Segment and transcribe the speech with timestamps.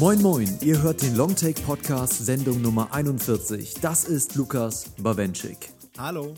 [0.00, 3.74] Moin Moin, ihr hört den Longtake Podcast Sendung Nummer 41.
[3.82, 5.74] Das ist Lukas Bawenschik.
[5.98, 6.32] Hallo.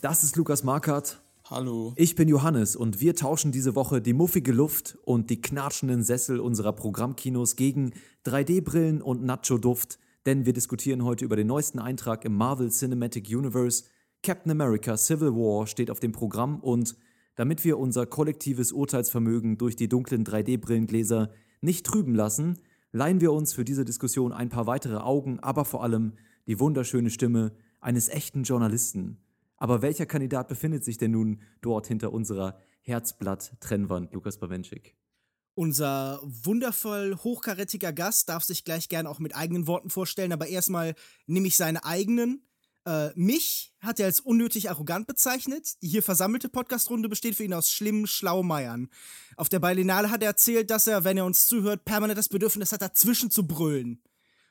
[0.00, 1.20] Das ist Lukas Markert.
[1.50, 1.92] Hallo.
[1.96, 6.40] Ich bin Johannes und wir tauschen diese Woche die muffige Luft und die knatschenden Sessel
[6.40, 7.92] unserer Programmkinos gegen
[8.24, 13.84] 3D-Brillen und Nacho-Duft, denn wir diskutieren heute über den neuesten Eintrag im Marvel Cinematic Universe.
[14.24, 16.96] Captain America Civil War steht auf dem Programm und
[17.36, 22.58] damit wir unser kollektives Urteilsvermögen durch die dunklen 3D-Brillengläser nicht trüben lassen,
[22.90, 26.14] leihen wir uns für diese Diskussion ein paar weitere Augen, aber vor allem
[26.46, 29.18] die wunderschöne Stimme eines echten Journalisten.
[29.58, 34.96] Aber welcher Kandidat befindet sich denn nun dort hinter unserer Herzblatt-Trennwand, Lukas Bawenschik?
[35.58, 40.94] Unser wundervoll hochkarätiger Gast darf sich gleich gern auch mit eigenen Worten vorstellen, aber erstmal
[41.26, 42.46] nehme ich seine eigenen.
[42.84, 45.80] Äh, mich hat er als unnötig arrogant bezeichnet.
[45.80, 48.90] Die hier versammelte Podcastrunde besteht für ihn aus schlimmen Schlaumeiern.
[49.38, 52.72] Auf der Berlinale hat er erzählt, dass er, wenn er uns zuhört, permanent das Bedürfnis
[52.72, 54.02] hat, dazwischen zu brüllen.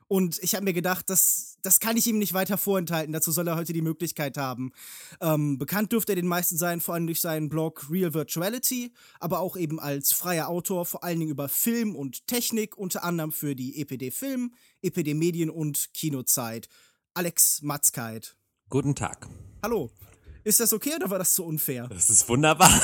[0.08, 3.11] Und ich habe mir gedacht, das, das kann ich ihm nicht weiter vorenthalten.
[3.11, 4.72] Dazu soll er heute die Möglichkeit haben.
[5.20, 9.39] Ähm, bekannt dürfte er den meisten sein, vor allem durch seinen Blog Real Virtuality, aber
[9.39, 13.56] auch eben als freier Autor, vor allen Dingen über Film und Technik, unter anderem für
[13.56, 14.53] die EPD Film,
[14.84, 16.69] EPD Medien und Kinozeit.
[17.16, 18.36] Alex Matzkeit.
[18.69, 19.28] Guten Tag.
[19.64, 19.90] Hallo.
[20.44, 21.88] Ist das okay oder war das zu unfair?
[21.88, 22.69] Das ist wunderbar.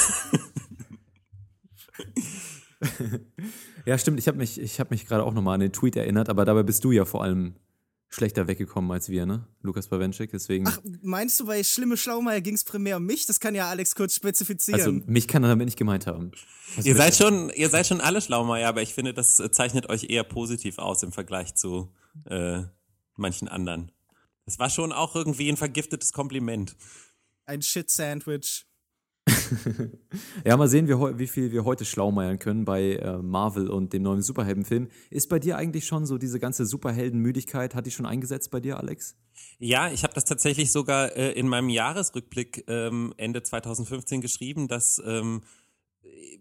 [3.86, 4.20] ja, stimmt.
[4.20, 6.64] Ich habe mich, ich hab mich gerade auch nochmal an den Tweet erinnert, aber dabei
[6.64, 7.56] bist du ja vor allem
[8.10, 9.48] schlechter weggekommen als wir, ne?
[9.62, 10.68] Lukas Bawenschik, deswegen.
[10.68, 13.26] Ach, meinst du, bei Schlimme Schlaumeier ging es primär um mich?
[13.26, 14.80] Das kann ja Alex kurz spezifizieren.
[14.80, 16.32] Also, mich kann er damit nicht gemeint haben.
[16.76, 20.10] Was ihr seid schon, ihr seid schon alle Schlaumeier, aber ich finde, das zeichnet euch
[20.10, 21.90] eher positiv aus im Vergleich zu
[22.26, 22.64] äh,
[23.16, 23.92] manchen anderen.
[24.46, 26.76] Das war schon auch irgendwie ein vergiftetes Kompliment.
[27.46, 28.66] Ein Shit-Sandwich.
[30.46, 34.22] ja, mal sehen, wie, viel wir heute schlaumeiern können bei äh, Marvel und dem neuen
[34.22, 34.90] Superheldenfilm.
[35.10, 38.78] Ist bei dir eigentlich schon so diese ganze Superheldenmüdigkeit, hat die schon eingesetzt bei dir,
[38.78, 39.16] Alex?
[39.60, 45.02] Ja, ich habe das tatsächlich sogar äh, in meinem Jahresrückblick ähm, Ende 2015 geschrieben, dass
[45.06, 45.44] ähm,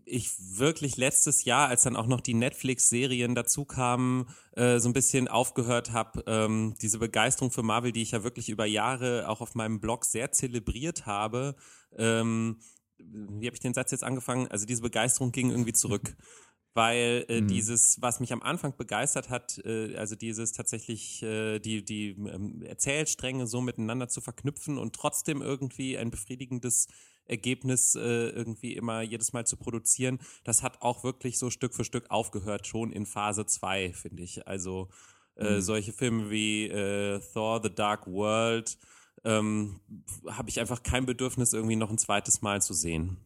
[0.05, 4.93] ich wirklich letztes Jahr, als dann auch noch die Netflix-Serien dazu kamen, äh, so ein
[4.93, 9.41] bisschen aufgehört habe, ähm, diese Begeisterung für Marvel, die ich ja wirklich über Jahre auch
[9.41, 11.55] auf meinem Blog sehr zelebriert habe.
[11.97, 12.59] Ähm,
[13.05, 14.49] wie habe ich den Satz jetzt angefangen?
[14.49, 16.17] Also diese Begeisterung ging irgendwie zurück.
[16.75, 17.49] weil äh, mhm.
[17.49, 22.63] dieses, was mich am Anfang begeistert hat, äh, also dieses tatsächlich äh, die die ähm,
[22.63, 26.87] Erzählstränge so miteinander zu verknüpfen und trotzdem irgendwie ein befriedigendes
[27.25, 31.85] Ergebnis äh, irgendwie immer jedes Mal zu produzieren, das hat auch wirklich so Stück für
[31.85, 34.47] Stück aufgehört, schon in Phase 2, finde ich.
[34.47, 34.89] Also
[35.37, 35.61] äh, mhm.
[35.61, 38.79] solche Filme wie äh, Thor, The Dark World,
[39.25, 39.81] ähm,
[40.27, 43.17] habe ich einfach kein Bedürfnis, irgendwie noch ein zweites Mal zu sehen.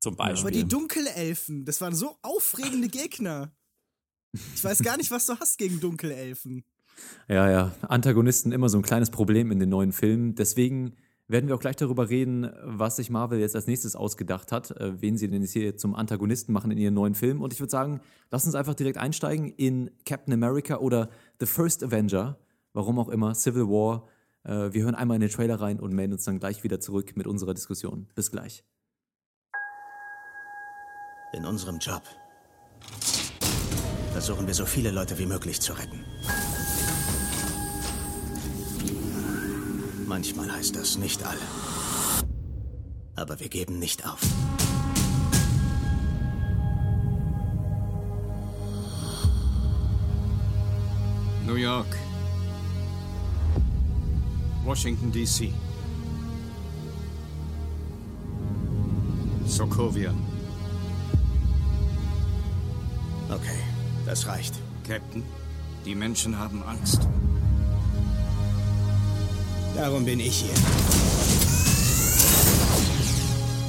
[0.00, 0.40] Zum Beispiel.
[0.40, 3.52] Aber die Dunkelelfen, das waren so aufregende Gegner.
[4.54, 6.64] Ich weiß gar nicht, was du hast gegen Dunkelelfen.
[7.28, 7.72] Ja, ja.
[7.82, 10.34] Antagonisten immer so ein kleines Problem in den neuen Filmen.
[10.34, 10.94] Deswegen
[11.26, 15.00] werden wir auch gleich darüber reden, was sich Marvel jetzt als nächstes ausgedacht hat, äh,
[15.00, 17.42] wen sie denn jetzt hier zum Antagonisten machen in ihren neuen Film.
[17.42, 18.00] Und ich würde sagen,
[18.30, 22.38] lass uns einfach direkt einsteigen in Captain America oder The First Avenger,
[22.72, 24.08] warum auch immer, Civil War.
[24.44, 27.16] Äh, wir hören einmal in den Trailer rein und melden uns dann gleich wieder zurück
[27.16, 28.08] mit unserer Diskussion.
[28.14, 28.64] Bis gleich.
[31.32, 32.02] In unserem Job
[34.12, 36.04] versuchen wir so viele Leute wie möglich zu retten.
[40.06, 41.38] Manchmal heißt das nicht alle.
[43.14, 44.20] Aber wir geben nicht auf.
[51.46, 52.07] New York.
[54.68, 55.50] Washington, D.C.
[59.46, 60.12] Sokovia.
[63.30, 63.60] Okay,
[64.04, 64.56] das reicht.
[64.86, 65.22] Captain,
[65.86, 67.00] die Menschen haben Angst.
[69.74, 70.54] Darum bin ich hier.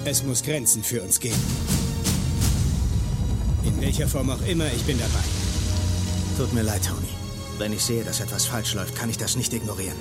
[0.03, 1.41] Es muss Grenzen für uns geben.
[3.63, 5.23] In welcher Form auch immer, ich bin dabei.
[6.37, 7.07] Tut mir leid, Tony.
[7.57, 9.95] Wenn ich sehe, dass etwas falsch läuft, kann ich das nicht ignorieren.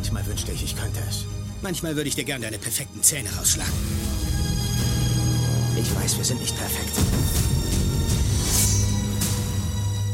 [0.00, 1.26] Manchmal wünschte ich, ich könnte es.
[1.60, 3.70] Manchmal würde ich dir gern deine perfekten Zähne rausschlagen.
[5.78, 6.96] Ich weiß, wir sind nicht perfekt.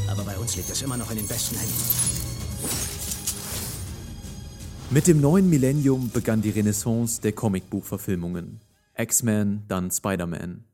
[0.09, 1.73] Aber bei uns liegt es immer noch in den besten Händen.
[4.89, 8.59] Mit dem neuen Millennium begann die Renaissance der Comicbuchverfilmungen.
[8.97, 10.65] X-Men, dann Spider-Man.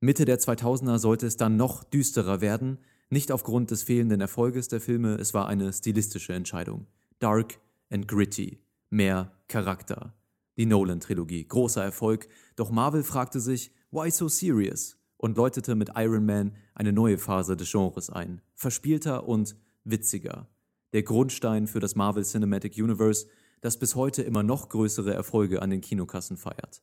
[0.00, 2.78] Mitte der 2000er sollte es dann noch düsterer werden,
[3.10, 6.86] nicht aufgrund des fehlenden Erfolges der Filme, es war eine stilistische Entscheidung.
[7.18, 7.58] Dark
[7.90, 8.61] and gritty.
[8.92, 10.14] Mehr Charakter.
[10.56, 14.96] Die Nolan-Trilogie, großer Erfolg, doch Marvel fragte sich, why so serious?
[15.22, 19.54] und läutete mit Iron Man eine neue Phase des Genres ein, verspielter und
[19.84, 20.48] witziger.
[20.92, 23.28] Der Grundstein für das Marvel Cinematic Universe,
[23.60, 26.82] das bis heute immer noch größere Erfolge an den Kinokassen feiert.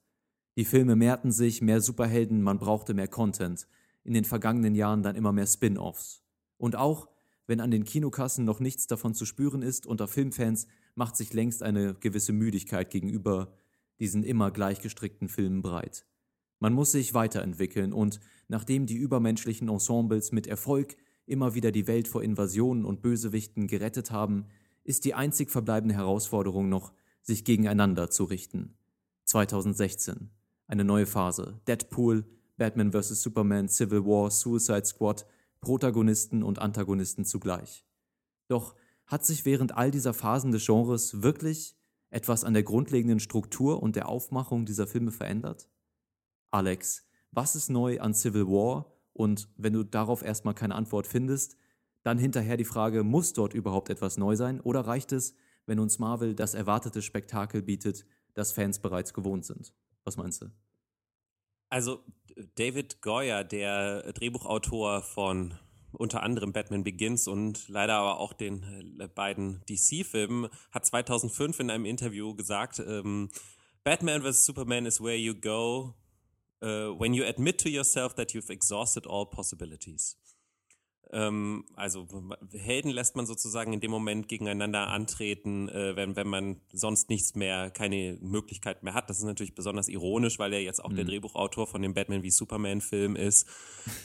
[0.56, 3.68] Die Filme mehrten sich, mehr Superhelden, man brauchte mehr Content,
[4.06, 6.24] in den vergangenen Jahren dann immer mehr Spin-offs.
[6.58, 7.10] Und auch,
[7.50, 11.64] wenn an den Kinokassen noch nichts davon zu spüren ist, unter Filmfans macht sich längst
[11.64, 13.52] eine gewisse Müdigkeit gegenüber
[14.00, 16.06] diesen immer gleichgestrickten Filmen breit.
[16.60, 18.20] Man muss sich weiterentwickeln und
[18.50, 24.12] nachdem die übermenschlichen Ensembles mit Erfolg immer wieder die Welt vor Invasionen und Bösewichten gerettet
[24.12, 24.46] haben,
[24.84, 26.94] ist die einzig verbleibende Herausforderung noch,
[27.24, 28.76] sich gegeneinander zu richten.
[29.26, 30.30] 2016.
[30.68, 31.60] Eine neue Phase.
[31.68, 32.26] Deadpool,
[32.58, 33.24] Batman vs.
[33.24, 35.26] Superman, Civil War, Suicide Squad,
[35.62, 37.86] Protagonisten und Antagonisten zugleich.
[38.48, 38.76] Doch
[39.06, 41.76] hat sich während all dieser Phasen des Genres wirklich
[42.10, 45.70] etwas an der grundlegenden Struktur und der Aufmachung dieser Filme verändert?
[46.52, 48.92] Alex, was ist neu an Civil War?
[49.14, 51.58] Und wenn du darauf erstmal keine Antwort findest,
[52.04, 55.36] dann hinterher die Frage, muss dort überhaupt etwas neu sein oder reicht es,
[55.66, 59.74] wenn uns Marvel das erwartete Spektakel bietet, das Fans bereits gewohnt sind?
[60.04, 60.52] Was meinst du?
[61.70, 62.04] Also
[62.56, 65.54] David Goyer, der Drehbuchautor von
[65.92, 71.70] unter anderem Batman Begins und leider aber auch den äh, beiden DC-Filmen, hat 2005 in
[71.70, 73.30] einem Interview gesagt, ähm,
[73.84, 74.46] Batman vs.
[74.46, 75.96] Superman is where you go
[76.62, 80.16] uh, when you admit to yourself that you've exhausted all possibilities.
[81.12, 82.08] Ähm, also
[82.54, 87.36] Helden lässt man sozusagen in dem Moment gegeneinander antreten, äh, wenn, wenn man sonst nichts
[87.36, 89.10] mehr, keine Möglichkeit mehr hat.
[89.10, 90.98] Das ist natürlich besonders ironisch, weil er jetzt auch mhm.
[90.98, 93.48] der Drehbuchautor von dem Batman wie Superman-Film ist.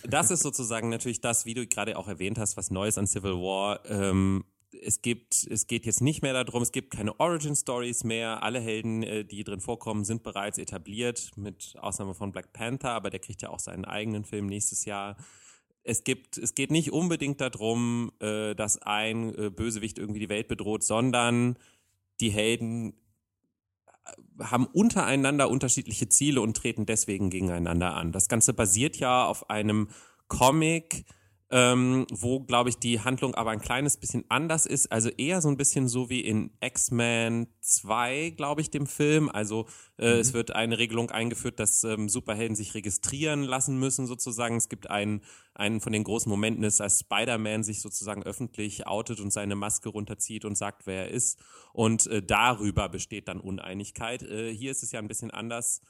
[0.08, 3.34] Das ist sozusagen natürlich das, wie du gerade auch erwähnt hast, was Neues an Civil
[3.34, 3.84] War.
[3.90, 4.44] Ähm,
[4.82, 8.42] es gibt, es geht jetzt nicht mehr darum, es gibt keine Origin Stories mehr.
[8.42, 13.10] Alle Helden, äh, die drin vorkommen, sind bereits etabliert, mit Ausnahme von Black Panther, aber
[13.10, 15.16] der kriegt ja auch seinen eigenen Film nächstes Jahr.
[15.84, 20.48] Es gibt, es geht nicht unbedingt darum, äh, dass ein äh, Bösewicht irgendwie die Welt
[20.48, 21.58] bedroht, sondern
[22.20, 22.94] die Helden
[24.38, 28.12] haben untereinander unterschiedliche Ziele und treten deswegen gegeneinander an.
[28.12, 29.88] Das Ganze basiert ja auf einem
[30.28, 31.04] Comic,
[31.54, 34.90] ähm, wo, glaube ich, die Handlung aber ein kleines bisschen anders ist.
[34.90, 39.28] Also eher so ein bisschen so wie in X-Men 2, glaube ich, dem Film.
[39.28, 40.20] Also äh, mhm.
[40.20, 44.56] es wird eine Regelung eingeführt, dass ähm, Superhelden sich registrieren lassen müssen, sozusagen.
[44.56, 45.22] Es gibt einen,
[45.54, 49.90] einen von den großen Momenten ist, als Spider-Man sich sozusagen öffentlich outet und seine Maske
[49.90, 51.38] runterzieht und sagt, wer er ist.
[51.72, 54.24] Und äh, darüber besteht dann Uneinigkeit.
[54.24, 55.82] Äh, hier ist es ja ein bisschen anders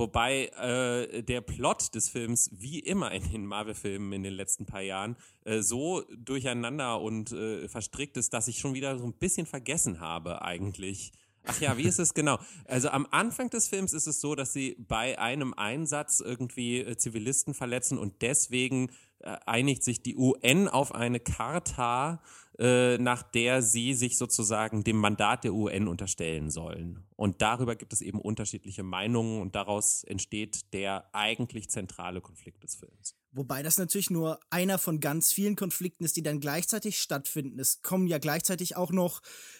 [0.00, 4.80] Wobei äh, der Plot des Films, wie immer in den Marvel-Filmen in den letzten paar
[4.80, 5.14] Jahren,
[5.44, 10.00] äh, so durcheinander und äh, verstrickt ist, dass ich schon wieder so ein bisschen vergessen
[10.00, 11.12] habe eigentlich.
[11.44, 12.38] Ach ja, wie ist es genau?
[12.64, 16.96] Also am Anfang des Films ist es so, dass sie bei einem Einsatz irgendwie äh,
[16.96, 18.90] Zivilisten verletzen und deswegen
[19.24, 22.20] einigt sich die UN auf eine Charta
[22.60, 27.06] äh, nach der sie sich sozusagen dem Mandat der UN unterstellen sollen.
[27.16, 32.74] Und darüber gibt es eben unterschiedliche Meinungen und daraus entsteht der eigentlich zentrale Konflikt des
[32.74, 33.16] Films.
[33.32, 37.58] Wobei das natürlich nur einer von ganz vielen Konflikten ist, die dann gleichzeitig stattfinden.
[37.58, 39.59] Es kommen ja gleichzeitig auch noch äh,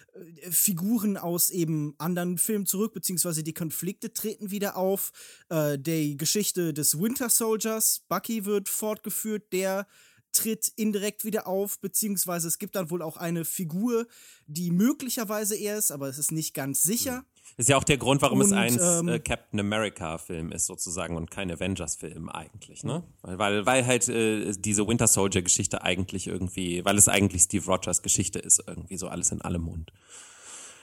[0.51, 5.13] Figuren aus eben anderen Filmen zurück, beziehungsweise die Konflikte treten wieder auf.
[5.49, 9.87] Äh, die Geschichte des Winter Soldiers, Bucky wird fortgeführt, der
[10.33, 14.07] tritt indirekt wieder auf, beziehungsweise es gibt dann wohl auch eine Figur,
[14.47, 17.25] die möglicherweise er ist, aber es ist nicht ganz sicher.
[17.57, 21.17] Ist ja auch der Grund, warum und, es ein ähm, äh, Captain America-Film ist sozusagen
[21.17, 23.03] und kein Avengers-Film eigentlich, ne?
[23.23, 28.03] Weil, weil, weil halt äh, diese Winter Soldier-Geschichte eigentlich irgendwie, weil es eigentlich Steve Rogers
[28.03, 29.93] Geschichte ist, irgendwie so alles in allem Mund.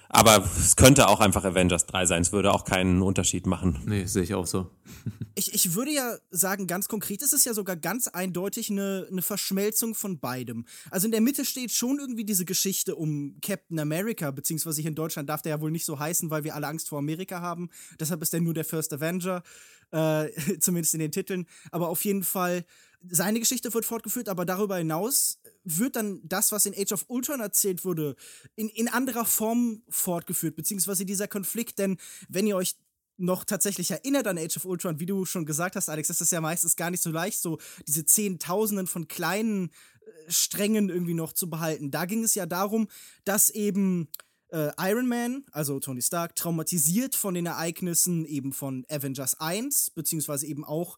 [0.10, 2.22] Aber es könnte auch einfach Avengers 3 sein.
[2.22, 3.80] Es würde auch keinen Unterschied machen.
[3.86, 4.72] Nee, sehe ich auch so.
[5.36, 9.22] ich, ich würde ja sagen, ganz konkret ist es ja sogar ganz eindeutig eine, eine
[9.22, 10.66] Verschmelzung von beidem.
[10.92, 14.96] Also in der Mitte steht schon irgendwie diese Geschichte um Captain America, beziehungsweise hier in
[14.96, 17.70] Deutschland darf der ja wohl nicht so heißen, weil wir alle Angst vor Amerika haben.
[18.00, 19.44] Deshalb ist er nur der First Avenger,
[19.92, 21.48] äh, zumindest in den Titeln.
[21.72, 22.66] Aber auf jeden Fall
[23.10, 27.42] seine Geschichte wird fortgeführt, aber darüber hinaus wird dann das, was in Age of Ultron
[27.42, 28.16] erzählt wurde,
[28.56, 31.98] in, in anderer Form fortgeführt, beziehungsweise dieser Konflikt, denn
[32.30, 32.76] wenn ihr euch
[33.18, 36.32] noch tatsächlich erinnert an Age of Ultron, wie du schon gesagt hast, Alex, ist das
[36.32, 37.58] ja meistens gar nicht so leicht, so
[37.88, 41.92] diese Zehntausenden von kleinen äh, Strängen irgendwie noch zu behalten.
[41.92, 42.88] Da ging es ja darum,
[43.26, 44.08] dass eben
[44.50, 50.46] äh, Iron Man, also Tony Stark, traumatisiert von den Ereignissen eben von Avengers 1, beziehungsweise
[50.46, 50.98] eben auch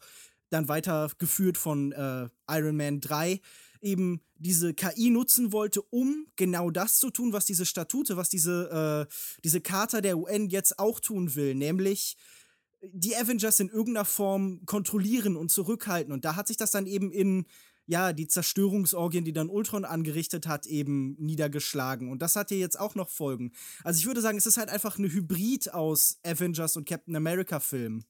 [0.50, 3.40] dann weitergeführt von äh, Iron Man 3,
[3.82, 9.08] eben diese KI nutzen wollte, um genau das zu tun, was diese Statute, was diese,
[9.10, 12.18] äh, diese Charta der UN jetzt auch tun will, nämlich
[12.82, 16.14] die Avengers in irgendeiner Form kontrollieren und zurückhalten.
[16.14, 17.46] Und da hat sich das dann eben in
[17.90, 22.12] ja, die Zerstörungsorgien, die dann Ultron angerichtet hat, eben niedergeschlagen.
[22.12, 23.52] Und das hat hier jetzt auch noch Folgen.
[23.84, 27.60] Also ich würde sagen, es ist halt einfach eine Hybrid aus Avengers und Captain America
[27.60, 28.04] Film.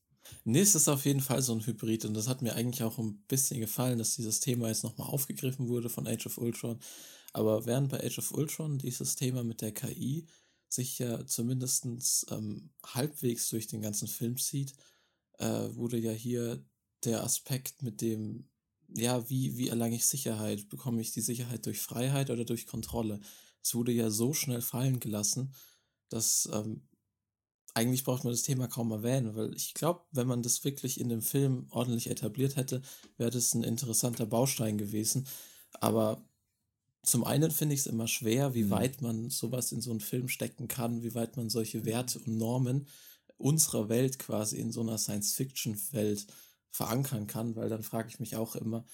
[0.44, 2.98] Nee, es ist auf jeden Fall so ein Hybrid und das hat mir eigentlich auch
[2.98, 6.80] ein bisschen gefallen, dass dieses Thema jetzt nochmal aufgegriffen wurde von Age of Ultron.
[7.34, 10.26] Aber während bei Age of Ultron dieses Thema mit der KI
[10.68, 11.86] sich ja zumindest
[12.32, 14.74] ähm, halbwegs durch den ganzen Film zieht,
[15.38, 16.64] äh, wurde ja hier
[17.04, 18.50] der Aspekt mit dem
[18.96, 20.70] ja, wie, wie erlange ich Sicherheit?
[20.70, 23.20] Bekomme ich die Sicherheit durch Freiheit oder durch Kontrolle?
[23.62, 25.54] Es wurde ja so schnell fallen gelassen,
[26.10, 26.88] dass ähm,
[27.74, 31.10] eigentlich braucht man das Thema kaum erwähnen, weil ich glaube, wenn man das wirklich in
[31.10, 32.82] dem Film ordentlich etabliert hätte,
[33.18, 35.28] wäre das ein interessanter Baustein gewesen.
[35.74, 36.24] Aber
[37.04, 38.72] zum einen finde ich es immer schwer, wie mhm.
[38.72, 42.38] weit man sowas in so einen Film stecken kann, wie weit man solche Werte und
[42.38, 42.88] Normen
[43.38, 46.28] unserer Welt quasi in so einer Science-Fiction-Welt
[46.72, 48.86] verankern kann, weil dann frage ich mich auch immer,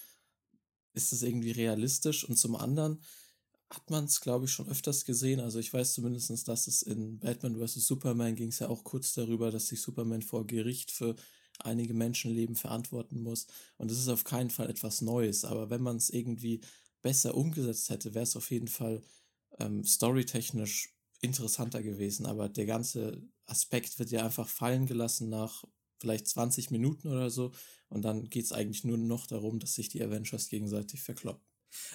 [0.92, 2.24] ist das irgendwie realistisch?
[2.24, 3.02] Und zum anderen
[3.70, 5.40] hat man es, glaube ich, schon öfters gesehen.
[5.40, 7.86] Also ich weiß zumindest, dass es in Batman vs.
[7.86, 11.16] Superman ging es ja auch kurz darüber, dass sich Superman vor Gericht für
[11.58, 13.46] einige Menschenleben verantworten muss.
[13.76, 15.44] Und das ist auf keinen Fall etwas Neues.
[15.44, 16.60] Aber wenn man es irgendwie
[17.02, 19.02] besser umgesetzt hätte, wäre es auf jeden Fall
[19.58, 22.26] ähm, storytechnisch interessanter gewesen.
[22.26, 25.64] Aber der ganze Aspekt wird ja einfach fallen gelassen nach
[25.98, 27.52] vielleicht 20 Minuten oder so.
[27.88, 31.44] Und dann geht es eigentlich nur noch darum, dass sich die Avengers gegenseitig verkloppen.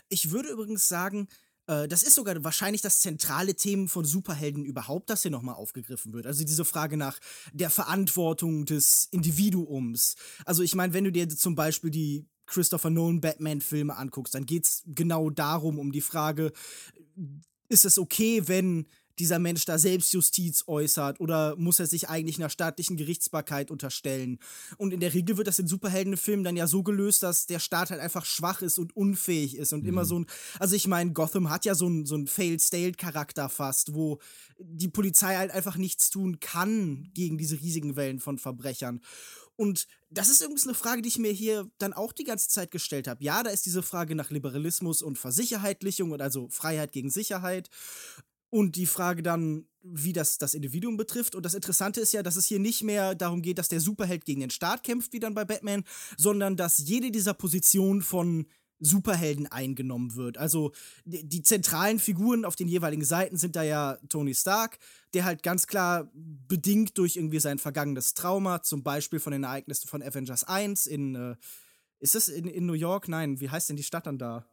[0.09, 1.27] Ich würde übrigens sagen,
[1.71, 6.13] äh, das ist sogar wahrscheinlich das zentrale Thema von Superhelden überhaupt, das hier nochmal aufgegriffen
[6.13, 6.27] wird.
[6.27, 7.17] Also diese Frage nach
[7.53, 10.15] der Verantwortung des Individuums.
[10.45, 14.65] Also ich meine, wenn du dir zum Beispiel die Christopher Nolan Batman-Filme anguckst, dann geht
[14.65, 16.51] es genau darum, um die Frage,
[17.69, 18.87] ist es okay, wenn
[19.21, 24.39] dieser Mensch da Selbstjustiz äußert oder muss er sich eigentlich einer staatlichen Gerichtsbarkeit unterstellen?
[24.77, 27.91] Und in der Regel wird das in Superheldenfilmen dann ja so gelöst, dass der Staat
[27.91, 29.89] halt einfach schwach ist und unfähig ist und mhm.
[29.89, 30.25] immer so ein,
[30.59, 34.19] also ich meine, Gotham hat ja so ein, so ein Failed-State-Charakter fast, wo
[34.57, 39.01] die Polizei halt einfach nichts tun kann gegen diese riesigen Wellen von Verbrechern.
[39.55, 42.71] Und das ist übrigens eine Frage, die ich mir hier dann auch die ganze Zeit
[42.71, 43.23] gestellt habe.
[43.23, 47.69] Ja, da ist diese Frage nach Liberalismus und Versicherheitlichung und also Freiheit gegen Sicherheit.
[48.51, 51.35] Und die Frage dann, wie das das Individuum betrifft.
[51.35, 54.25] Und das Interessante ist ja, dass es hier nicht mehr darum geht, dass der Superheld
[54.25, 55.83] gegen den Staat kämpft, wie dann bei Batman,
[56.17, 58.45] sondern dass jede dieser Positionen von
[58.79, 60.37] Superhelden eingenommen wird.
[60.37, 60.71] Also
[61.05, 64.79] die, die, zentralen Figuren auf den jeweiligen Seiten sind da ja Tony Stark,
[65.13, 69.87] der halt ganz klar bedingt durch irgendwie sein vergangenes Trauma, zum Beispiel von den Ereignissen
[69.87, 71.35] von Avengers 1 in, äh,
[71.99, 73.07] ist das in, in New York?
[73.07, 74.47] Nein, wie heißt denn die Stadt dann da?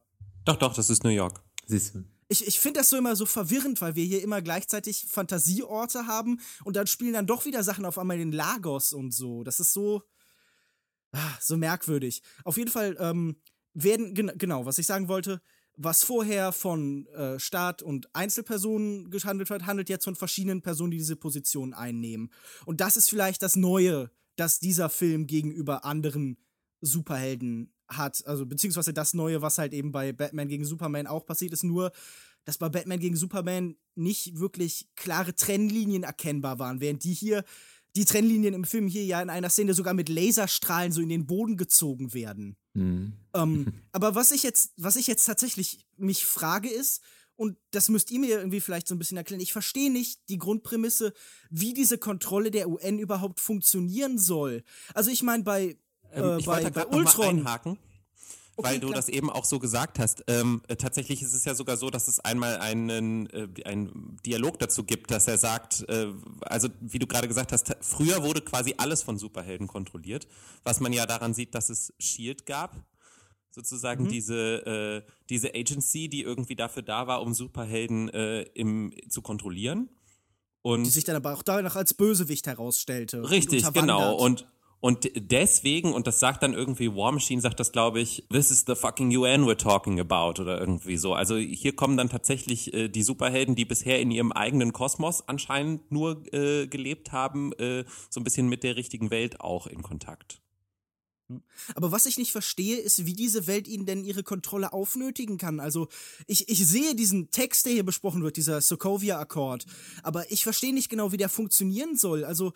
[0.45, 1.43] Doch, doch, das ist New York.
[1.67, 5.07] Siehst du ich, ich finde das so immer so verwirrend, weil wir hier immer gleichzeitig
[5.09, 9.45] Fantasieorte haben und dann spielen dann doch wieder Sachen auf einmal in Lagos und so.
[9.45, 10.03] Das ist so,
[11.13, 12.23] ah, so merkwürdig.
[12.45, 13.37] Auf jeden Fall ähm,
[13.73, 15.41] werden, gen genau, was ich sagen wollte,
[15.77, 20.99] was vorher von äh, Staat und Einzelpersonen gehandelt wird, handelt jetzt von verschiedenen Personen, die
[20.99, 22.31] diese Position einnehmen.
[22.67, 26.37] Und das ist vielleicht das Neue, dass dieser Film gegenüber anderen
[26.81, 28.27] Superhelden hat.
[28.27, 31.93] Also beziehungsweise das Neue, was halt eben bei Batman gegen Superman auch passiert ist, nur
[32.45, 37.45] dass bei Batman gegen Superman nicht wirklich klare Trennlinien erkennbar waren, während die hier,
[37.95, 41.27] die Trennlinien im Film hier ja in einer Szene sogar mit Laserstrahlen so in den
[41.27, 42.57] Boden gezogen werden.
[42.75, 43.13] Mhm.
[43.35, 47.03] Ähm, aber was ich jetzt, was ich jetzt tatsächlich mich frage ist,
[47.37, 49.41] und das müsst ihr mir irgendwie vielleicht so ein bisschen erklären.
[49.41, 51.13] Ich verstehe nicht die Grundprämisse,
[51.51, 54.65] wie diese Kontrolle der UN überhaupt funktionieren soll.
[54.93, 55.77] Also ich meine, bei
[56.13, 57.39] ähm, äh, ich bei, wollte bei Ultron.
[57.41, 57.79] einhaken.
[58.59, 58.97] Okay, weil du klar.
[58.97, 60.25] das eben auch so gesagt hast.
[60.27, 64.59] Ähm, äh, tatsächlich ist es ja sogar so, dass es einmal einen, äh, einen Dialog
[64.59, 66.09] dazu gibt, dass er sagt, äh,
[66.41, 70.27] also wie du gerade gesagt hast, früher wurde quasi alles von Superhelden kontrolliert,
[70.65, 72.75] was man ja daran sieht, dass es Shield gab,
[73.53, 74.09] sozusagen mhm.
[74.09, 79.89] diese äh, diese Agency, die irgendwie dafür da war, um Superhelden äh, im zu kontrollieren.
[80.63, 83.31] Und die sich dann aber auch danach als Bösewicht herausstellte.
[83.31, 84.17] Richtig, und genau.
[84.17, 84.49] Und
[84.81, 88.65] und deswegen, und das sagt dann irgendwie War Machine, sagt das, glaube ich, this is
[88.67, 91.15] the fucking UN we're talking about oder irgendwie so.
[91.15, 95.91] Also hier kommen dann tatsächlich äh, die Superhelden, die bisher in ihrem eigenen Kosmos anscheinend
[95.91, 100.41] nur äh, gelebt haben, äh, so ein bisschen mit der richtigen Welt auch in Kontakt.
[101.75, 105.61] Aber was ich nicht verstehe, ist, wie diese Welt ihnen denn ihre Kontrolle aufnötigen kann.
[105.61, 105.89] Also,
[106.27, 109.67] ich, ich sehe diesen Text, der hier besprochen wird, dieser Sokovia-Akkord,
[110.03, 112.25] aber ich verstehe nicht genau, wie der funktionieren soll.
[112.25, 112.55] Also,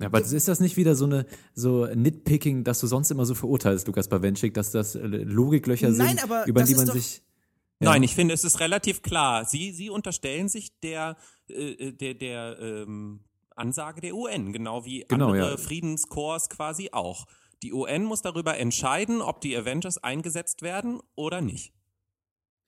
[0.00, 3.34] Ja, aber ist das nicht wieder so eine so Nitpicking, dass du sonst immer so
[3.34, 7.22] verurteilst, Lukas Bawenschik, dass das äh, Logiklöcher Nein, sind, aber über die man sich.
[7.80, 7.90] Ja.
[7.90, 9.44] Nein, ich finde, es ist relativ klar.
[9.44, 11.16] Sie, Sie unterstellen sich der,
[11.48, 13.20] äh, der, der ähm,
[13.54, 15.56] Ansage der UN, genau wie Genau, andere ja.
[15.56, 17.26] Friedenskorps quasi auch.
[17.62, 21.72] Die UN muss darüber entscheiden, ob die Avengers eingesetzt werden oder nicht.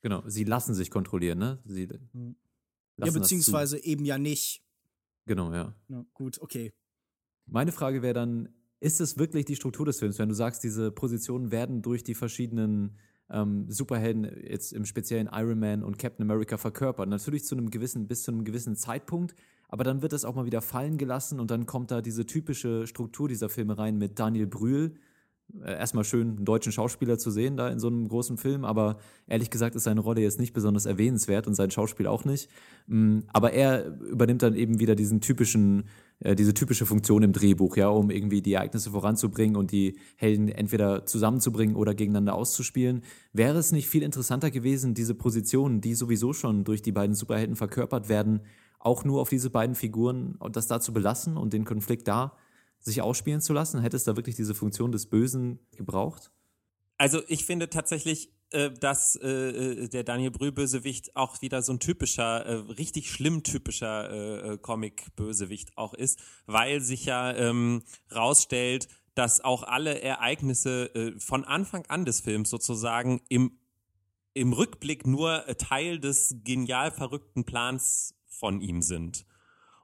[0.00, 1.58] Genau, sie lassen sich kontrollieren, ne?
[1.64, 2.36] Sie lassen
[2.96, 4.62] Ja, beziehungsweise eben ja nicht.
[5.26, 5.74] Genau, ja.
[5.88, 6.72] Ja, gut, okay.
[7.50, 8.48] Meine Frage wäre dann,
[8.80, 12.14] ist es wirklich die Struktur des Films, wenn du sagst, diese Positionen werden durch die
[12.14, 12.96] verschiedenen
[13.30, 17.08] ähm, Superhelden, jetzt im speziellen Iron Man und Captain America verkörpert?
[17.08, 19.34] Natürlich zu einem gewissen, bis zu einem gewissen Zeitpunkt,
[19.68, 22.86] aber dann wird das auch mal wieder fallen gelassen und dann kommt da diese typische
[22.86, 24.94] Struktur dieser Filme rein mit Daniel Brühl.
[25.62, 28.98] Äh, erstmal schön, einen deutschen Schauspieler zu sehen da in so einem großen Film, aber
[29.26, 32.50] ehrlich gesagt ist seine Rolle jetzt nicht besonders erwähnenswert und sein Schauspiel auch nicht.
[32.86, 35.84] Mm, Aber er übernimmt dann eben wieder diesen typischen,
[36.20, 40.48] äh, diese typische Funktion im Drehbuch, ja, um irgendwie die Ereignisse voranzubringen und die Helden
[40.48, 43.02] entweder zusammenzubringen oder gegeneinander auszuspielen.
[43.32, 47.56] Wäre es nicht viel interessanter gewesen, diese Positionen, die sowieso schon durch die beiden Superhelden
[47.56, 48.40] verkörpert werden,
[48.78, 52.36] auch nur auf diese beiden Figuren und das da zu belassen und den Konflikt da
[52.80, 53.80] sich ausspielen zu lassen?
[53.80, 56.30] Hätte es da wirklich diese Funktion des Bösen gebraucht?
[56.96, 61.80] Also ich finde tatsächlich, äh, dass äh, äh, der Daniel Brühl-Bösewicht auch wieder so ein
[61.80, 67.82] typischer, äh, richtig schlimm typischer äh, äh, Comic-Bösewicht auch ist, weil sich ja ähm,
[68.14, 73.58] rausstellt, dass auch alle Ereignisse äh, von Anfang an des Films sozusagen im,
[74.32, 79.26] im Rückblick nur äh, Teil des genial verrückten Plans von ihm sind.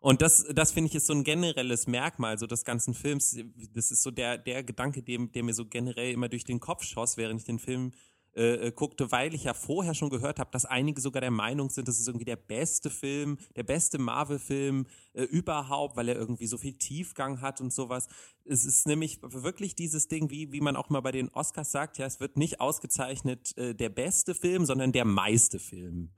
[0.00, 3.38] Und das, das finde ich ist so ein generelles Merkmal so des ganzen Films.
[3.72, 6.84] Das ist so der, der Gedanke, dem, der mir so generell immer durch den Kopf
[6.84, 7.92] schoss, während ich den Film
[8.36, 11.70] äh, äh, guckte, weil ich ja vorher schon gehört habe, dass einige sogar der Meinung
[11.70, 16.48] sind, das ist irgendwie der beste Film, der beste Marvel-Film äh, überhaupt, weil er irgendwie
[16.48, 18.08] so viel Tiefgang hat und sowas.
[18.44, 21.98] Es ist nämlich wirklich dieses Ding, wie, wie man auch mal bei den Oscars sagt,
[21.98, 26.10] ja, es wird nicht ausgezeichnet äh, der beste Film, sondern der meiste Film.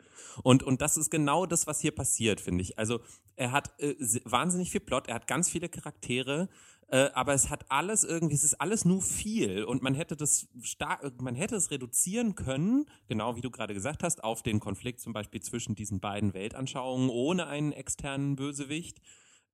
[0.42, 2.78] Und, und das ist genau das, was hier passiert, finde ich.
[2.78, 3.00] Also
[3.37, 3.94] er hat äh,
[4.25, 6.49] wahnsinnig viel Plot, er hat ganz viele Charaktere,
[6.88, 10.46] äh, aber es hat alles irgendwie, es ist alles nur viel und man hätte das
[10.62, 15.00] stark, man hätte es reduzieren können, genau wie du gerade gesagt hast, auf den Konflikt
[15.00, 19.00] zum Beispiel zwischen diesen beiden Weltanschauungen ohne einen externen Bösewicht.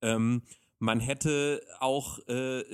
[0.03, 0.43] Ähm,
[0.83, 2.65] man hätte auch äh,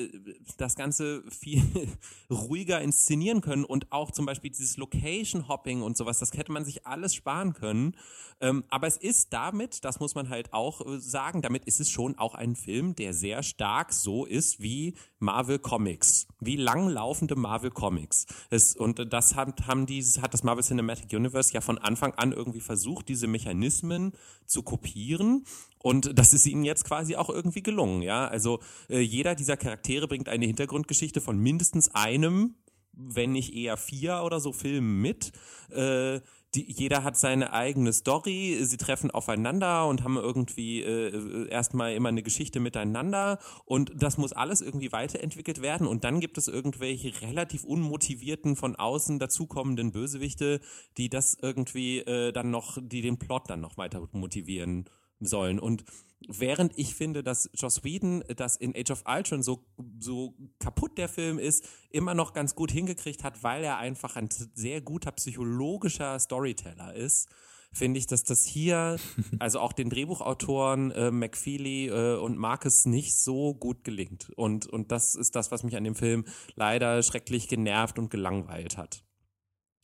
[0.57, 1.63] das Ganze viel
[2.31, 6.87] ruhiger inszenieren können und auch zum Beispiel dieses Location-Hopping und sowas, das hätte man sich
[6.87, 7.95] alles sparen können.
[8.41, 11.91] Ähm, aber es ist damit, das muss man halt auch äh, sagen, damit ist es
[11.91, 17.71] schon auch ein Film, der sehr stark so ist wie Marvel Comics, wie langlaufende Marvel
[17.71, 18.27] Comics.
[18.49, 22.33] Es, und das hat, haben dieses, hat das Marvel Cinematic Universe ja von Anfang an
[22.33, 24.13] irgendwie versucht, diese Mechanismen
[24.47, 25.45] zu kopieren.
[25.81, 28.27] Und das ist ihnen jetzt quasi auch irgendwie gelungen, ja.
[28.27, 32.57] Also äh, jeder dieser Charaktere bringt eine Hintergrundgeschichte von mindestens einem,
[32.93, 35.33] wenn nicht eher vier oder so Filmen mit.
[35.71, 36.21] Äh,
[36.55, 42.09] die, jeder hat seine eigene Story, sie treffen aufeinander und haben irgendwie äh, erstmal immer
[42.09, 47.21] eine Geschichte miteinander und das muss alles irgendwie weiterentwickelt werden und dann gibt es irgendwelche
[47.21, 50.61] relativ unmotivierten von außen dazukommenden Bösewichte,
[50.97, 54.89] die das irgendwie äh, dann noch, die den Plot dann noch weiter motivieren
[55.21, 55.85] sollen und
[56.27, 59.65] Während ich finde, dass Joss Whedon das in Age of Ultron so,
[60.01, 64.29] so kaputt der Film ist, immer noch ganz gut hingekriegt hat, weil er einfach ein
[64.31, 67.29] sehr guter psychologischer Storyteller ist,
[67.73, 68.99] finde ich, dass das hier,
[69.39, 74.31] also auch den Drehbuchautoren äh, McFeely äh, und Marcus nicht so gut gelingt.
[74.37, 76.25] Und, und das ist das, was mich an dem Film
[76.57, 79.05] leider schrecklich genervt und gelangweilt hat.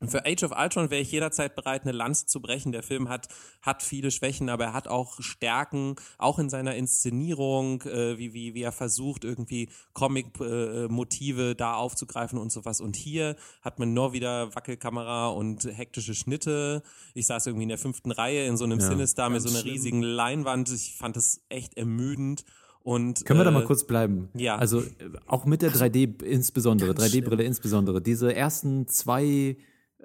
[0.08, 2.72] Für Age of Ultron wäre ich jederzeit bereit, eine Lanze zu brechen.
[2.72, 3.28] Der Film hat,
[3.62, 8.54] hat viele Schwächen, aber er hat auch Stärken, auch in seiner Inszenierung, äh, wie, wie,
[8.54, 12.80] wie er versucht, irgendwie Comic-Motive da aufzugreifen und sowas.
[12.80, 16.82] Und hier hat man nur wieder Wackelkamera und hektische Schnitte.
[17.14, 19.58] Ich saß irgendwie in der fünften Reihe in so einem Ja, Cinestar mit so einer
[19.60, 19.72] schlimm.
[19.72, 20.70] riesigen Leinwand.
[20.70, 22.44] Ich fand das echt ermüdend.
[22.82, 24.28] Und, Können wir da äh, mal kurz bleiben?
[24.34, 24.56] ja.
[24.56, 24.84] Also äh,
[25.26, 29.56] auch mit der 3D insbesondere, ganz 3D-Brille insbesondere, diese ersten zwei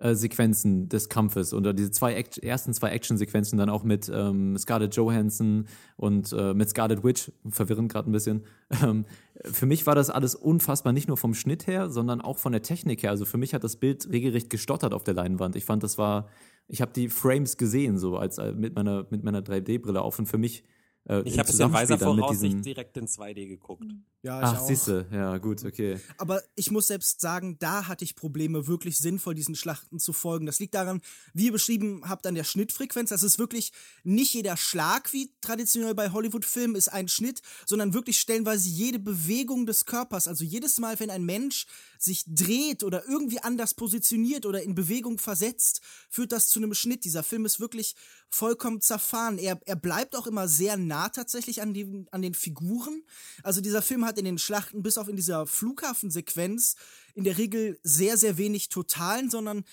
[0.01, 4.57] äh, Sequenzen des Kampfes oder diese zwei Act ersten zwei Action-Sequenzen dann auch mit ähm,
[4.57, 8.43] Scarlett Johansson und äh, mit Scarlet Witch, verwirrend gerade ein bisschen.
[8.83, 9.05] Ähm,
[9.43, 12.61] für mich war das alles unfassbar, nicht nur vom Schnitt her, sondern auch von der
[12.61, 13.09] Technik her.
[13.09, 15.55] Also für mich hat das Bild regelrecht gestottert auf der Leinwand.
[15.55, 16.27] Ich fand, das war,
[16.67, 20.27] ich habe die Frames gesehen, so als äh, mit meiner, mit meiner 3D-Brille auf und
[20.27, 20.63] für mich
[21.09, 23.85] Äh, Ich habe es in weiser Voraussicht direkt in 2D geguckt.
[24.21, 25.97] Ja, Ach, siehste, ja, gut, okay.
[26.17, 30.45] Aber ich muss selbst sagen, da hatte ich Probleme, wirklich sinnvoll diesen Schlachten zu folgen.
[30.45, 30.99] Das liegt daran,
[31.33, 33.11] wie ihr beschrieben habt, an der Schnittfrequenz.
[33.11, 33.71] Das ist wirklich
[34.03, 39.65] nicht jeder Schlag, wie traditionell bei Hollywood-Filmen, ist ein Schnitt, sondern wirklich stellenweise jede Bewegung
[39.65, 40.27] des Körpers.
[40.27, 41.65] Also jedes Mal, wenn ein Mensch
[41.97, 45.79] sich dreht oder irgendwie anders positioniert oder in Bewegung versetzt,
[46.09, 47.05] führt das zu einem Schnitt.
[47.05, 47.95] Dieser Film ist wirklich
[48.29, 49.37] vollkommen zerfahren.
[49.37, 53.03] Er, er bleibt auch immer sehr nah tatsächlich an, den an den Figuren.
[53.43, 56.75] Also dieser Film hat in den Schlachten, bis auf in dieser Flughafensequenz,
[57.15, 59.63] in der Regel sehr, sehr wenig Totalen, sondern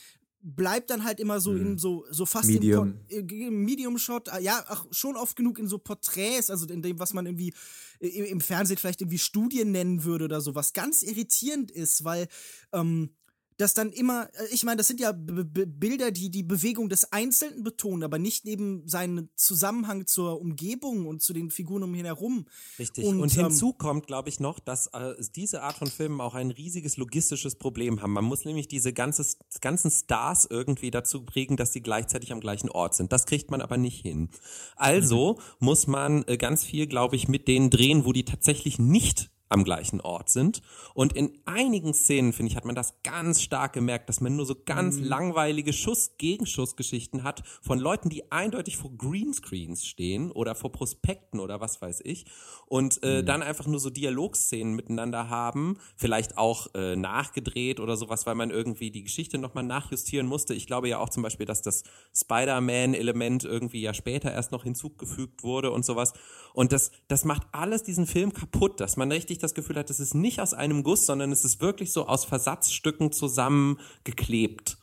[0.42, 3.00] bleibt dann halt immer so in so, so fast Medium.
[3.08, 7.00] Por- äh, Medium-Shot, äh, ja, ach, schon oft genug in so Porträts, also in dem,
[7.00, 7.52] was man irgendwie
[7.98, 12.04] äh, im im Fernsehen vielleicht irgendwie Studien nennen würde oder so, was ganz irritierend ist,
[12.04, 12.28] weil
[12.72, 13.10] ähm,
[13.56, 16.88] das dann immer, äh, ich meine, das sind ja B B Bilder, die die Bewegung
[16.88, 21.94] des Einzelnen betonen, aber nicht neben seinen Zusammenhang zur Umgebung und zu den Figuren um
[21.94, 22.46] ihn herum.
[22.78, 23.04] Richtig.
[23.04, 26.34] Und, Und, ähm, hinzu kommt, glaube ich, noch, dass äh, diese Art von Filmen auch
[26.34, 28.12] ein riesiges logistisches Problem haben.
[28.12, 29.24] Man muss nämlich diese ganze,
[29.60, 33.12] ganzen Stars irgendwie dazu prägen, dass sie gleichzeitig am gleichen Ort sind.
[33.12, 34.30] Das kriegt man aber nicht hin.
[34.76, 39.30] Also muss man äh, ganz viel, glaube ich, mit denen drehen, wo die tatsächlich nicht
[39.48, 40.62] am gleichen Ort sind.
[40.94, 44.46] Und in einigen Szenen, finde ich, hat man das ganz stark gemerkt, dass man nur
[44.46, 51.40] so ganz langweilige Schuss-Gegenschuss-Geschichten hat von Leuten, die eindeutig vor Greenscreens stehen oder vor Prospekten
[51.40, 52.26] oder was weiß ich.
[52.66, 58.26] Und äh, dann einfach nur so Dialogszenen miteinander haben, vielleicht auch äh, nachgedreht oder sowas,
[58.26, 60.54] weil man irgendwie die Geschichte nochmal nachjustieren musste.
[60.54, 65.44] Ich glaube ja auch zum Beispiel, dass das Spider-Man-Element irgendwie ja später erst noch hinzugefügt
[65.44, 66.12] wurde und sowas.
[66.52, 70.00] Und das, das macht alles diesen Film kaputt, dass man richtig das Gefühl hat, es
[70.00, 74.78] ist nicht aus einem Guss, sondern es ist wirklich so aus Versatzstücken zusammengeklebt,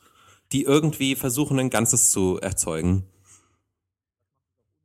[0.52, 3.04] die irgendwie versuchen, ein Ganzes zu erzeugen.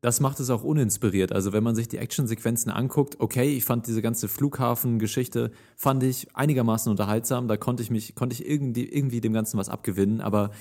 [0.01, 1.33] Das macht es auch uninspiriert.
[1.33, 6.33] Also wenn man sich die Actionsequenzen anguckt, okay, ich fand diese ganze Flughafengeschichte, fand ich
[6.33, 7.49] einigermaßen unterhaltsam.
[7.49, 10.21] Da konnte ich mich, konnte ich irgendwie, irgendwie dem Ganzen was abgewinnen.
[10.21, 10.51] Aber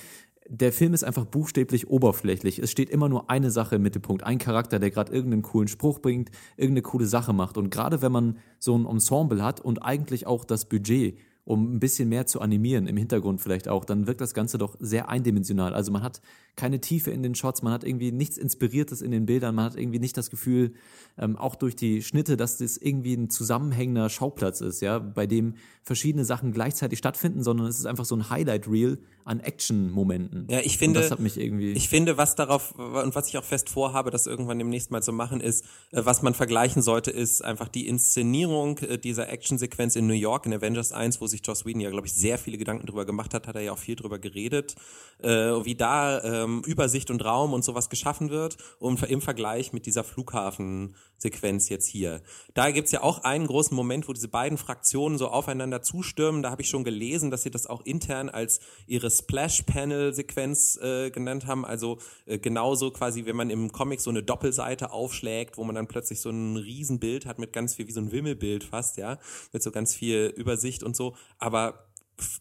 [0.49, 2.59] der Film ist einfach buchstäblich oberflächlich.
[2.59, 4.25] Es steht immer nur eine Sache im Mittelpunkt.
[4.25, 7.59] Ein Charakter, der gerade irgendeinen coolen Spruch bringt, irgendeine coole Sache macht.
[7.59, 11.81] Und gerade wenn man so ein Ensemble hat und eigentlich auch das Budget, um ein
[11.81, 15.75] bisschen mehr zu animieren, im Hintergrund vielleicht auch, dann wirkt das Ganze doch sehr eindimensional.
[15.75, 16.21] Also man hat
[16.59, 19.77] keine Tiefe in den Shots, man hat irgendwie nichts Inspiriertes in den Bildern, man hat
[19.77, 20.75] irgendwie nicht das Gefühl,
[21.17, 25.55] ähm, auch durch die Schnitte, dass das irgendwie ein zusammenhängender Schauplatz ist, ja, bei dem
[25.83, 30.47] verschiedene Sachen gleichzeitig stattfinden, sondern es ist einfach so ein Highlight-Reel an Action-Momenten.
[30.51, 31.73] Ja, ich Und finde, das hat mich irgendwie.
[31.73, 35.13] ich finde, was darauf und was ich auch fest vorhabe, das irgendwann demnächst mal zu
[35.13, 40.07] machen, ist, äh, was man vergleichen sollte, ist einfach die Inszenierung äh, dieser Actionsequenz in
[40.07, 42.87] New York in Avengers 1, wo sich Joss Whedon ja, glaube ich, sehr viele Gedanken
[42.87, 44.77] drüber gemacht hat, hat er ja auch viel drüber geredet,
[45.23, 49.87] äh, wie da ähm, Übersicht und Raum und sowas geschaffen wird und im Vergleich mit
[49.87, 52.23] dieser Flughafensequenz jetzt hier.
[52.55, 56.43] Da gibt's ja auch einen großen Moment, wo diese beiden Fraktionen so aufeinander zustürmen.
[56.43, 61.47] Da habe ich schon gelesen, dass sie das auch intern als ihre Splash-Panel-Sequenz äh, genannt
[61.47, 61.65] haben.
[61.65, 65.89] Also äh, genauso quasi, wenn man im Comic so eine Doppelseite aufschlägt, wo man dann
[65.89, 69.19] plötzlich so ein Riesenbild hat mit ganz viel, wie so ein Wimmelbild fast, ja,
[69.53, 71.15] mit so ganz viel Übersicht und so.
[71.39, 71.89] Aber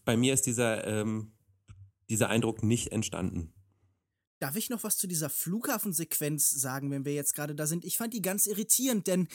[0.05, 1.31] bei mir ist dieser, ähm,
[2.09, 3.53] dieser Eindruck nicht entstanden.
[4.39, 7.83] Darf ich noch was zu dieser Flughafensequenz sagen, wenn wir jetzt gerade da sind?
[7.85, 9.27] Ich fand die ganz irritierend, denn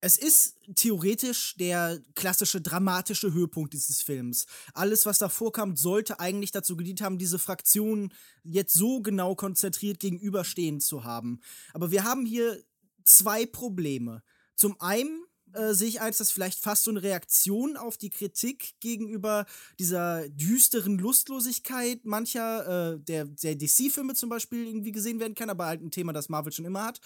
[0.00, 4.46] es ist theoretisch der klassische dramatische Höhepunkt dieses Films.
[4.72, 8.12] Alles, was da vorkam, sollte eigentlich dazu gedient haben, diese Fraktion
[8.44, 11.40] jetzt so genau konzentriert gegenüberstehen zu haben.
[11.72, 12.62] Aber wir haben hier
[13.04, 14.22] zwei Probleme.
[14.54, 15.24] Zum einen
[15.58, 19.44] äh, sehe ich eins, das vielleicht fast so eine Reaktion auf die Kritik gegenüber
[19.78, 25.66] dieser düsteren Lustlosigkeit mancher äh, der, der DC-Filme zum Beispiel irgendwie gesehen werden kann, aber
[25.66, 27.00] halt ein Thema, das Marvel schon immer hat.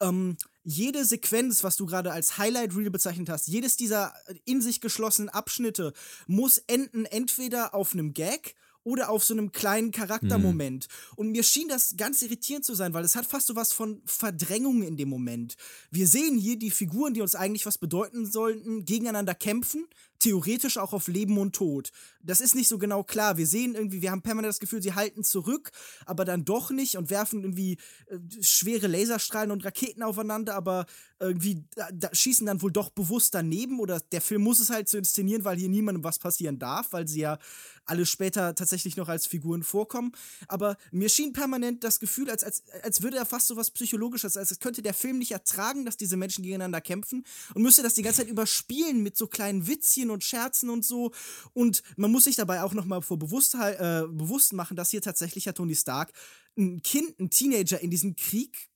[0.00, 4.14] Ähm, jede Sequenz, was du gerade als Highlight Reel bezeichnet hast, jedes dieser
[4.44, 5.92] in sich geschlossenen Abschnitte
[6.26, 8.54] muss enden entweder auf einem Gag
[8.86, 10.86] oder auf so einem kleinen Charaktermoment.
[11.16, 14.00] Und mir schien das ganz irritierend zu sein, weil es hat fast so was von
[14.06, 15.56] Verdrängung in dem Moment.
[15.90, 20.92] Wir sehen hier die Figuren, die uns eigentlich was bedeuten sollten, gegeneinander kämpfen, theoretisch auch
[20.92, 21.90] auf Leben und Tod.
[22.22, 23.36] Das ist nicht so genau klar.
[23.36, 25.70] Wir sehen irgendwie, wir haben permanent das Gefühl, sie halten zurück,
[26.04, 30.86] aber dann doch nicht und werfen irgendwie äh, schwere Laserstrahlen und Raketen aufeinander, aber
[31.18, 34.88] irgendwie da, da schießen dann wohl doch bewusst daneben oder der Film muss es halt
[34.88, 37.38] so inszenieren, weil hier niemandem was passieren darf, weil sie ja
[37.86, 40.12] alle später tatsächlich noch als Figuren vorkommen.
[40.48, 44.36] Aber mir schien permanent das Gefühl, als, als, als würde er fast so was Psychologisches,
[44.36, 47.24] als könnte der Film nicht ertragen, dass diese Menschen gegeneinander kämpfen
[47.54, 51.12] und müsste das die ganze Zeit überspielen mit so kleinen Witzchen und Scherzen und so.
[51.52, 55.44] Und man muss sich dabei auch nochmal vor Bewusstheit, äh, bewusst machen, dass hier tatsächlich
[55.46, 56.12] ja Tony Stark
[56.56, 58.68] ein Kind, ein Teenager in diesem Krieg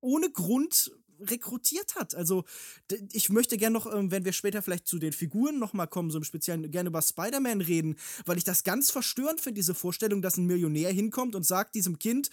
[0.00, 0.90] ohne Grund
[1.20, 2.14] rekrutiert hat.
[2.14, 2.44] Also
[3.12, 6.18] ich möchte gerne noch, ähm, wenn wir später vielleicht zu den Figuren nochmal kommen, so
[6.18, 10.36] im Speziellen gerne über Spider-Man reden, weil ich das ganz verstörend finde, diese Vorstellung, dass
[10.36, 12.30] ein Millionär hinkommt und sagt diesem Kind,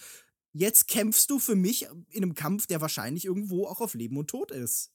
[0.52, 4.28] jetzt kämpfst du für mich in einem Kampf, der wahrscheinlich irgendwo auch auf Leben und
[4.28, 4.90] Tod ist.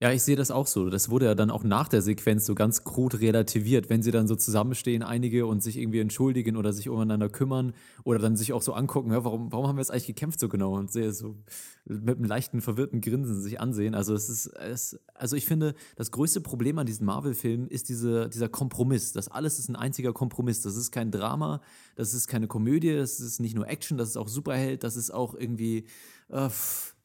[0.00, 0.90] Ja, ich sehe das auch so.
[0.90, 4.28] Das wurde ja dann auch nach der Sequenz so ganz krut relativiert, wenn sie dann
[4.28, 7.72] so zusammenstehen, einige und sich irgendwie entschuldigen oder sich umeinander kümmern
[8.04, 10.48] oder dann sich auch so angucken, ja, warum, warum haben wir jetzt eigentlich gekämpft so
[10.48, 11.34] genau und sehe so
[11.84, 13.96] mit einem leichten verwirrten Grinsen sich ansehen.
[13.96, 18.28] Also es ist, es, also ich finde, das größte Problem an diesen Marvel-Filmen ist diese,
[18.28, 19.10] dieser Kompromiss.
[19.10, 20.60] Das alles ist ein einziger Kompromiss.
[20.62, 21.60] Das ist kein Drama,
[21.96, 25.10] das ist keine Komödie, das ist nicht nur Action, das ist auch Superheld, das ist
[25.10, 25.86] auch irgendwie
[26.28, 26.48] äh,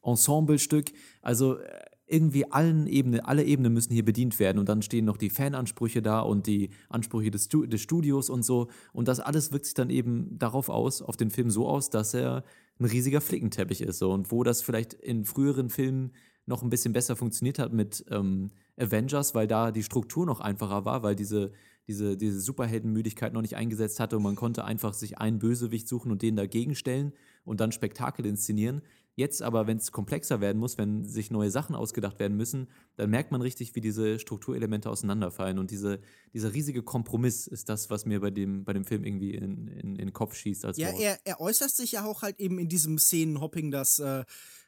[0.04, 0.92] Ensemblestück.
[1.22, 1.58] Also
[2.06, 6.02] irgendwie allen Ebenen, alle Ebenen müssen hier bedient werden und dann stehen noch die Fanansprüche
[6.02, 9.90] da und die Ansprüche des, des Studios und so und das alles wirkt sich dann
[9.90, 12.44] eben darauf aus, auf den Film so aus, dass er
[12.78, 16.12] ein riesiger Flickenteppich ist so und wo das vielleicht in früheren Filmen
[16.46, 20.84] noch ein bisschen besser funktioniert hat mit ähm, Avengers, weil da die Struktur noch einfacher
[20.84, 21.52] war, weil diese
[21.86, 26.10] diese, diese Superheldenmüdigkeit noch nicht eingesetzt hatte und man konnte einfach sich einen Bösewicht suchen
[26.10, 27.12] und den dagegen stellen
[27.44, 28.82] und dann Spektakel inszenieren.
[29.16, 33.10] Jetzt aber, wenn es komplexer werden muss, wenn sich neue Sachen ausgedacht werden müssen, dann
[33.10, 35.58] merkt man richtig, wie diese Strukturelemente auseinanderfallen.
[35.58, 36.00] Und diese,
[36.32, 39.78] dieser riesige Kompromiss ist das, was mir bei dem, bei dem Film irgendwie in, in,
[39.78, 40.64] in den Kopf schießt.
[40.76, 44.24] Ja, er, er äußert sich ja auch halt eben in diesem Szenenhopping, das äh,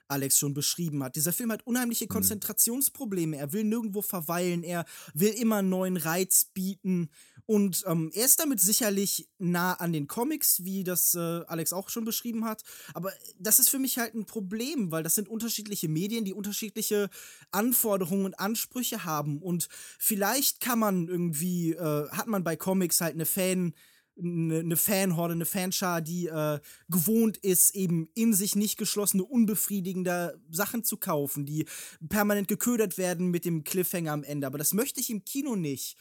[0.08, 1.16] Alex schon beschrieben hat.
[1.16, 2.10] Dieser Film hat unheimliche mhm.
[2.10, 3.36] Konzentrationsprobleme.
[3.36, 7.10] Er will nirgendwo verweilen, er will immer neuen Reiz bieten.
[7.46, 11.88] Und ähm, er ist damit sicherlich nah an den Comics, wie das äh, Alex auch
[11.88, 12.62] schon beschrieben hat.
[12.92, 17.08] Aber das ist für mich halt ein Problem, weil das sind unterschiedliche Medien, die unterschiedliche
[17.52, 19.40] Anforderungen und Ansprüche haben.
[19.40, 23.74] Und vielleicht kann man irgendwie, äh, hat man bei Comics halt eine Fan-
[24.18, 30.40] eine, eine Fanhorde, eine Fanschar, die äh, gewohnt ist, eben in sich nicht geschlossene, unbefriedigende
[30.50, 31.66] Sachen zu kaufen, die
[32.08, 34.46] permanent geködert werden mit dem Cliffhanger am Ende.
[34.46, 35.96] Aber das möchte ich im Kino nicht.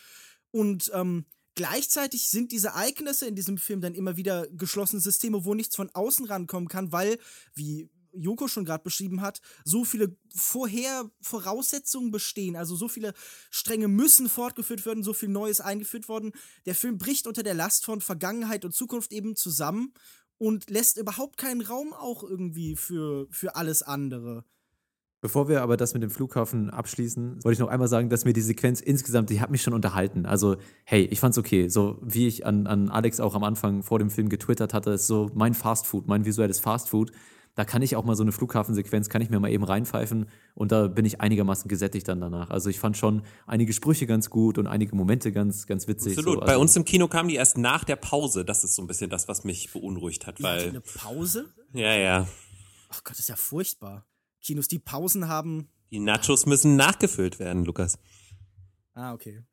[0.51, 1.25] Und ähm,
[1.55, 5.89] gleichzeitig sind diese Ereignisse in diesem Film dann immer wieder geschlossene Systeme, wo nichts von
[5.89, 7.17] außen rankommen kann, weil,
[7.53, 13.13] wie Joko schon gerade beschrieben hat, so viele vorher Voraussetzungen bestehen, also so viele
[13.49, 16.31] Stränge müssen fortgeführt werden, so viel Neues eingeführt worden.
[16.65, 19.93] Der Film bricht unter der Last von Vergangenheit und Zukunft eben zusammen
[20.37, 24.45] und lässt überhaupt keinen Raum auch irgendwie für, für alles andere.
[25.25, 28.33] Bevor wir aber das mit dem Flughafen abschließen, wollte ich noch einmal sagen, dass mir
[28.33, 30.27] die Sequenz insgesamt, die hat mich schon unterhalten.
[30.27, 31.67] Also, hey, ich fand's okay.
[31.67, 35.07] So wie ich an, an Alex auch am Anfang vor dem Film getwittert hatte, ist
[35.07, 37.11] so mein Fastfood, mein visuelles Fastfood
[37.55, 40.71] da kann ich auch mal so eine Flughafensequenz, kann ich mir mal eben reinpfeifen und
[40.71, 42.49] da bin ich einigermaßen gesättigt dann danach.
[42.49, 46.17] Also ich fand schon einige Sprüche ganz gut und einige Momente ganz, ganz witzig.
[46.17, 46.35] Absolut.
[46.35, 46.41] So.
[46.41, 48.43] Also Bei uns im Kino kam die erst nach der Pause.
[48.43, 50.69] Das ist so ein bisschen das, was mich beunruhigt hat, weil.
[50.69, 51.53] Eine Pause?
[51.73, 52.27] Ja, ja.
[52.89, 54.05] Ach Gott, das ist ja furchtbar.
[54.41, 55.69] Kinos, die Pausen haben.
[55.91, 57.97] Die Nachos müssen nachgefüllt werden, Lukas.
[58.93, 59.43] Ah, okay.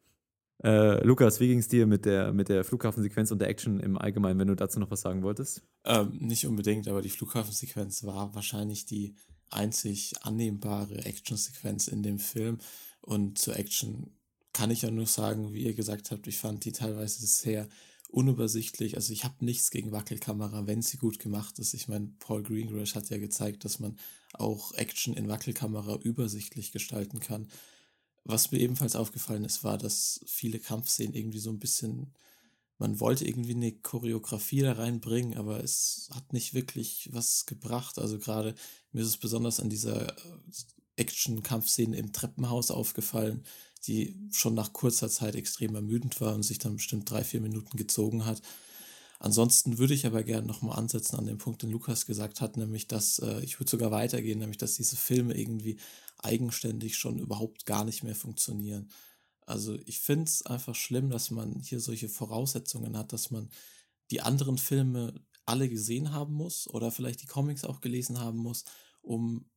[0.63, 3.99] Äh, Lukas, wie ging es dir mit der, mit der Flughafensequenz und der Action im
[3.99, 5.63] Allgemeinen, wenn du dazu noch was sagen wolltest?
[5.85, 9.15] Ähm, nicht unbedingt, aber die Flughafensequenz war wahrscheinlich die
[9.51, 12.59] einzig annehmbare Actionsequenz in dem Film.
[13.01, 14.11] Und zur Action
[14.53, 17.69] kann ich ja nur sagen, wie ihr gesagt habt, ich fand die teilweise sehr
[18.09, 18.97] unübersichtlich.
[18.97, 21.75] Also ich habe nichts gegen Wackelkamera, wenn sie gut gemacht ist.
[21.75, 23.97] Ich meine, Paul Greengrass hat ja gezeigt, dass man
[24.35, 27.49] auch Action in Wackelkamera übersichtlich gestalten kann.
[28.25, 32.15] Was mir ebenfalls aufgefallen ist, war, dass viele Kampfszenen irgendwie so ein bisschen,
[32.79, 37.99] man wollte irgendwie eine Choreografie da reinbringen, aber es hat nicht wirklich was gebracht.
[37.99, 38.55] Also gerade
[38.93, 40.31] mir ist es besonders an dieser äh,
[40.97, 43.45] Action-Kampfszene im Treppenhaus aufgefallen,
[43.87, 47.77] die schon nach kurzer Zeit extrem ermüdend war und sich dann bestimmt drei, vier Minuten
[47.77, 48.41] gezogen hat.
[49.19, 52.89] Ansonsten würde ich aber gerne nochmal ansetzen an den Punkt, den Lukas gesagt hat, nämlich,
[52.89, 55.79] dass äh, ich würde sogar weitergehen, nämlich, dass diese Filme irgendwie
[56.23, 58.91] eigenständig schon überhaupt gar nicht mehr funktionieren.
[59.47, 63.51] Also ich finde es einfach schlimm, dass man hier solche Voraussetzungen hat, dass man
[64.11, 68.65] die anderen Filme alle gesehen haben muss oder vielleicht die Comics auch gelesen haben muss,
[69.01, 69.51] um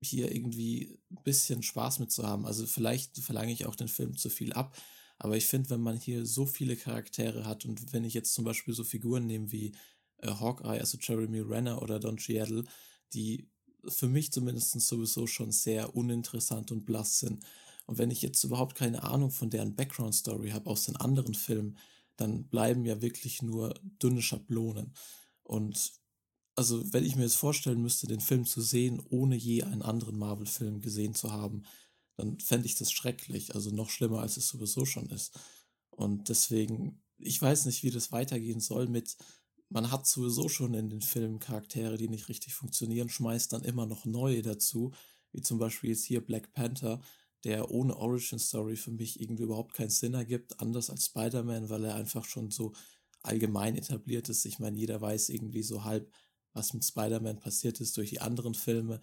[0.00, 2.46] hier irgendwie ein bisschen Spaß mit zu haben.
[2.46, 4.76] Also vielleicht verlange ich auch den Film zu viel ab,
[5.18, 8.44] aber ich finde, wenn man hier so viele Charaktere hat und wenn ich jetzt zum
[8.44, 9.74] Beispiel so Figuren nehme wie
[10.18, 12.64] äh, Hawkeye, also Jeremy Renner oder Don Cheadle,
[13.12, 13.48] die
[13.88, 17.44] für mich zumindest sowieso schon sehr uninteressant und blass sind.
[17.86, 21.78] Und wenn ich jetzt überhaupt keine Ahnung von deren Background-Story habe aus den anderen Filmen,
[22.16, 24.94] dann bleiben ja wirklich nur dünne Schablonen.
[25.42, 25.92] Und
[26.56, 30.16] also, wenn ich mir jetzt vorstellen müsste, den Film zu sehen, ohne je einen anderen
[30.16, 31.64] Marvel-Film gesehen zu haben,
[32.16, 33.54] dann fände ich das schrecklich.
[33.54, 35.38] Also noch schlimmer, als es sowieso schon ist.
[35.90, 39.16] Und deswegen, ich weiß nicht, wie das weitergehen soll mit
[39.74, 43.86] man hat sowieso schon in den Filmen Charaktere, die nicht richtig funktionieren, schmeißt dann immer
[43.86, 44.92] noch neue dazu.
[45.32, 47.00] wie zum Beispiel jetzt hier Black Panther,
[47.42, 51.84] der ohne Origin Story für mich irgendwie überhaupt keinen Sinn ergibt, anders als Spider-Man, weil
[51.84, 52.72] er einfach schon so
[53.24, 54.44] allgemein etabliert ist.
[54.44, 56.08] Ich meine, jeder weiß irgendwie so halb,
[56.52, 59.00] was mit Spider-Man passiert ist durch die anderen Filme.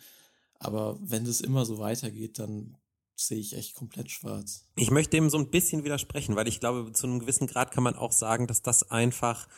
[0.58, 2.78] Aber wenn das immer so weitergeht, dann
[3.18, 4.70] sehe ich echt komplett schwarz.
[4.78, 7.84] Ich möchte dem so ein bisschen widersprechen, weil ich glaube, zu einem gewissen Grad kann
[7.84, 9.50] man auch sagen, dass das einfach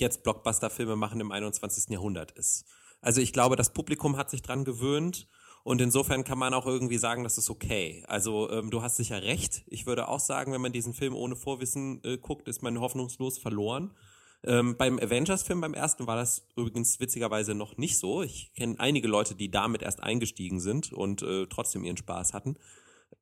[0.00, 1.90] jetzt Blockbuster-Filme machen im 21.
[1.90, 2.64] Jahrhundert ist.
[3.00, 5.28] Also ich glaube, das Publikum hat sich dran gewöhnt
[5.62, 8.02] und insofern kann man auch irgendwie sagen, das ist okay.
[8.06, 9.62] Also ähm, du hast sicher recht.
[9.66, 13.38] Ich würde auch sagen, wenn man diesen Film ohne Vorwissen äh, guckt, ist man hoffnungslos
[13.38, 13.94] verloren.
[14.42, 18.22] Ähm, beim Avengers-Film, beim ersten, war das übrigens witzigerweise noch nicht so.
[18.22, 22.56] Ich kenne einige Leute, die damit erst eingestiegen sind und äh, trotzdem ihren Spaß hatten.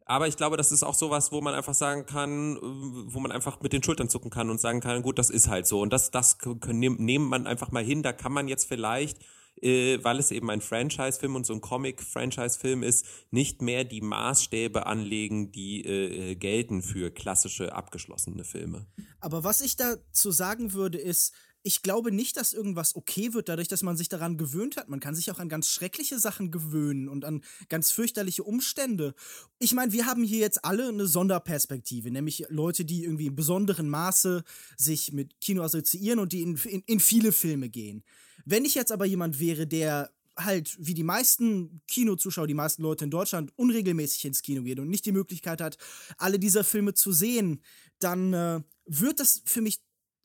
[0.04, 3.30] Aber ich glaube, das ist auch sowas, wo man einfach sagen kann, äh, wo man
[3.30, 5.80] einfach mit den Schultern zucken kann und sagen kann, gut, das ist halt so.
[5.80, 8.02] Und das, das nehmen man einfach mal hin.
[8.02, 9.18] Da kann man jetzt vielleicht
[9.62, 14.86] äh, weil es eben ein Franchise-Film und so ein Comic-Franchise-Film ist, nicht mehr die Maßstäbe
[14.86, 18.86] anlegen, die äh, gelten für klassische abgeschlossene Filme.
[19.20, 21.34] Aber was ich dazu sagen würde, ist,
[21.68, 24.88] ich glaube nicht, dass irgendwas okay wird, dadurch, dass man sich daran gewöhnt hat.
[24.88, 29.14] Man kann sich auch an ganz schreckliche Sachen gewöhnen und an ganz fürchterliche Umstände.
[29.58, 33.90] Ich meine, wir haben hier jetzt alle eine Sonderperspektive, nämlich Leute, die irgendwie in besonderem
[33.90, 34.44] Maße
[34.78, 38.02] sich mit Kino assoziieren und die in, in, in viele Filme gehen.
[38.46, 43.04] Wenn ich jetzt aber jemand wäre, der halt wie die meisten Kinozuschauer, die meisten Leute
[43.04, 45.76] in Deutschland unregelmäßig ins Kino geht und nicht die Möglichkeit hat,
[46.16, 47.60] alle dieser Filme zu sehen,
[47.98, 49.80] dann äh, wird das für mich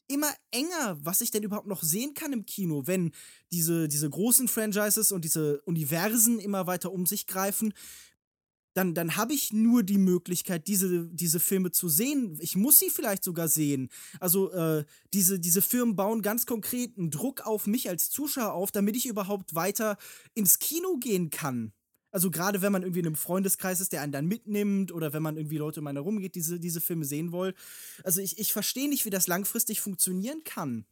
[0.08, 3.12] immer enger, was ich denn überhaupt noch sehen kann im Kino, wenn
[3.52, 7.74] diese, diese großen Franchises und diese Universen immer weiter um sich greifen
[8.74, 12.38] dann, dann habe ich nur die Möglichkeit, diese, diese Filme zu sehen.
[12.42, 13.90] Ich muss sie vielleicht sogar sehen.
[14.20, 18.72] Also äh, diese, diese Firmen bauen ganz konkret einen Druck auf mich als Zuschauer auf,
[18.72, 19.98] damit ich überhaupt weiter
[20.34, 21.74] ins Kino gehen kann.
[22.14, 25.24] Also gerade wenn man irgendwie in einem Freundeskreis ist, der einen dann mitnimmt oder wenn
[25.24, 27.54] man irgendwie Leute um einen herumgeht, diese, diese Filme sehen wollen.
[28.04, 30.86] Also ich, ich verstehe nicht, wie das langfristig funktionieren kann.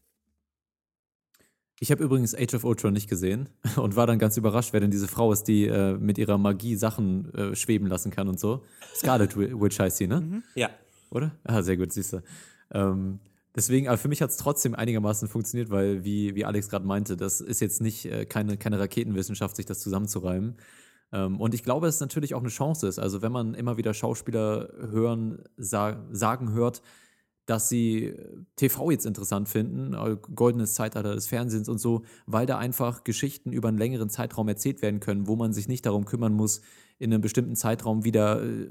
[1.80, 4.90] Ich habe übrigens Age of Ultron nicht gesehen und war dann ganz überrascht, wer denn
[4.90, 8.64] diese Frau ist, die äh, mit ihrer Magie Sachen äh, schweben lassen kann und so.
[8.96, 10.22] Scarlet Witch heißt sie, ne?
[10.22, 10.44] Mhm.
[10.56, 10.72] Ja.
[11.12, 11.38] Oder?
[11.44, 12.24] Ah, sehr gut, siehst du.
[12.72, 13.20] Ähm,
[13.56, 17.16] deswegen, aber für mich hat es trotzdem einigermaßen funktioniert, weil, wie, wie Alex gerade meinte,
[17.16, 20.56] das ist jetzt nicht äh, keine, keine Raketenwissenschaft, sich das zusammenzureimen.
[21.12, 23.00] Ähm, und ich glaube, es natürlich auch eine Chance ist.
[23.00, 26.82] Also, wenn man immer wieder Schauspieler hören, sa sagen hört,
[27.46, 28.16] dass sie
[28.56, 33.52] TV jetzt interessant finden, äh, goldenes Zeitalter des Fernsehens und so, weil da einfach Geschichten
[33.52, 36.62] über einen längeren Zeitraum erzählt werden können, wo man sich nicht darum kümmern muss,
[37.00, 38.68] in einem bestimmten Zeitraum wieder, äh,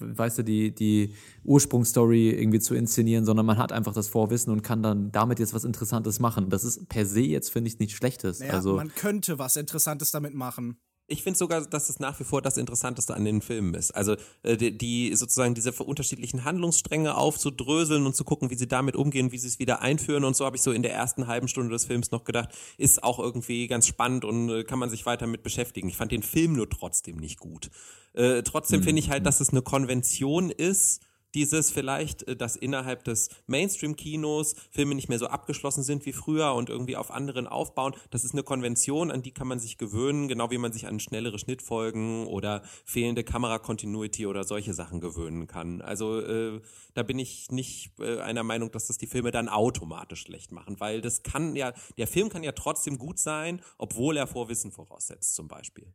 [0.00, 4.62] weißt du, die, die Ursprungsstory irgendwie zu inszenieren, sondern man hat einfach das Vorwissen und
[4.62, 6.50] kann dann damit jetzt was Interessantes machen.
[6.50, 8.40] Das ist per se jetzt, finde ich, nichts Schlechtes.
[8.40, 12.24] Naja, also, man könnte was Interessantes damit machen ich finde sogar, dass es nach wie
[12.24, 13.90] vor das Interessanteste an den Filmen ist.
[13.90, 18.96] Also äh, die, die sozusagen diese unterschiedlichen Handlungsstränge aufzudröseln und zu gucken, wie sie damit
[18.96, 21.48] umgehen, wie sie es wieder einführen und so habe ich so in der ersten halben
[21.48, 25.06] Stunde des Films noch gedacht, ist auch irgendwie ganz spannend und äh, kann man sich
[25.06, 25.88] weiter mit beschäftigen.
[25.88, 27.70] Ich fand den Film nur trotzdem nicht gut.
[28.14, 28.84] Äh, trotzdem mhm.
[28.84, 31.00] finde ich halt, dass es eine Konvention ist,
[31.34, 36.54] dieses vielleicht, äh, dass innerhalb des Mainstream-Kinos Filme nicht mehr so abgeschlossen sind wie früher
[36.54, 37.94] und irgendwie auf anderen aufbauen.
[38.10, 41.00] Das ist eine Konvention, an die kann man sich gewöhnen, genau wie man sich an
[41.00, 45.80] schnellere Schnittfolgen oder fehlende Kamera-Continuity oder solche Sachen gewöhnen kann.
[45.80, 46.60] Also äh,
[46.94, 50.78] da bin ich nicht äh, einer Meinung, dass das die Filme dann automatisch schlecht machen,
[50.80, 55.34] weil das kann ja, der Film kann ja trotzdem gut sein, obwohl er Vorwissen voraussetzt
[55.34, 55.92] zum Beispiel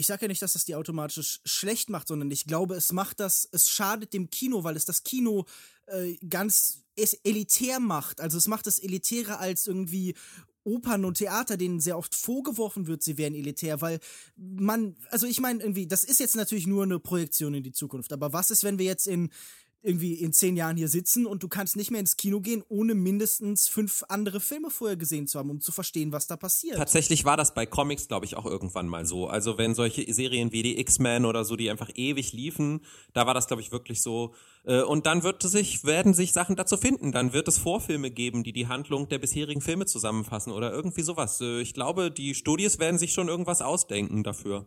[0.00, 3.20] ich sage ja nicht, dass das die automatisch schlecht macht, sondern ich glaube, es macht
[3.20, 5.44] das, es schadet dem Kino, weil es das Kino
[5.86, 6.82] äh, ganz
[7.22, 8.20] elitär macht.
[8.20, 10.14] Also es macht es elitärer als irgendwie
[10.64, 13.98] Opern und Theater, denen sehr oft vorgeworfen wird, sie wären elitär, weil
[14.36, 18.12] man, also ich meine irgendwie, das ist jetzt natürlich nur eine Projektion in die Zukunft,
[18.12, 19.30] aber was ist, wenn wir jetzt in
[19.82, 22.94] irgendwie in zehn Jahren hier sitzen und du kannst nicht mehr ins Kino gehen, ohne
[22.94, 26.76] mindestens fünf andere Filme vorher gesehen zu haben, um zu verstehen, was da passiert.
[26.76, 29.26] Tatsächlich war das bei Comics, glaube ich, auch irgendwann mal so.
[29.26, 32.80] Also wenn solche Serien wie die X-Men oder so, die einfach ewig liefen,
[33.14, 34.34] da war das, glaube ich, wirklich so.
[34.64, 37.12] Äh, und dann wird sich, werden sich Sachen dazu finden.
[37.12, 41.40] Dann wird es Vorfilme geben, die die Handlung der bisherigen Filme zusammenfassen oder irgendwie sowas.
[41.40, 44.66] Äh, ich glaube, die Studios werden sich schon irgendwas ausdenken dafür.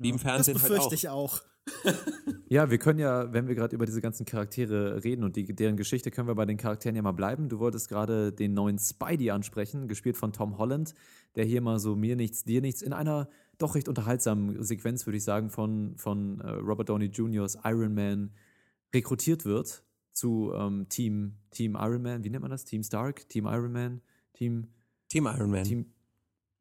[0.00, 1.42] Wie im Fernsehen das halt befürchte ich auch.
[2.48, 5.76] ja, wir können ja, wenn wir gerade über diese ganzen Charaktere reden und die, deren
[5.76, 7.48] Geschichte, können wir bei den Charakteren ja mal bleiben.
[7.48, 10.94] Du wolltest gerade den neuen Spidey ansprechen, gespielt von Tom Holland,
[11.36, 13.28] der hier mal so mir nichts, dir nichts in einer
[13.58, 18.32] doch recht unterhaltsamen Sequenz, würde ich sagen, von, von äh, Robert Downey Jr.'s Iron Man
[18.94, 22.24] rekrutiert wird zu ähm, Team, Team Iron Man.
[22.24, 22.64] Wie nennt man das?
[22.64, 23.28] Team Stark?
[23.28, 24.00] Team Iron Man?
[24.32, 24.68] Team.
[25.08, 25.64] Team Iron Man.
[25.64, 25.92] Team,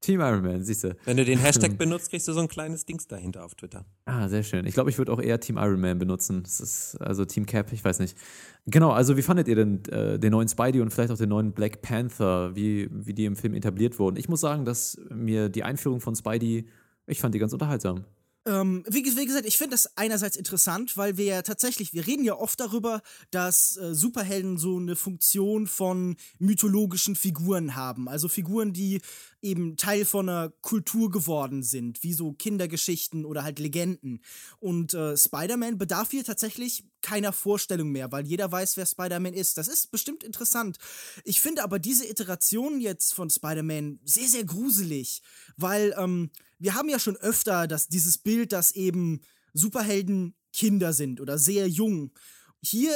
[0.02, 0.96] Team Iron Man, siehst du.
[1.06, 3.86] Wenn du den Hashtag benutzt, kriegst du so ein kleines Dings dahinter auf Twitter.
[4.06, 4.66] Ah, sehr schön.
[4.66, 6.42] Ich glaube, ich würde auch eher Team Iron Man benutzen.
[6.44, 8.18] Das ist also Team Cap, ich weiß nicht.
[8.66, 11.52] Genau, also wie fandet ihr denn äh, den neuen Spidey und vielleicht auch den neuen
[11.52, 14.16] Black Panther, wie, wie die im Film etabliert wurden?
[14.16, 16.68] Ich muss sagen, dass mir die Einführung von Spidey,
[17.06, 18.06] ich fand die ganz unterhaltsam.
[18.50, 22.24] Ähm, wie, wie, gesagt, ich finde das einerseits interessant, weil wir ja tatsächlich, wir reden
[22.24, 28.10] ja oft darüber, dass äh, Superhelden so eine Funktion von mythologischen Figuren haben.
[28.10, 29.02] Also Figuren, die
[29.44, 34.20] eben Teil von einer Kultur geworden sind, wie so Kindergeschichten oder halt Legenden.
[34.58, 39.60] Und äh, Spider-Man bedarf hier tatsächlich keiner Vorstellung mehr, weil jeder weiß, wer Spider-Man ist.
[39.60, 40.78] Das ist bestimmt interessant.
[41.24, 45.22] Ich finde aber diese Iteration jetzt von Spider-Man sehr, sehr gruselig,
[45.56, 49.22] weil ähm, wir haben ja schon öfter das, dieses Bild, dass eben
[49.54, 52.12] Superhelden Kinder sind oder sehr jung.
[52.62, 52.92] Hier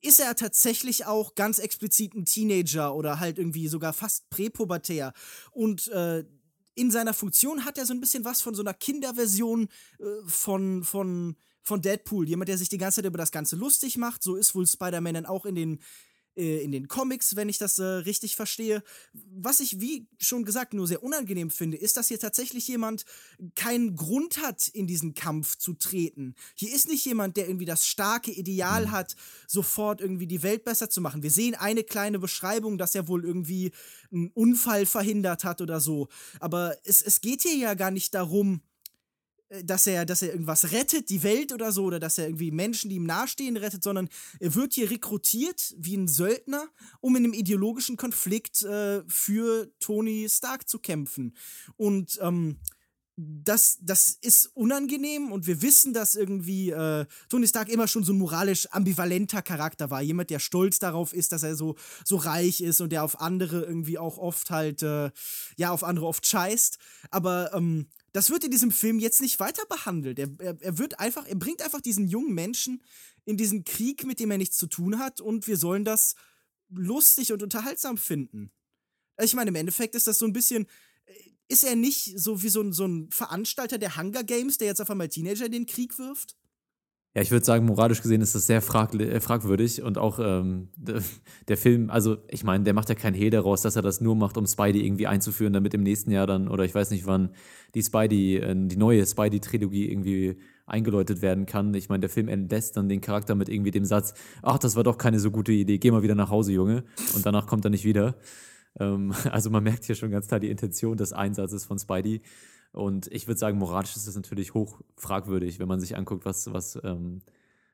[0.00, 5.12] ist er tatsächlich auch ganz explizit ein Teenager oder halt irgendwie sogar fast präpubertär.
[5.50, 6.24] Und äh,
[6.74, 10.84] in seiner Funktion hat er so ein bisschen was von so einer Kinderversion äh, von,
[10.84, 12.28] von, von Deadpool.
[12.28, 14.22] Jemand, der sich die ganze Zeit über das Ganze lustig macht.
[14.22, 15.80] So ist wohl Spider-Man dann auch in den
[16.38, 18.82] äh, in den Comics, wenn ich das äh, richtig verstehe.
[19.12, 23.04] Was ich, wie schon gesagt, nur sehr unangenehm finde, ist, dass hier tatsächlich jemand
[23.56, 26.34] keinen Grund hat, in diesen Kampf zu treten.
[26.54, 28.90] Hier ist nicht jemand, der irgendwie das starke Ideal mhm.
[28.92, 29.16] hat,
[29.46, 31.22] sofort irgendwie die Welt besser zu machen.
[31.22, 33.72] Wir sehen eine kleine Beschreibung, dass er wohl irgendwie
[34.12, 36.08] einen Unfall verhindert hat oder so.
[36.40, 38.62] Aber es, es geht hier ja gar nicht darum,
[39.64, 42.90] dass er, dass er irgendwas rettet, die Welt oder so, oder dass er irgendwie Menschen,
[42.90, 44.08] die ihm nahestehen, rettet, sondern
[44.40, 46.68] er wird hier rekrutiert wie ein Söldner,
[47.00, 51.34] um in einem ideologischen Konflikt äh, für Tony Stark zu kämpfen.
[51.76, 52.58] Und ähm,
[53.20, 58.12] das, das ist unangenehm und wir wissen, dass irgendwie äh, Tony Stark immer schon so
[58.12, 60.00] ein moralisch ambivalenter Charakter war.
[60.02, 61.74] Jemand, der stolz darauf ist, dass er so,
[62.04, 65.10] so reich ist und der auf andere irgendwie auch oft halt, äh,
[65.56, 66.78] ja, auf andere oft scheißt.
[67.10, 70.18] Aber ähm, das wird in diesem Film jetzt nicht weiter behandelt.
[70.18, 72.82] Er, er, er wird einfach, er bringt einfach diesen jungen Menschen
[73.24, 76.14] in diesen Krieg, mit dem er nichts zu tun hat, und wir sollen das
[76.70, 78.50] lustig und unterhaltsam finden.
[79.20, 80.66] Ich meine, im Endeffekt ist das so ein bisschen.
[81.06, 81.12] Äh,
[81.50, 84.82] ist er nicht so wie so ein, so ein Veranstalter der Hunger Games, der jetzt
[84.82, 86.36] auf einmal Teenager in den Krieg wirft?
[87.18, 90.68] Ja, ich würde sagen, moralisch gesehen ist das sehr frag äh, fragwürdig und auch ähm,
[91.48, 94.14] der Film, also ich meine, der macht ja kein Hehl daraus, dass er das nur
[94.14, 97.30] macht, um Spidey irgendwie einzuführen, damit im nächsten Jahr dann, oder ich weiß nicht wann,
[97.74, 101.74] die Spidey, äh, die neue Spidey-Trilogie irgendwie eingeläutet werden kann.
[101.74, 104.84] Ich meine, der Film entlässt dann den Charakter mit irgendwie dem Satz, ach, das war
[104.84, 106.84] doch keine so gute Idee, geh mal wieder nach Hause, Junge.
[107.16, 108.14] Und danach kommt er nicht wieder.
[108.78, 112.20] Ähm, also man merkt hier schon ganz klar die Intention des Einsatzes von Spidey.
[112.78, 116.52] Und ich würde sagen, moralisch ist das natürlich hoch fragwürdig, wenn man sich anguckt, was,
[116.52, 117.22] was ähm,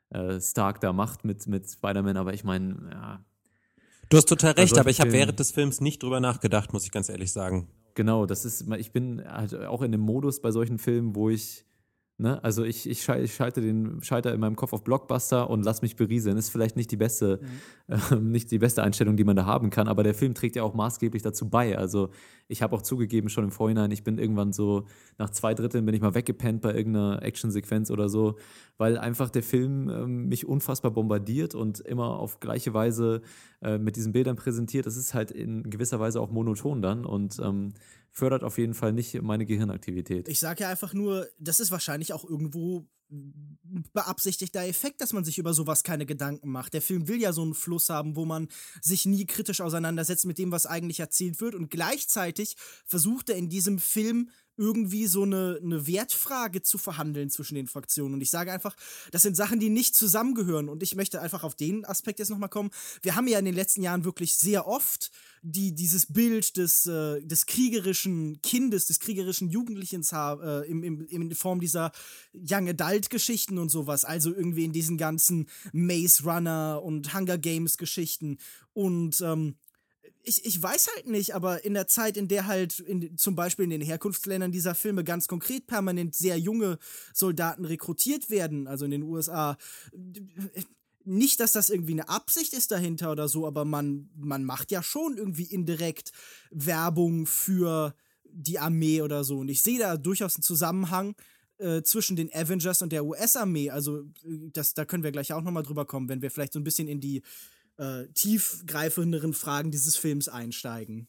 [0.08, 2.16] äh, Stark da macht mit, mit Spider-Man.
[2.16, 3.24] Aber ich meine, ja.
[4.08, 6.90] Du hast total recht, aber ich habe während des Films nicht drüber nachgedacht, muss ich
[6.90, 7.68] ganz ehrlich sagen.
[7.94, 11.64] Genau, das ist, ich bin halt auch in dem Modus bei solchen Filmen, wo ich
[12.16, 12.42] Ne?
[12.44, 16.36] Also ich, ich, schalte den Schalter in meinem Kopf auf Blockbuster und lass mich berieseln.
[16.36, 17.40] Ist vielleicht nicht die beste,
[17.88, 17.96] mhm.
[18.12, 20.62] äh, nicht die beste Einstellung, die man da haben kann, aber der Film trägt ja
[20.62, 21.76] auch maßgeblich dazu bei.
[21.76, 22.10] Also
[22.46, 24.84] ich habe auch zugegeben schon im Vorhinein, ich bin irgendwann so
[25.18, 28.36] nach zwei Dritteln bin ich mal weggepennt bei irgendeiner Actionsequenz oder so,
[28.76, 33.22] weil einfach der Film äh, mich unfassbar bombardiert und immer auf gleiche Weise
[33.60, 34.86] äh, mit diesen Bildern präsentiert.
[34.86, 37.72] Das ist halt in gewisser Weise auch monoton dann und ähm,
[38.14, 40.28] fördert auf jeden Fall nicht meine Gehirnaktivität.
[40.28, 42.86] Ich sage ja einfach nur, das ist wahrscheinlich auch irgendwo
[43.92, 46.74] beabsichtigter Effekt, dass man sich über sowas keine Gedanken macht.
[46.74, 48.48] Der Film will ja so einen Fluss haben, wo man
[48.80, 51.54] sich nie kritisch auseinandersetzt mit dem, was eigentlich erzählt wird.
[51.54, 52.56] Und gleichzeitig
[52.86, 58.14] versucht er in diesem Film irgendwie so eine, eine Wertfrage zu verhandeln zwischen den Fraktionen.
[58.14, 58.76] Und ich sage einfach,
[59.10, 60.68] das sind Sachen, die nicht zusammengehören.
[60.68, 62.70] Und ich möchte einfach auf den Aspekt jetzt nochmal kommen.
[63.02, 65.10] Wir haben ja in den letzten Jahren wirklich sehr oft
[65.42, 71.34] die, dieses Bild des, äh, des kriegerischen Kindes, des kriegerischen Jugendlichen äh, im, im, in
[71.34, 71.92] Form dieser
[72.32, 74.04] Young Adult Geschichten und sowas.
[74.04, 78.38] Also irgendwie in diesen ganzen Maze Runner und Hunger Games Geschichten.
[78.72, 79.56] Und ähm,
[80.22, 83.64] ich, ich weiß halt nicht, aber in der Zeit, in der halt in, zum Beispiel
[83.64, 86.78] in den Herkunftsländern dieser Filme ganz konkret permanent sehr junge
[87.12, 89.56] Soldaten rekrutiert werden, also in den USA,
[91.04, 94.82] nicht, dass das irgendwie eine Absicht ist dahinter oder so, aber man, man macht ja
[94.82, 96.12] schon irgendwie indirekt
[96.50, 97.94] Werbung für
[98.24, 99.38] die Armee oder so.
[99.38, 101.14] Und ich sehe da durchaus einen Zusammenhang
[101.58, 103.70] äh, zwischen den Avengers und der US-Armee.
[103.70, 106.58] Also, äh, das, da können wir gleich auch nochmal drüber kommen, wenn wir vielleicht so
[106.58, 107.22] ein bisschen in die
[107.76, 111.08] äh, tiefgreifenderen Fragen dieses Films einsteigen.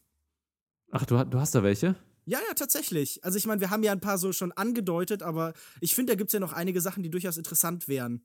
[0.90, 1.96] Ach, du, du hast da welche?
[2.24, 3.22] Ja, ja, tatsächlich.
[3.24, 6.16] Also ich meine, wir haben ja ein paar so schon angedeutet, aber ich finde, da
[6.16, 8.24] gibt es ja noch einige Sachen, die durchaus interessant wären.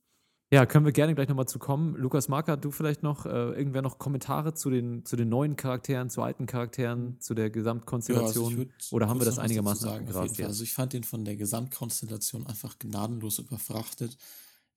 [0.53, 1.95] Ja, können wir gerne gleich nochmal zu kommen.
[1.95, 6.09] Lukas Marker, du vielleicht noch, äh, irgendwer noch Kommentare zu den, zu den neuen Charakteren,
[6.09, 8.51] zu alten Charakteren, zu der Gesamtkonstellation?
[8.51, 10.43] Ja, also Oder haben wir das einigermaßen sagen, auf jeden abgegrast Fall.
[10.43, 10.49] jetzt?
[10.49, 14.17] Also ich fand den von der Gesamtkonstellation einfach gnadenlos überfrachtet.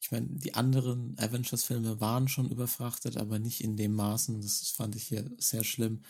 [0.05, 4.39] Ich meine, die anderen Avengers-Filme waren schon überfrachtet, aber nicht in dem Maßen.
[4.43, 6.03] Das fand ich hier sehr schlimm.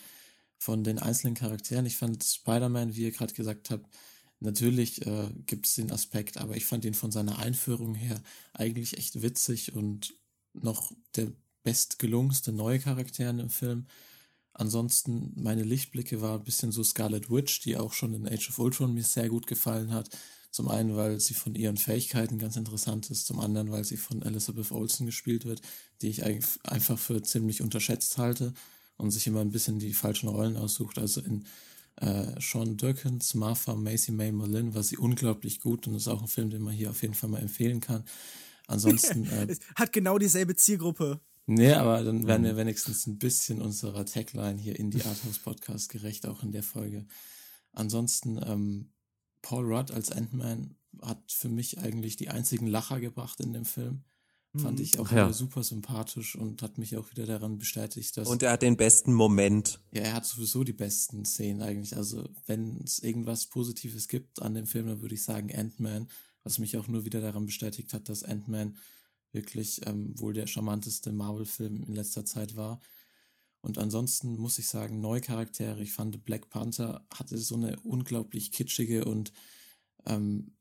[0.59, 1.87] Von den einzelnen Charakteren.
[1.87, 3.89] Ich fand Spider-Man, wie ihr gerade gesagt habt,
[4.41, 8.21] natürlich äh, gibt es den Aspekt, aber ich fand ihn von seiner Einführung her
[8.53, 10.15] eigentlich echt witzig und
[10.55, 11.31] noch der
[11.63, 13.87] bestgelungenste neue Charakter im Film.
[14.55, 18.59] Ansonsten, meine Lichtblicke war ein bisschen so Scarlet Witch, die auch schon in Age of
[18.59, 20.11] Ultron mir sehr gut gefallen hat.
[20.55, 24.23] Zum einen, weil sie von ihren Fähigkeiten ganz interessant ist, zum anderen, weil sie von
[24.23, 25.61] Elizabeth Olsen gespielt wird,
[26.01, 28.55] die ich einfach für ziemlich unterschätzt halte
[28.97, 30.99] und sich immer ein bisschen die falschen Rollen aussucht.
[30.99, 31.45] Also in
[31.97, 36.29] äh, Sean Durkins, Martha, Macy May Mullen war sie unglaublich gut und ist auch ein
[36.29, 38.05] Film, den man hier auf jeden Fall mal empfehlen kann.
[38.69, 41.19] Ansonsten äh, Hat genau dieselbe Zielgruppe.
[41.47, 45.89] Nee, aber dann werden wir wenigstens ein bisschen unserer Tagline hier in die Arthouse Podcast
[45.89, 47.07] gerecht, auch in der Folge.
[47.73, 48.94] Ansonsten, ähm,
[49.45, 54.05] Paul Rudd als Ant-Man hat für mich eigentlich die einzigen Lacher gebracht in dem Film.
[54.57, 55.33] Fand ich auch Ach ja.
[55.33, 59.13] super sympathisch und hat mich auch wieder daran bestätigt, dass Und er hat den besten
[59.13, 59.81] Moment.
[59.91, 61.97] ja, er hat sowieso die besten Szenen eigentlich.
[61.97, 66.09] Also, wenn es irgendwas Positives gibt an dem Film, dann würde ich sagen Ant-Man,
[66.45, 68.77] was mich auch nur wieder daran bestätigt hat, dass Ant-Man
[69.33, 72.81] wirklich ähm, wohl der charmanteste Marvel-Film in letzter Zeit war.
[73.65, 75.81] Und ansonsten muss ich sagen, neue Charaktere.
[75.83, 79.33] Ich fand Black Panther hatte so eine unglaublich kitschige und
[80.05, 80.55] ähm,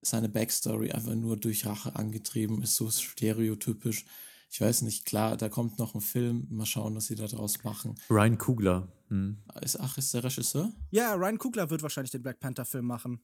[0.00, 4.06] seine Backstory einfach nur durch Rache angetrieben, ist so stereotypisch.
[4.50, 6.46] Ich weiß nicht, klar, da kommt noch ein Film.
[6.48, 7.96] Mal schauen, was sie da draus machen.
[8.08, 8.88] Ryan Kugler.
[9.08, 9.42] Hm.
[9.60, 10.72] Ist, ach, ist der Regisseur?
[10.90, 13.20] Ja, Ryan Coogler wird wahrscheinlich den Black Panther-Film machen.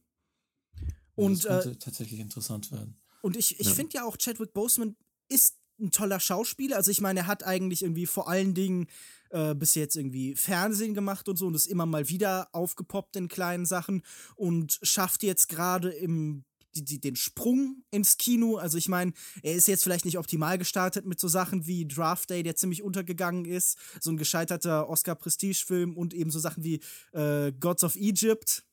[1.15, 3.01] Und Und, das äh, könnte tatsächlich interessant werden.
[3.23, 3.73] Und ich, ich Ja.
[3.73, 4.95] finde ja auch, Chadwick Boseman
[5.29, 6.77] ist ein toller Schauspieler.
[6.77, 8.87] Also ich meine, er hat eigentlich irgendwie vor allen Dingen
[9.29, 13.27] äh, bis jetzt irgendwie Fernsehen gemacht und so und ist immer mal wieder aufgepoppt in
[13.27, 14.01] kleinen Sachen
[14.35, 16.45] und schafft jetzt gerade im
[16.75, 18.57] die, die, den Sprung ins Kino.
[18.57, 22.29] Also ich meine, er ist jetzt vielleicht nicht optimal gestartet mit so Sachen wie Draft
[22.29, 26.81] Day, der ziemlich untergegangen ist, so ein gescheiterter Oscar-Prestige-Film und eben so Sachen wie
[27.13, 28.65] äh, Gods of Egypt.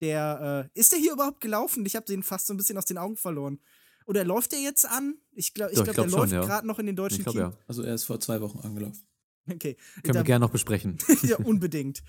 [0.00, 1.86] Der, äh, ist der hier überhaupt gelaufen?
[1.86, 3.60] Ich habe den fast so ein bisschen aus den Augen verloren.
[4.06, 5.16] Oder läuft der jetzt an?
[5.32, 6.40] Ich glaube, ich Doch, glaub, ich glaub der schon, läuft ja.
[6.44, 7.54] gerade noch in den deutschen Ich glaube Kinos.
[7.54, 7.60] ja.
[7.68, 9.02] Also er ist vor zwei Wochen angelaufen.
[9.50, 9.76] Okay.
[10.02, 10.98] Können wir Da- gerne noch besprechen.
[11.22, 12.02] ja, unbedingt.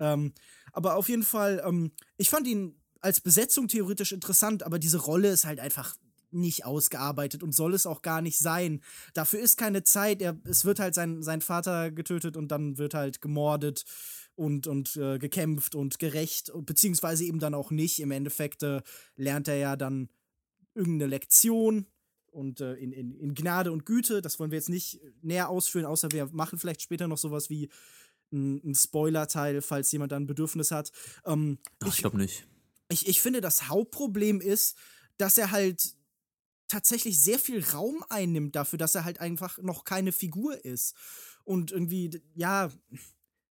[0.00, 0.32] ähm,
[0.72, 5.30] aber auf jeden Fall, ähm, ich fand ihn als Besetzung theoretisch interessant, aber diese Rolle
[5.30, 5.96] ist halt einfach
[6.30, 8.82] nicht ausgearbeitet und soll es auch gar nicht sein.
[9.14, 10.20] Dafür ist keine Zeit.
[10.20, 13.84] Er, es wird halt sein, sein Vater getötet und dann wird halt gemordet
[14.34, 17.98] und, und äh, gekämpft und gerecht, beziehungsweise eben dann auch nicht.
[18.00, 18.82] Im Endeffekt äh,
[19.16, 20.10] lernt er ja dann
[20.78, 21.86] irgendeine Lektion
[22.30, 24.22] und äh, in, in, in Gnade und Güte.
[24.22, 27.68] Das wollen wir jetzt nicht näher ausführen, außer wir machen vielleicht später noch sowas wie
[28.32, 30.92] ein, ein Spoiler-Teil, falls jemand da ein Bedürfnis hat.
[31.24, 32.46] Ähm, Ach, ich glaube nicht.
[32.90, 34.76] ich, ich finde, das Hauptproblem ist,
[35.16, 35.94] dass er halt
[36.68, 40.94] tatsächlich sehr viel Raum einnimmt dafür, dass er halt einfach noch keine Figur ist.
[41.44, 42.70] Und irgendwie, ja,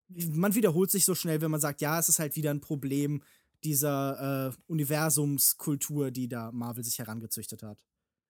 [0.09, 3.23] man wiederholt sich so schnell, wenn man sagt, ja, es ist halt wieder ein Problem
[3.63, 7.77] dieser äh, Universumskultur, die da Marvel sich herangezüchtet hat.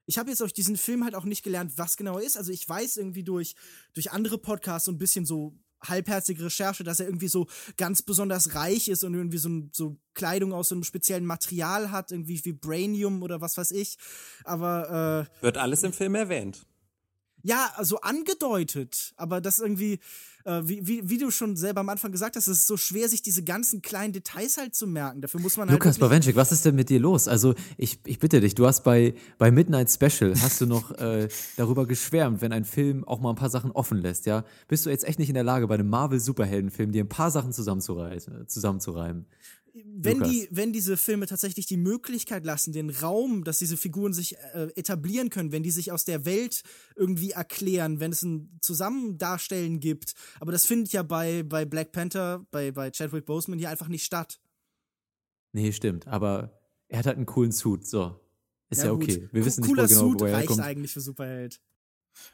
[0.06, 2.38] Ich habe jetzt durch diesen Film halt auch nicht gelernt, was genau er ist.
[2.38, 3.56] Also ich weiß irgendwie durch,
[3.94, 8.56] durch andere Podcasts so ein bisschen so halbherzige Recherche, dass er irgendwie so ganz besonders
[8.56, 13.22] reich ist und irgendwie so, so Kleidung aus so einem speziellen Material hat, irgendwie Vibranium
[13.22, 13.98] oder was weiß ich.
[14.44, 16.67] Aber äh, Wird alles im Film erwähnt.
[17.48, 20.00] Ja, also angedeutet, aber das irgendwie,
[20.44, 23.08] äh, wie, wie, wie du schon selber am Anfang gesagt hast, es ist so schwer,
[23.08, 25.22] sich diese ganzen kleinen Details halt zu merken.
[25.22, 25.80] Dafür muss man halt.
[25.80, 27.30] Lukas Bawenschik, was ist denn mit dir los?
[27.30, 31.30] Also ich, ich bitte dich, du hast bei, bei Midnight Special, hast du noch äh,
[31.56, 34.44] darüber geschwärmt, wenn ein Film auch mal ein paar Sachen offen lässt, ja?
[34.68, 37.54] Bist du jetzt echt nicht in der Lage, bei einem Marvel-Superheldenfilm dir ein paar Sachen
[37.54, 39.26] zusammenzureißen, zusammenzureimen?
[39.86, 40.32] Wenn, Lukas.
[40.32, 44.68] die, wenn diese Filme tatsächlich die Möglichkeit lassen, den Raum, dass diese Figuren sich äh,
[44.76, 46.62] etablieren können, wenn die sich aus der Welt
[46.96, 50.14] irgendwie erklären, wenn es ein Zusammendarstellen gibt.
[50.40, 54.04] Aber das findet ja bei, bei Black Panther, bei, bei Chadwick Boseman hier einfach nicht
[54.04, 54.40] statt.
[55.54, 58.20] Nee, stimmt, aber er hat halt einen coolen Suit, so.
[58.70, 59.04] Ist ja, gut.
[59.04, 59.30] okay.
[59.32, 60.60] Wir Co- wissen nicht genau, Suit wo er reicht herkommt.
[60.68, 61.62] eigentlich für Superheld.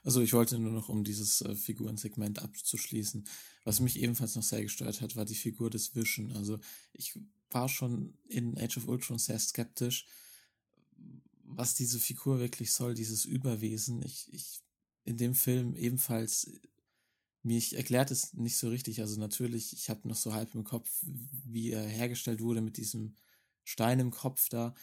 [0.04, 3.26] Also ich wollte nur noch, um dieses äh, Figurensegment abzuschließen,
[3.64, 6.32] was mich ebenfalls noch sehr gestört hat, war die Figur des Vision.
[6.34, 6.60] Also
[6.94, 7.20] ich
[7.50, 10.06] war schon in Age of Ultron sehr skeptisch,
[11.44, 14.02] was diese Figur wirklich soll, dieses Überwesen.
[14.04, 14.62] Ich, ich
[15.06, 16.50] in dem Film ebenfalls
[17.44, 19.02] mich erklärt es nicht so richtig.
[19.02, 23.16] Also natürlich, ich habe noch so halb im Kopf, wie er hergestellt wurde mit diesem
[23.66, 24.74] Stein im Kopf da,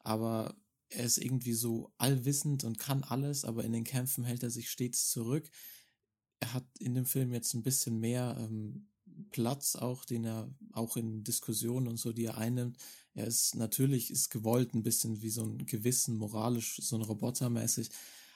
[0.00, 0.56] aber
[0.94, 4.70] er ist irgendwie so allwissend und kann alles, aber in den Kämpfen hält er sich
[4.70, 5.50] stets zurück.
[6.40, 8.88] Er hat in dem Film jetzt ein bisschen mehr ähm,
[9.30, 12.78] Platz auch, den er auch in Diskussionen und so, die er einnimmt.
[13.14, 17.90] Er ist natürlich, ist gewollt ein bisschen wie so ein Gewissen, moralisch, so ein Robotermäßig,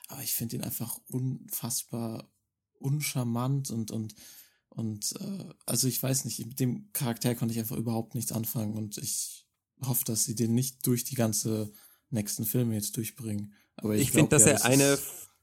[0.09, 2.31] aber ich finde ihn einfach unfassbar
[2.79, 4.15] uncharmant und, und,
[4.69, 8.75] und, äh, also ich weiß nicht, mit dem Charakter konnte ich einfach überhaupt nichts anfangen
[8.75, 9.47] und ich
[9.83, 11.73] hoffe, dass sie den nicht durch die ganze
[12.11, 13.55] nächsten Filme jetzt durchbringen.
[13.77, 14.99] Aber ich, ich finde, dass ja, er das eine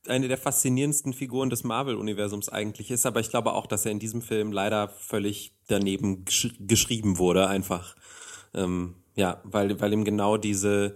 [0.07, 3.99] eine der faszinierendsten Figuren des Marvel-Universums eigentlich ist, aber ich glaube auch, dass er in
[3.99, 7.95] diesem Film leider völlig daneben gesch geschrieben wurde, einfach.
[8.53, 10.95] Ähm, ja, weil, weil ihm genau diese,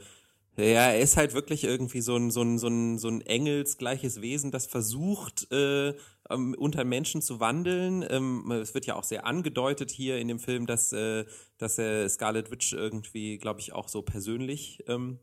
[0.57, 4.21] ja, er ist halt wirklich irgendwie so ein, so ein, so ein, so ein engelsgleiches
[4.21, 5.93] Wesen, das versucht, äh,
[6.29, 8.05] ähm, unter Menschen zu wandeln.
[8.09, 11.25] Ähm, es wird ja auch sehr angedeutet hier in dem Film, dass, äh,
[11.57, 15.19] dass er Scarlet Witch irgendwie, glaube ich, auch so persönlich ähm,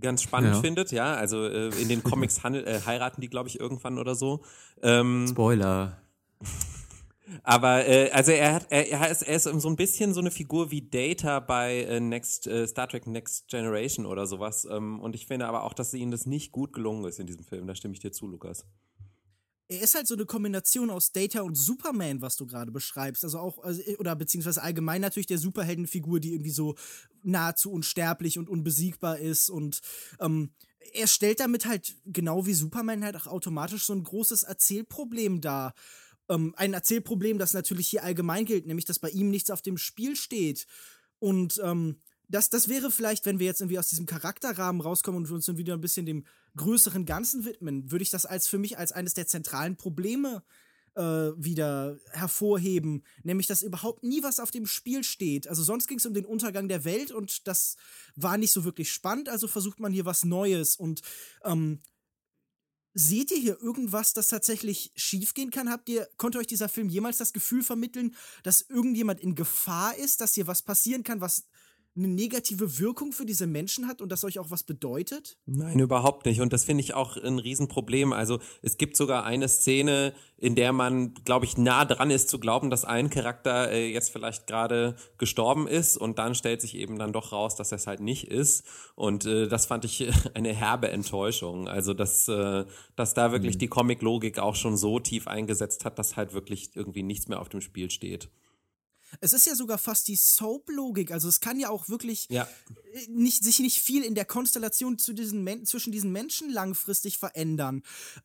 [0.00, 0.60] ganz spannend Ja.
[0.60, 1.14] findet, ja.
[1.14, 4.42] Also äh, in den Comics handel, äh, heiraten die, glaube ich, irgendwann oder so.
[4.82, 5.98] Ähm, Spoiler.
[7.42, 10.30] aber äh, also er hat er, er ist er ist so ein bisschen so eine
[10.30, 14.66] Figur wie Data bei äh, Next äh, Star Trek Next Generation oder sowas.
[14.70, 17.44] Ähm, und ich finde aber auch, dass ihnen das nicht gut gelungen ist in diesem
[17.44, 17.66] Film.
[17.66, 18.66] Da stimme ich dir zu, Lukas.
[19.68, 23.24] Er ist halt so eine Kombination aus Data und Superman, was du gerade beschreibst.
[23.24, 26.74] Also auch, also, oder beziehungsweise allgemein natürlich der Superheldenfigur, die irgendwie so
[27.22, 29.48] nahezu unsterblich und unbesiegbar ist.
[29.48, 29.80] Und
[30.20, 30.50] ähm,
[30.92, 35.72] er stellt damit halt, genau wie Superman, halt auch automatisch so ein großes Erzählproblem dar.
[36.28, 39.78] Ähm, ein Erzählproblem, das natürlich hier allgemein gilt, nämlich dass bei ihm nichts auf dem
[39.78, 40.66] Spiel steht.
[41.20, 45.30] Und ähm, das, das wäre vielleicht, wenn wir jetzt irgendwie aus diesem Charakterrahmen rauskommen und
[45.30, 46.24] uns dann wieder ein bisschen dem
[46.56, 50.42] größeren Ganzen widmen, würde ich das als für mich als eines der zentralen Probleme
[50.94, 55.48] äh, wieder hervorheben, nämlich dass überhaupt nie was auf dem Spiel steht.
[55.48, 57.76] Also sonst ging es um den Untergang der Welt und das
[58.14, 61.02] war nicht so wirklich spannend, also versucht man hier was Neues und
[61.44, 61.80] ähm,
[62.96, 65.68] Seht ihr hier irgendwas, das tatsächlich schiefgehen kann?
[65.68, 68.14] Habt ihr, konnte euch dieser Film jemals das Gefühl vermitteln,
[68.44, 71.42] dass irgendjemand in Gefahr ist, dass hier was passieren kann, was
[71.96, 75.36] eine negative Wirkung für diese Menschen hat und das euch auch was bedeutet?
[75.46, 76.40] Nein, überhaupt nicht.
[76.40, 78.12] Und das finde ich auch ein Riesenproblem.
[78.12, 82.40] Also es gibt sogar eine Szene, in der man, glaube ich, nah dran ist zu
[82.40, 86.98] glauben, dass ein Charakter äh, jetzt vielleicht gerade gestorben ist und dann stellt sich eben
[86.98, 88.64] dann doch raus, dass er es halt nicht ist.
[88.96, 91.68] Und äh, das fand ich eine herbe Enttäuschung.
[91.68, 92.64] Also dass, äh,
[92.96, 97.04] dass da wirklich die Comic-Logik auch schon so tief eingesetzt hat, dass halt wirklich irgendwie
[97.04, 98.28] nichts mehr auf dem Spiel steht.
[99.20, 101.10] Es ist ja sogar fast die Soap-Logik.
[101.10, 102.48] Also es kann ja auch wirklich Ja.
[102.92, 107.18] äh, nicht, sich nicht viel in der Konstellation zu diesen Men zwischen diesen Menschen langfristig
[107.18, 107.82] verändern.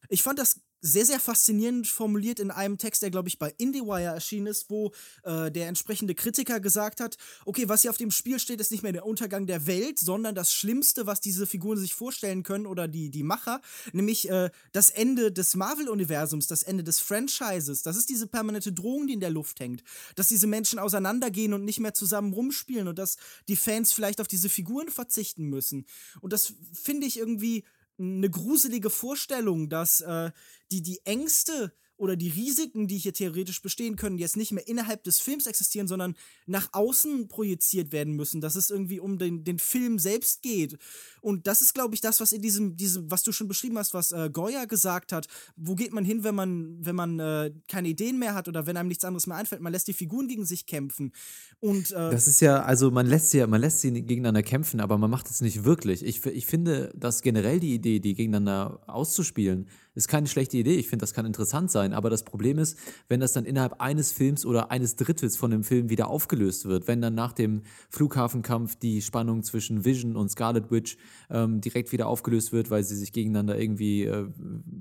[0.10, 4.14] Ich fand das sehr, sehr faszinierend formuliert in einem Text, der, glaube ich, bei IndieWire
[4.14, 4.92] erschienen ist, wo
[5.24, 8.84] äh, der entsprechende Kritiker gesagt hat, okay, was hier auf dem Spiel steht, ist nicht
[8.84, 12.88] mehr der Untergang der Welt, sondern das Schlimmste, was diese Figuren sich vorstellen können oder
[12.88, 13.62] die, die Macher,
[13.92, 17.84] nämlich äh, das Ende des Marvel-Universums, das Ende des Franchises.
[17.84, 19.84] Das ist diese permanente Drohung, die in der Luft hängt.
[20.16, 23.18] Dass diese Menschen auseinandergehen und nicht mehr zusammen rumspielen und dass
[23.48, 25.86] die Fans vielleicht auf diese Figuren verzichten müssen.
[26.22, 27.64] Und das finde ich irgendwie
[28.00, 30.32] eine gruselige Vorstellung, dass äh,
[30.72, 35.04] die, die Ängste oder die Risiken, die hier theoretisch bestehen können, jetzt nicht mehr innerhalb
[35.04, 39.60] des Films existieren, sondern nach außen projiziert werden müssen, dass es irgendwie um den, den
[39.60, 40.78] Film selbst geht.
[41.22, 43.94] Und das ist, glaube ich, das, was in diesem, diesem, was du schon beschrieben hast,
[43.94, 45.28] was äh, Goya gesagt hat.
[45.58, 48.78] Wo geht man hin, wenn man, wenn man äh, keine Ideen mehr hat oder wenn
[48.78, 49.62] einem nichts anderes mehr einfällt?
[49.62, 51.12] Man lässt die Figuren gegen sich kämpfen.
[51.60, 54.80] Und äh, Das ist ja, also man lässt sie ja, man lässt sie gegeneinander kämpfen,
[54.80, 56.06] aber man macht es nicht wirklich.
[56.06, 59.68] Ich, ich finde, dass generell die Idee, die gegeneinander auszuspielen,
[60.00, 60.76] ist keine schlechte Idee.
[60.76, 61.94] Ich finde, das kann interessant sein.
[61.94, 62.78] Aber das Problem ist,
[63.08, 66.88] wenn das dann innerhalb eines Films oder eines Drittels von dem Film wieder aufgelöst wird,
[66.88, 70.98] wenn dann nach dem Flughafenkampf die Spannung zwischen Vision und Scarlet Witch
[71.30, 74.28] ähm, direkt wieder aufgelöst wird, weil sie sich gegeneinander irgendwie äh,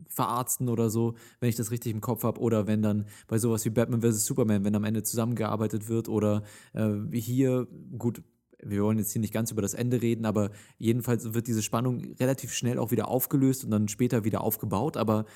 [0.09, 3.64] verarzten oder so, wenn ich das richtig im Kopf habe, oder wenn dann bei sowas
[3.64, 4.25] wie Batman vs.
[4.25, 6.45] Superman, wenn am Ende zusammengearbeitet wird, oder
[6.75, 7.66] äh, hier,
[7.99, 8.23] gut,
[8.63, 12.15] wir wollen jetzt hier nicht ganz über das Ende reden, aber jedenfalls wird diese Spannung
[12.19, 15.27] relativ schnell auch wieder aufgelöst und dann später wieder aufgebaut, aber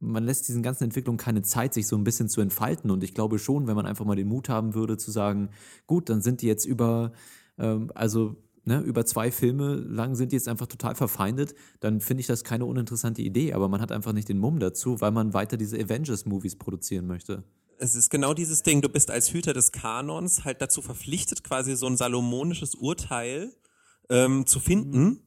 [0.00, 2.90] man lässt diesen ganzen Entwicklungen keine Zeit, sich so ein bisschen zu entfalten.
[2.90, 5.50] Und ich glaube schon, wenn man einfach mal den Mut haben würde, zu sagen,
[5.86, 7.12] gut, dann sind die jetzt über,
[7.56, 12.20] ähm, also ne, über zwei Filme lang sind die jetzt einfach total verfeindet, dann finde
[12.20, 13.52] ich das keine uninteressante Idee.
[13.52, 17.44] Aber man hat einfach nicht den Mumm dazu, weil man weiter diese Avengers-Movies produzieren möchte.
[17.78, 21.74] Es ist genau dieses Ding, du bist als Hüter des Kanons halt dazu verpflichtet, quasi
[21.74, 23.52] so ein salomonisches Urteil
[24.08, 25.26] ähm, zu finden.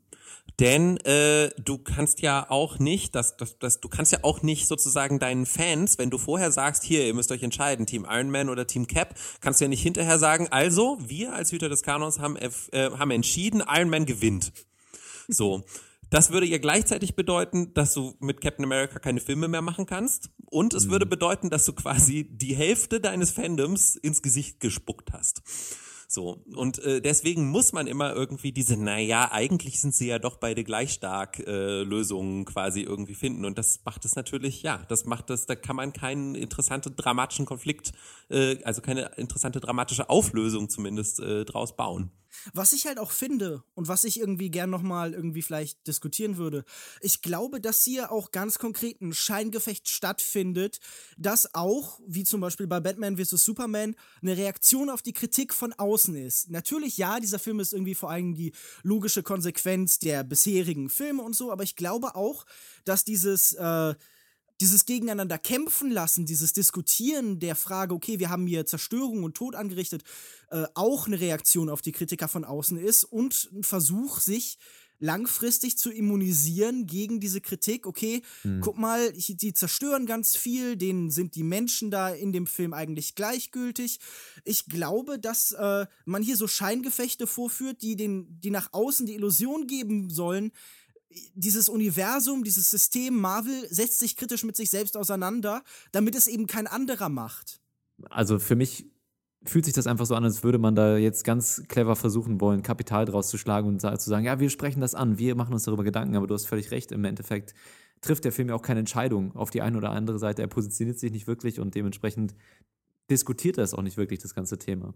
[0.60, 4.68] Denn äh, du kannst ja auch nicht, das, das, das, du kannst ja auch nicht
[4.68, 8.50] sozusagen deinen Fans, wenn du vorher sagst, hier, ihr müsst euch entscheiden, Team Iron Man
[8.50, 12.20] oder Team Cap, kannst du ja nicht hinterher sagen, also, wir als Hüter des Kanons
[12.20, 14.54] haben, äh, haben entschieden, Iron Man gewinnt.
[15.28, 15.64] So.
[16.12, 20.30] Das würde ja gleichzeitig bedeuten, dass du mit Captain America keine Filme mehr machen kannst.
[20.46, 25.41] Und es würde bedeuten, dass du quasi die Hälfte deines Fandoms ins Gesicht gespuckt hast.
[26.16, 26.41] So.
[26.55, 30.63] Und äh, deswegen muss man immer irgendwie diese, naja, eigentlich sind sie ja doch beide
[30.63, 33.43] gleich stark äh, Lösungen quasi irgendwie finden.
[33.43, 37.45] Und das macht es natürlich, ja, das macht es, da kann man keinen interessanten dramatischen
[37.45, 37.91] Konflikt,
[38.30, 42.11] äh, also keine interessante dramatische Auflösung zumindest äh, draus bauen.
[42.53, 46.65] Was ich halt auch finde und was ich irgendwie gern nochmal irgendwie vielleicht diskutieren würde,
[47.01, 50.79] ich glaube, dass hier auch ganz konkret ein Scheingefecht stattfindet,
[51.17, 53.43] das auch, wie zum Beispiel bei Batman vs.
[53.43, 56.49] Superman, eine Reaktion auf die Kritik von außen ist.
[56.49, 61.36] Natürlich, ja, dieser Film ist irgendwie vor allem die logische Konsequenz der bisherigen Filme und
[61.36, 62.45] so, aber ich glaube auch,
[62.83, 63.95] dass dieses, äh,
[64.62, 69.56] dieses Gegeneinander kämpfen lassen, dieses Diskutieren der Frage, okay, wir haben hier Zerstörung und Tod
[69.56, 70.03] angerichtet,
[70.49, 74.58] äh, auch eine Reaktion auf die Kritiker von außen ist und ein Versuch, sich
[74.99, 77.86] langfristig zu immunisieren gegen diese Kritik.
[77.86, 78.62] Okay, Mhm.
[78.62, 83.14] guck mal, die zerstören ganz viel, denen sind die Menschen da in dem Film eigentlich
[83.16, 83.99] gleichgültig.
[84.45, 89.16] Ich glaube, dass äh, man hier so Scheingefechte vorführt, die den, die nach außen die
[89.16, 90.51] Illusion geben sollen,
[91.34, 96.47] dieses Universum, dieses System Marvel setzt sich kritisch mit sich selbst auseinander, damit es eben
[96.47, 97.59] kein anderer macht.
[98.09, 98.86] Also für mich
[99.45, 102.63] fühlt sich das einfach so an, als würde man da jetzt ganz clever versuchen wollen,
[102.63, 105.63] Kapital draus zu schlagen und zu sagen, ja, wir sprechen das an, wir machen uns
[105.63, 107.53] darüber Gedanken, aber du hast völlig recht, im Endeffekt
[108.01, 110.99] trifft der Film ja auch keine Entscheidung auf die eine oder andere Seite, er positioniert
[110.99, 112.36] sich nicht wirklich und dementsprechend
[113.09, 114.93] diskutiert er es auch nicht wirklich, das ganze Thema.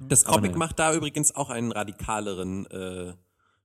[0.00, 0.58] Das Comic naja.
[0.58, 3.12] macht da übrigens auch einen radikaleren äh,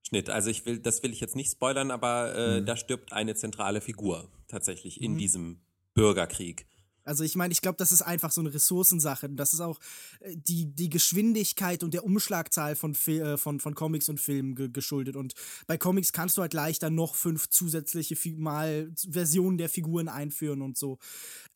[0.08, 0.30] Schnitt.
[0.30, 3.82] Also ich will, das will ich jetzt nicht spoilern, aber äh, da stirbt eine zentrale
[3.82, 5.60] Figur tatsächlich in diesem
[5.94, 6.66] Bürgerkrieg.
[7.08, 9.30] Also ich meine, ich glaube, das ist einfach so eine Ressourcensache.
[9.30, 9.80] Das ist auch
[10.20, 14.70] äh, die, die Geschwindigkeit und der Umschlagzahl von, äh, von, von Comics und Filmen ge
[14.70, 15.16] geschuldet.
[15.16, 15.34] Und
[15.68, 20.78] bei Comics kannst du halt leichter noch fünf zusätzliche Mal Versionen der Figuren einführen und
[20.78, 21.00] so.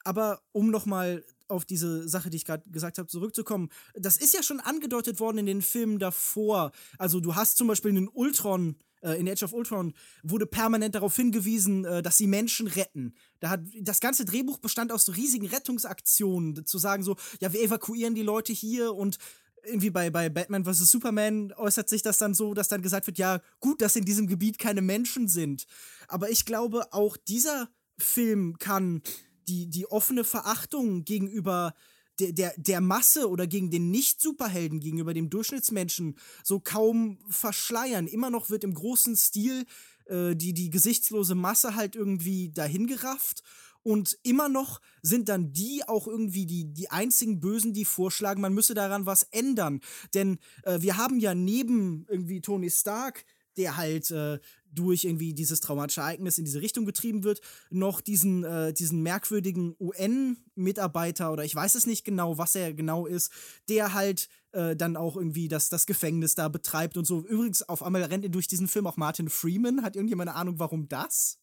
[0.04, 4.44] Aber um nochmal auf diese Sache, die ich gerade gesagt habe, zurückzukommen, das ist ja
[4.44, 6.72] schon angedeutet worden in den Filmen davor.
[6.98, 9.94] Also du hast zum Beispiel einen Ultron, äh, in Age of Ultron
[10.24, 13.14] wurde permanent darauf hingewiesen, äh, dass sie Menschen retten.
[13.40, 17.62] Da hat das ganze Drehbuch bestand aus so riesigen Rettungsaktionen, zu sagen so, ja, wir
[17.62, 19.18] evakuieren die Leute hier und
[19.64, 20.90] irgendwie bei, bei Batman vs.
[20.90, 24.28] Superman äußert sich das dann so, dass dann gesagt wird, ja, gut, dass in diesem
[24.28, 25.66] Gebiet keine Menschen sind.
[26.08, 29.02] Aber ich glaube, auch dieser Film kann
[29.48, 31.74] die, die offene Verachtung gegenüber
[32.20, 38.08] der, der, der Masse oder gegen den Nicht-Superhelden, gegenüber dem Durchschnittsmenschen so kaum verschleiern.
[38.08, 39.66] Immer noch wird im großen Stil
[40.06, 43.44] äh, die, die gesichtslose Masse halt irgendwie dahingerafft.
[43.84, 48.54] Und immer noch sind dann die auch irgendwie die, die einzigen Bösen, die vorschlagen, man
[48.54, 49.82] müsse daran was ändern.
[50.14, 53.26] Denn äh, wir haben ja neben irgendwie Tony Stark,
[53.58, 54.40] der halt äh,
[54.74, 59.76] durch irgendwie dieses traumatische Ereignis in diese Richtung getrieben wird, noch diesen, äh, diesen merkwürdigen
[59.80, 63.32] UN-Mitarbeiter oder ich weiß es nicht genau, was er genau ist,
[63.70, 67.20] der halt äh, dann auch irgendwie das, das Gefängnis da betreibt und so.
[67.20, 69.84] Übrigens, auf einmal rennt durch diesen Film auch Martin Freeman.
[69.84, 71.40] Hat irgendjemand eine Ahnung, warum das?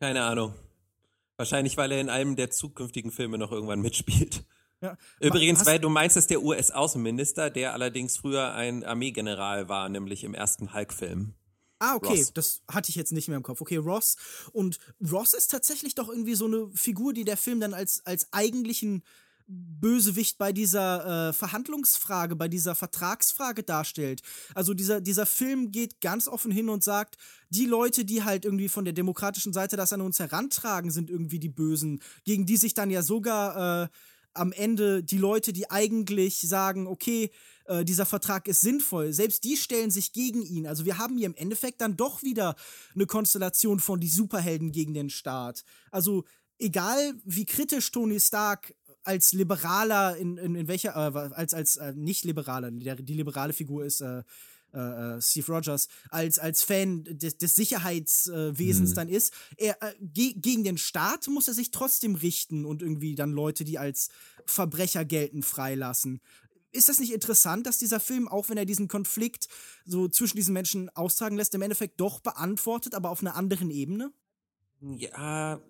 [0.00, 0.54] Keine Ahnung.
[1.36, 4.44] Wahrscheinlich, weil er in einem der zukünftigen Filme noch irgendwann mitspielt.
[4.82, 4.96] Ja.
[5.20, 10.34] Übrigens, weil du meinst, dass der US-Außenminister, der allerdings früher ein Armeegeneral war, nämlich im
[10.34, 11.34] ersten Hulk-Film.
[11.80, 12.32] Ah, okay, Ross.
[12.34, 13.60] das hatte ich jetzt nicht mehr im Kopf.
[13.60, 14.16] Okay, Ross.
[14.52, 14.78] Und
[15.10, 19.02] Ross ist tatsächlich doch irgendwie so eine Figur, die der Film dann als, als eigentlichen
[19.50, 24.22] Bösewicht bei dieser äh, Verhandlungsfrage, bei dieser Vertragsfrage darstellt.
[24.54, 27.16] Also dieser, dieser Film geht ganz offen hin und sagt,
[27.48, 31.40] die Leute, die halt irgendwie von der demokratischen Seite das an uns herantragen, sind irgendwie
[31.40, 33.88] die Bösen, gegen die sich dann ja sogar äh,
[34.34, 37.30] am Ende die Leute, die eigentlich sagen, okay,
[37.66, 40.66] äh, dieser Vertrag ist sinnvoll, selbst die stellen sich gegen ihn.
[40.66, 42.56] Also wir haben hier im Endeffekt dann doch wieder
[42.94, 45.64] eine Konstellation von die Superhelden gegen den Staat.
[45.90, 46.24] Also
[46.58, 51.92] egal wie kritisch Tony Stark als Liberaler in, in, in welcher, äh, als, als äh,
[51.94, 54.22] nicht Liberaler, der, die liberale Figur ist äh,
[54.72, 60.34] äh, äh, Steve Rogers, als, als Fan des, des Sicherheitswesens dann ist, er, äh, ge
[60.34, 64.10] gegen den Staat muss er sich trotzdem richten und irgendwie dann Leute, die als
[64.46, 66.20] Verbrecher gelten, freilassen.
[66.72, 69.48] Ist das nicht interessant, dass dieser Film, auch wenn er diesen Konflikt
[69.84, 74.12] so zwischen diesen Menschen austragen lässt, im Endeffekt doch beantwortet, aber auf einer anderen Ebene?
[74.80, 75.60] Ja,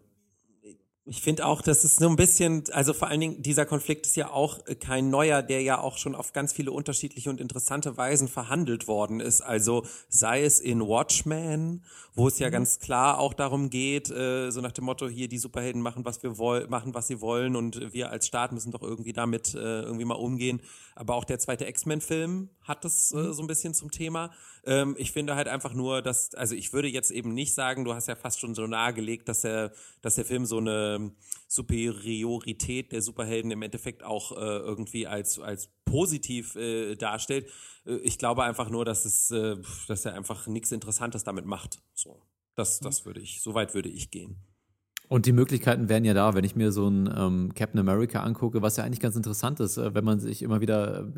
[1.11, 4.15] Ich finde auch, das ist so ein bisschen, also vor allen Dingen, dieser Konflikt ist
[4.15, 8.29] ja auch kein neuer, der ja auch schon auf ganz viele unterschiedliche und interessante Weisen
[8.29, 9.41] verhandelt worden ist.
[9.41, 11.83] Also sei es in Watchmen,
[12.15, 12.53] wo es ja mhm.
[12.53, 16.23] ganz klar auch darum geht, äh, so nach dem Motto, hier die Superhelden machen, was
[16.23, 19.81] wir wollen, machen, was sie wollen und wir als Staat müssen doch irgendwie damit äh,
[19.83, 20.61] irgendwie mal umgehen.
[20.95, 23.33] Aber auch der zweite X-Men-Film hat das äh, mhm.
[23.33, 24.31] so ein bisschen zum Thema.
[24.65, 27.95] Ähm, ich finde halt einfach nur, dass, also ich würde jetzt eben nicht sagen, du
[27.95, 31.00] hast ja fast schon so nahegelegt, dass der, dass der Film so eine
[31.49, 37.49] Superiorität der Superhelden im Endeffekt auch äh, irgendwie als, als positiv äh, darstellt.
[37.87, 39.57] Äh, ich glaube einfach nur, dass es, äh,
[39.89, 41.81] dass er einfach nichts Interessantes damit macht.
[41.95, 42.23] So.
[42.55, 44.37] Das, das würde ich, so weit würde ich gehen.
[45.11, 48.63] Und die Möglichkeiten wären ja da, wenn ich mir so ein ähm, Captain America angucke,
[48.63, 51.13] was ja eigentlich ganz interessant ist, äh, wenn man sich immer wieder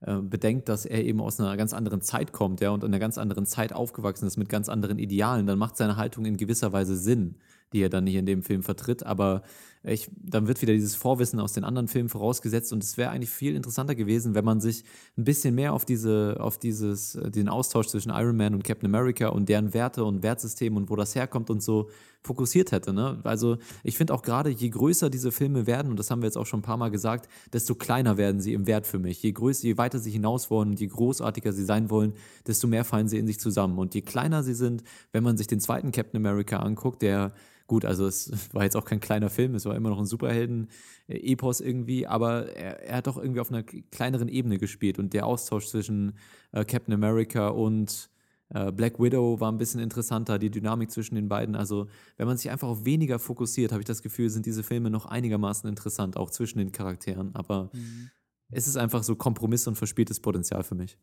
[0.00, 2.98] äh, bedenkt, dass er eben aus einer ganz anderen Zeit kommt, ja, und in einer
[2.98, 6.74] ganz anderen Zeit aufgewachsen ist mit ganz anderen Idealen, dann macht seine Haltung in gewisser
[6.74, 7.36] Weise Sinn,
[7.72, 9.04] die er dann nicht in dem Film vertritt.
[9.04, 9.42] Aber
[9.84, 13.30] ich, dann wird wieder dieses Vorwissen aus den anderen Filmen vorausgesetzt und es wäre eigentlich
[13.30, 14.84] viel interessanter gewesen, wenn man sich
[15.16, 18.86] ein bisschen mehr auf diese, auf dieses, äh, den Austausch zwischen Iron Man und Captain
[18.92, 21.88] America und deren Werte und Wertsystem und wo das herkommt und so
[22.22, 22.92] fokussiert hätte.
[22.92, 23.20] Ne?
[23.22, 26.36] Also ich finde auch gerade, je größer diese Filme werden, und das haben wir jetzt
[26.36, 29.22] auch schon ein paar Mal gesagt, desto kleiner werden sie im Wert für mich.
[29.22, 32.14] Je größer, je weiter sie hinaus wollen und je großartiger sie sein wollen,
[32.46, 33.78] desto mehr fallen sie in sich zusammen.
[33.78, 37.32] Und je kleiner sie sind, wenn man sich den zweiten Captain America anguckt, der
[37.68, 41.60] Gut, also es war jetzt auch kein kleiner Film, es war immer noch ein Superhelden-Epos
[41.60, 45.68] irgendwie, aber er, er, hat doch irgendwie auf einer kleineren Ebene gespielt und der Austausch
[45.68, 46.18] zwischen
[46.52, 48.10] äh, Captain America und
[48.48, 51.54] äh, Black Widow war ein bisschen interessanter, die Dynamik zwischen den beiden.
[51.54, 54.88] Also, wenn man sich einfach auf weniger fokussiert, habe ich das Gefühl, sind diese Filme
[54.88, 57.34] noch einigermaßen interessant, auch zwischen den Charakteren.
[57.34, 58.10] Aber mhm.
[58.50, 60.96] es ist einfach so Kompromiss und verspieltes Potenzial für mich.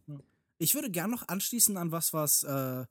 [0.58, 2.86] Ich würde gern noch anschließen an was, was äh,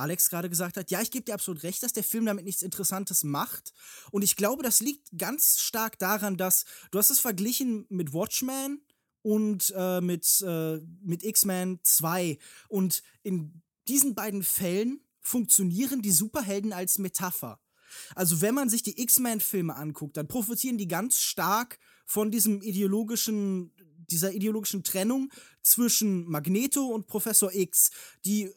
[0.00, 2.62] Alex gerade gesagt hat, ja, ich gebe dir absolut recht, dass der Film damit nichts
[2.62, 3.72] Interessantes macht.
[4.10, 8.82] Und ich glaube, das liegt ganz stark daran, dass du hast es verglichen mit Watchmen
[9.22, 12.38] und äh, mit, äh, mit X-Men 2.
[12.68, 17.60] Und in diesen beiden Fällen funktionieren die Superhelden als Metapher.
[18.14, 23.72] Also wenn man sich die X-Men-Filme anguckt, dann profitieren die ganz stark von diesem ideologischen
[24.10, 25.30] dieser ideologischen Trennung
[25.62, 27.90] zwischen Magneto und Professor X,
[28.24, 28.50] die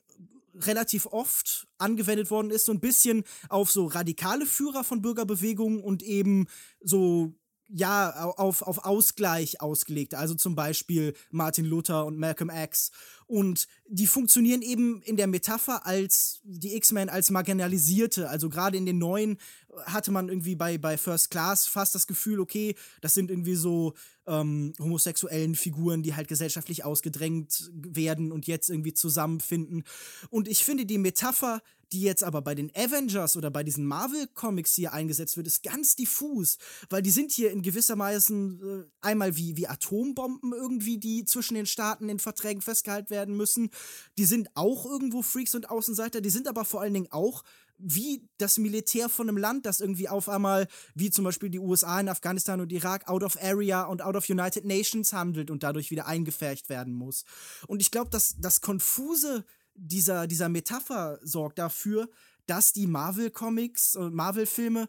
[0.56, 6.04] relativ oft angewendet worden ist, so ein bisschen auf so radikale Führer von Bürgerbewegungen und
[6.04, 6.48] eben
[6.82, 7.34] so
[7.76, 10.14] ja, auf, auf Ausgleich ausgelegt.
[10.14, 12.92] Also zum Beispiel Martin Luther und Malcolm X.
[13.26, 18.30] Und die funktionieren eben in der Metapher als die X-Men als marginalisierte.
[18.30, 19.38] Also gerade in den neuen
[19.86, 23.94] hatte man irgendwie bei, bei First Class fast das Gefühl, okay, das sind irgendwie so
[24.28, 29.84] ähm, homosexuellen Figuren, die halt gesellschaftlich ausgedrängt werden und jetzt irgendwie zusammenfinden.
[30.30, 31.62] Und ich finde die Metapher
[31.94, 35.96] die jetzt aber bei den Avengers oder bei diesen Marvel-Comics hier eingesetzt wird, ist ganz
[35.96, 36.58] diffus,
[36.90, 41.54] weil die sind hier in gewisser Weise äh, einmal wie, wie Atombomben irgendwie, die zwischen
[41.54, 43.70] den Staaten in Verträgen festgehalten werden müssen.
[44.18, 47.44] Die sind auch irgendwo Freaks und Außenseiter, die sind aber vor allen Dingen auch
[47.84, 52.00] wie das Militär von einem Land, das irgendwie auf einmal, wie zum Beispiel die USA
[52.00, 55.92] in Afghanistan und Irak, out of area und out of United Nations handelt und dadurch
[55.92, 57.26] wieder eingefärcht werden muss.
[57.68, 62.10] Und ich glaube, dass das Konfuse dieser, dieser Metapher sorgt dafür,
[62.46, 64.88] dass die Marvel-Comics und Marvel-Filme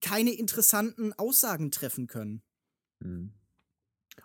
[0.00, 2.42] keine interessanten Aussagen treffen können.
[3.00, 3.32] Mhm.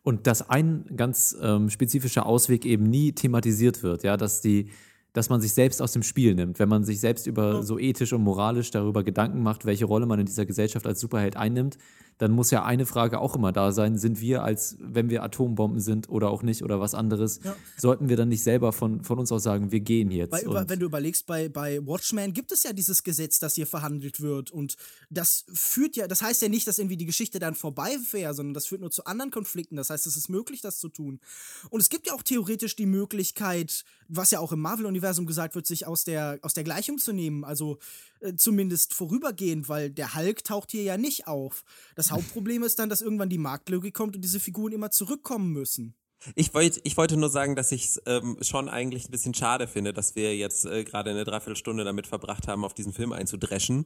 [0.03, 4.71] Und dass ein ganz ähm, spezifischer Ausweg eben nie thematisiert wird, ja, dass die,
[5.13, 8.13] dass man sich selbst aus dem Spiel nimmt, wenn man sich selbst über so ethisch
[8.13, 11.77] und moralisch darüber Gedanken macht, welche Rolle man in dieser Gesellschaft als Superheld einnimmt,
[12.19, 15.79] dann muss ja eine Frage auch immer da sein, sind wir als, wenn wir Atombomben
[15.79, 17.55] sind oder auch nicht oder was anderes, ja.
[17.77, 20.31] sollten wir dann nicht selber von, von uns aus sagen, wir gehen jetzt.
[20.31, 23.65] Bei, über, wenn du überlegst, bei, bei Watchmen gibt es ja dieses Gesetz, das hier
[23.65, 24.75] verhandelt wird und
[25.09, 28.53] das führt ja, das heißt ja nicht, dass irgendwie die Geschichte dann vorbei wäre, sondern
[28.53, 31.21] das führt nur zu anderen Konflikten, das heißt, es ist möglich, das zu tun.
[31.69, 34.59] Und es gibt ja auch theoretisch die Möglichkeit, was ja auch im
[34.99, 37.77] Marvel-Universum gesagt wird, sich aus der, aus der Gleichung zu nehmen, also
[38.19, 41.63] äh, zumindest vorübergehend, weil der Hulk taucht hier ja nicht auf.
[41.95, 45.95] Das Hauptproblem ist dann, dass irgendwann die Marktlogik kommt und diese Figuren immer zurückkommen müssen.
[46.35, 49.67] Ich wollte ich wollte nur sagen, dass ich es ähm, schon eigentlich ein bisschen schade
[49.67, 53.85] finde, dass wir jetzt äh, gerade eine Dreiviertelstunde damit verbracht haben, auf diesen Film einzudreschen.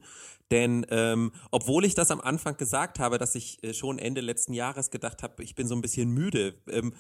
[0.50, 4.54] Denn ähm, obwohl ich das am Anfang gesagt habe, dass ich äh, schon Ende letzten
[4.54, 6.96] Jahres gedacht habe, ich bin so ein bisschen müde, ähm,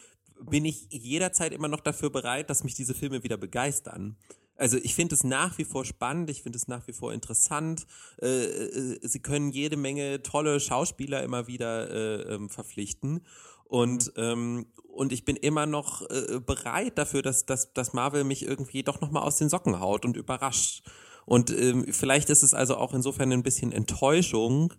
[0.50, 4.18] bin ich jederzeit immer noch dafür bereit, dass mich diese Filme wieder begeistern
[4.56, 7.86] also ich finde es nach wie vor spannend, ich finde es nach wie vor interessant.
[8.22, 13.26] Äh, äh, sie können jede Menge tolle Schauspieler immer wieder äh, ähm, verpflichten.
[13.66, 14.24] Und, mhm.
[14.24, 18.84] ähm, und ich bin immer noch äh, bereit dafür, dass, dass, dass Marvel mich irgendwie
[18.84, 20.84] doch nochmal aus den Socken haut und überrascht.
[21.26, 24.74] Und ähm, vielleicht ist es also auch insofern ein bisschen Enttäuschung,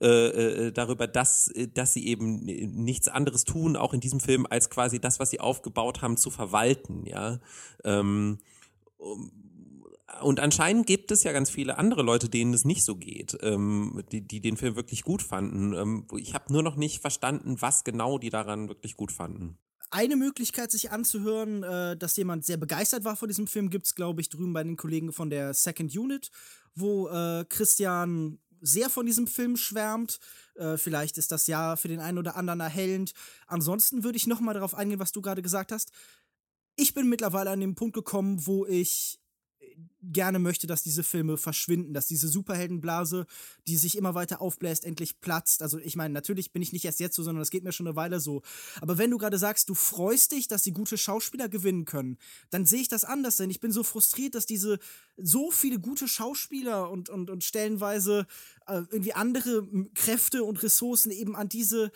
[0.00, 4.70] äh, äh, darüber, dass, dass sie eben nichts anderes tun, auch in diesem Film, als
[4.70, 7.38] quasi das, was sie aufgebaut haben, zu verwalten, ja.
[7.84, 8.38] Ähm,
[10.22, 14.02] und anscheinend gibt es ja ganz viele andere Leute, denen es nicht so geht, ähm,
[14.12, 15.74] die, die den Film wirklich gut fanden.
[15.74, 19.58] Ähm, ich habe nur noch nicht verstanden, was genau die daran wirklich gut fanden.
[19.90, 23.94] Eine Möglichkeit, sich anzuhören, äh, dass jemand sehr begeistert war von diesem Film, gibt es,
[23.94, 26.30] glaube ich, drüben bei den Kollegen von der Second Unit,
[26.74, 30.18] wo äh, Christian sehr von diesem Film schwärmt.
[30.54, 33.12] Äh, vielleicht ist das ja für den einen oder anderen erhellend.
[33.46, 35.92] Ansonsten würde ich noch mal darauf eingehen, was du gerade gesagt hast.
[36.76, 39.20] Ich bin mittlerweile an den Punkt gekommen, wo ich
[40.02, 43.26] gerne möchte, dass diese Filme verschwinden, dass diese Superheldenblase,
[43.66, 45.62] die sich immer weiter aufbläst, endlich platzt.
[45.62, 47.86] Also ich meine, natürlich bin ich nicht erst jetzt so, sondern das geht mir schon
[47.86, 48.42] eine Weile so.
[48.80, 52.18] Aber wenn du gerade sagst, du freust dich, dass sie gute Schauspieler gewinnen können,
[52.50, 54.78] dann sehe ich das anders, denn ich bin so frustriert, dass diese
[55.16, 58.26] so viele gute Schauspieler und, und, und stellenweise
[58.66, 61.90] äh, irgendwie andere Kräfte und Ressourcen eben an diese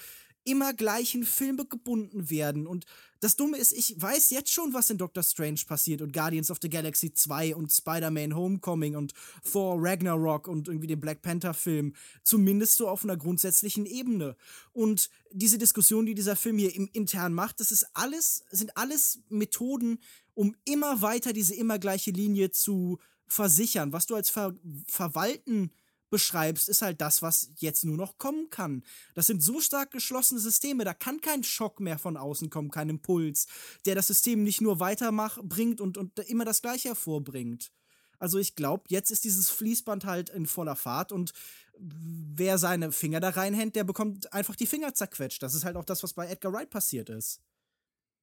[0.49, 2.67] immer gleichen Filme gebunden werden.
[2.67, 2.87] Und
[3.21, 6.59] das Dumme ist, ich weiß jetzt schon, was in Doctor Strange passiert und Guardians of
[6.63, 9.13] the Galaxy 2 und Spider-Man Homecoming und
[9.51, 11.95] Thor Ragnarok und irgendwie den Black Panther-Film.
[12.23, 14.37] Zumindest so auf einer grundsätzlichen Ebene.
[14.73, 19.21] Und diese Diskussion, die dieser Film hier im intern macht, das ist alles, sind alles
[19.29, 19.99] Methoden,
[20.35, 23.93] um immer weiter diese immer gleiche Linie zu versichern.
[23.93, 24.55] Was du als Ver
[24.87, 25.71] Verwalten
[26.11, 28.85] beschreibst, ist halt das, was jetzt nur noch kommen kann.
[29.15, 32.89] Das sind so stark geschlossene Systeme, da kann kein Schock mehr von außen kommen, kein
[32.89, 33.47] Impuls,
[33.87, 37.73] der das System nicht nur weiterbringt und, und immer das Gleiche hervorbringt.
[38.19, 41.33] Also ich glaube, jetzt ist dieses Fließband halt in voller Fahrt und
[41.79, 45.43] wer seine Finger da reinhängt, der bekommt einfach die Finger zerquetscht.
[45.43, 47.41] Das ist halt auch das, was bei Edgar Wright passiert ist.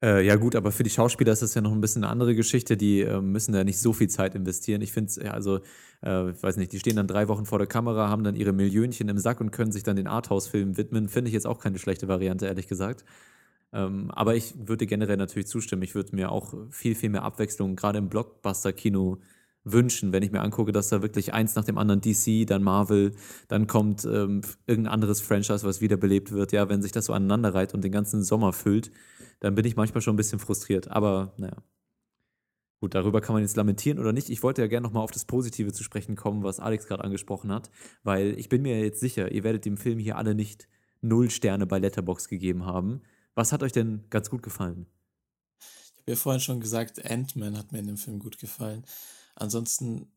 [0.03, 2.35] Äh, ja, gut, aber für die Schauspieler ist das ja noch ein bisschen eine andere
[2.35, 2.77] Geschichte.
[2.77, 4.81] Die äh, müssen ja nicht so viel Zeit investieren.
[4.81, 5.61] Ich finde es, ja, also,
[6.03, 8.53] äh, ich weiß nicht, die stehen dann drei Wochen vor der Kamera, haben dann ihre
[8.53, 11.07] Millionchen im Sack und können sich dann den Arthouse-Filmen widmen.
[11.07, 13.05] Finde ich jetzt auch keine schlechte Variante, ehrlich gesagt.
[13.73, 15.83] Ähm, aber ich würde generell natürlich zustimmen.
[15.83, 19.19] Ich würde mir auch viel, viel mehr Abwechslung, gerade im Blockbuster-Kino,
[19.65, 23.13] wünschen, wenn ich mir angucke, dass da wirklich eins nach dem anderen DC, dann Marvel,
[23.47, 26.51] dann kommt ähm, irgendein anderes Franchise, was wiederbelebt wird.
[26.51, 28.91] Ja, wenn sich das so aneinander reiht und den ganzen Sommer füllt,
[29.39, 30.89] dann bin ich manchmal schon ein bisschen frustriert.
[30.91, 31.57] Aber naja.
[32.79, 34.29] Gut, darüber kann man jetzt lamentieren oder nicht.
[34.29, 37.51] Ich wollte ja gerne nochmal auf das Positive zu sprechen kommen, was Alex gerade angesprochen
[37.51, 37.71] hat,
[38.03, 40.67] weil ich bin mir jetzt sicher, ihr werdet dem Film hier alle nicht
[41.01, 43.01] null Sterne bei Letterbox gegeben haben.
[43.33, 44.85] Was hat euch denn ganz gut gefallen?
[45.59, 48.83] Ich habe ja vorhin schon gesagt, Ant-Man hat mir in dem Film gut gefallen.
[49.35, 50.11] Ansonsten,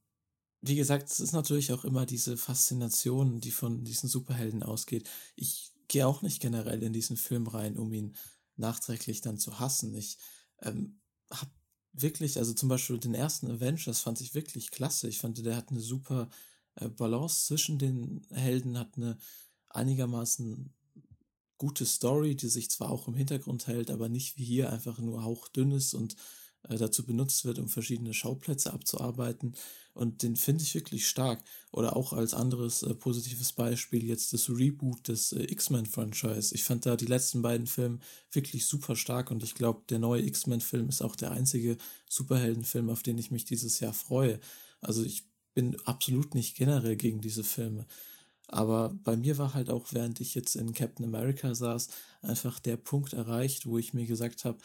[0.61, 5.09] wie gesagt, es ist natürlich auch immer diese Faszination, die von diesen Superhelden ausgeht.
[5.37, 8.17] Ich gehe auch nicht generell in diesen Film rein, um ihn
[8.57, 9.95] nachträglich dann zu hassen.
[9.95, 10.19] Ich
[10.63, 11.01] ähm,
[11.31, 11.51] habe
[11.93, 15.09] wirklich, also zum Beispiel den ersten Avengers fand ich wirklich klasse.
[15.09, 16.29] Ich fand, der hat eine super
[16.77, 19.19] äh, Balance zwischen den Helden, hat eine
[19.71, 20.73] einigermaßen
[21.59, 25.25] gute Story, die sich zwar auch im Hintergrund hält, aber nicht wie hier einfach nur
[25.25, 26.17] hauchdünn ist und
[26.63, 29.55] dazu benutzt wird, um verschiedene Schauplätze abzuarbeiten.
[29.95, 31.43] Und den finde ich wirklich stark.
[31.73, 36.55] Oder auch als anderes äh, positives Beispiel jetzt das Reboot des äh, X-Men-Franchise.
[36.55, 37.99] Ich fand da die letzten beiden Filme
[38.31, 41.77] wirklich super stark und ich glaube, der neue X-Men-Film ist auch der einzige
[42.09, 44.39] Superheldenfilm, auf den ich mich dieses Jahr freue.
[44.81, 47.87] Also ich bin absolut nicht generell gegen diese Filme.
[48.47, 51.89] Aber bei mir war halt auch, während ich jetzt in Captain America saß,
[52.23, 54.59] einfach der Punkt erreicht, wo ich mir gesagt habe,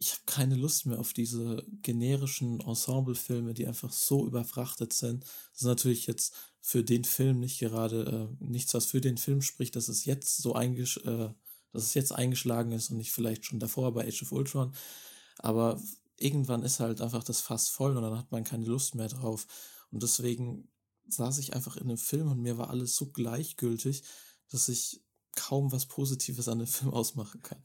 [0.00, 5.24] ich habe keine Lust mehr auf diese generischen Ensemble-Filme, die einfach so überfrachtet sind.
[5.24, 9.42] Das ist natürlich jetzt für den Film nicht gerade äh, nichts, was für den Film
[9.42, 11.28] spricht, dass es jetzt so eingesch äh,
[11.72, 14.74] dass es jetzt eingeschlagen ist und nicht vielleicht schon davor bei Age of Ultron.
[15.38, 15.80] Aber
[16.16, 19.46] irgendwann ist halt einfach das Fass voll und dann hat man keine Lust mehr drauf.
[19.90, 20.68] Und deswegen
[21.08, 24.02] saß ich einfach in dem Film und mir war alles so gleichgültig,
[24.48, 25.02] dass ich
[25.36, 27.62] kaum was Positives an dem Film ausmachen kann.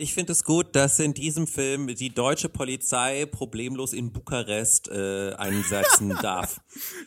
[0.00, 5.32] Ich finde es gut, dass in diesem Film die deutsche Polizei problemlos in Bukarest äh,
[5.32, 6.60] einsetzen darf.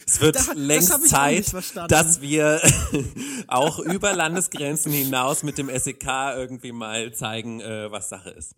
[0.05, 1.53] Es wird da, längst das Zeit,
[1.89, 2.61] dass wir
[3.47, 8.55] auch über Landesgrenzen hinaus mit dem SEK irgendwie mal zeigen, äh, was Sache ist.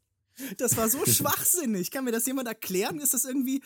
[0.57, 1.91] Das war so schwachsinnig.
[1.91, 2.99] Kann mir das jemand erklären?
[2.99, 3.61] Ist das irgendwie.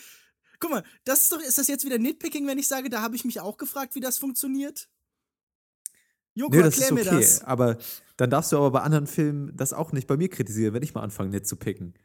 [0.59, 3.15] Guck mal, das ist doch, ist das jetzt wieder Nitpicking, wenn ich sage, da habe
[3.15, 4.89] ich mich auch gefragt, wie das funktioniert?
[6.37, 7.43] Joko, nee, das erklär ist okay, mir das.
[7.43, 7.77] Aber
[8.15, 10.93] dann darfst du aber bei anderen Filmen das auch nicht bei mir kritisieren, wenn ich
[10.93, 11.95] mal anfange, nett zu picken.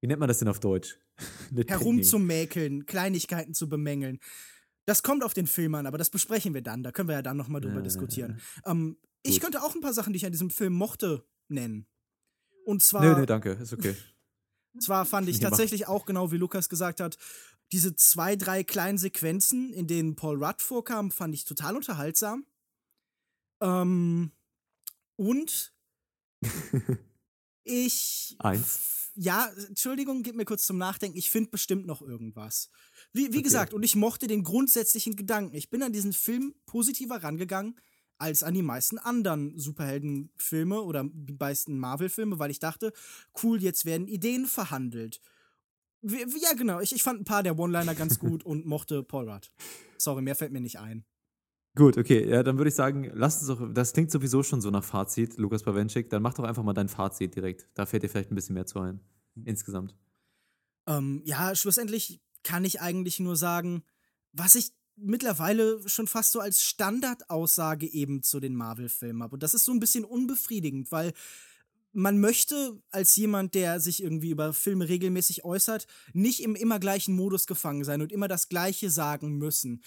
[0.00, 0.98] Wie nennt man das denn auf Deutsch?
[1.66, 4.20] Herumzumäkeln, Kleinigkeiten zu bemängeln.
[4.84, 6.84] Das kommt auf den Film an, aber das besprechen wir dann.
[6.84, 8.40] Da können wir ja dann nochmal drüber äh, diskutieren.
[8.64, 11.86] Ähm, ich könnte auch ein paar Sachen, die ich an diesem Film mochte, nennen.
[12.64, 13.02] Und zwar.
[13.02, 13.96] Nee, nee, danke, ist okay.
[14.80, 17.18] Zwar fand ich tatsächlich auch, genau wie Lukas gesagt hat,
[17.72, 22.46] diese zwei, drei kleinen Sequenzen, in denen Paul Rudd vorkam, fand ich total unterhaltsam.
[23.62, 24.32] Ähm,
[25.16, 25.72] und
[27.64, 28.36] ich.
[28.38, 29.10] Eins.
[29.14, 31.18] Ja, Entschuldigung, gib mir kurz zum Nachdenken.
[31.18, 32.70] Ich finde bestimmt noch irgendwas.
[33.12, 33.42] Wie, wie Okay.
[33.42, 35.54] gesagt, und ich mochte den grundsätzlichen Gedanken.
[35.54, 37.78] Ich bin an diesen Film positiver rangegangen
[38.16, 42.92] als an die meisten anderen Superheldenfilme oder die meisten Marvel-Filme, weil ich dachte,
[43.42, 45.20] cool, jetzt werden Ideen verhandelt.
[46.00, 46.80] Wie, wie- ja, genau.
[46.80, 49.50] Ich, ich fand ein paar der One-Liner ganz gut und mochte Paul Rudd.
[49.98, 51.04] Sorry, mehr fällt mir nicht ein.
[51.74, 54.70] Gut, okay, ja, dann würde ich sagen, lass uns doch, das klingt sowieso schon so
[54.70, 57.66] nach Fazit, Lukas Bawenschik, dann mach doch einfach mal dein Fazit direkt.
[57.74, 59.00] Da fällt dir vielleicht ein bisschen mehr zu ein.
[59.44, 59.96] Insgesamt.
[60.86, 63.84] Ähm, ja, schlussendlich kann ich eigentlich nur sagen,
[64.32, 69.34] was ich mittlerweile schon fast so als Standardaussage eben zu den Marvel-Filmen habe.
[69.34, 71.12] Und das ist so ein bisschen unbefriedigend, weil
[71.92, 77.14] man möchte als jemand, der sich irgendwie über Filme regelmäßig äußert, nicht im immer gleichen
[77.14, 79.82] Modus gefangen sein und immer das Gleiche sagen müssen.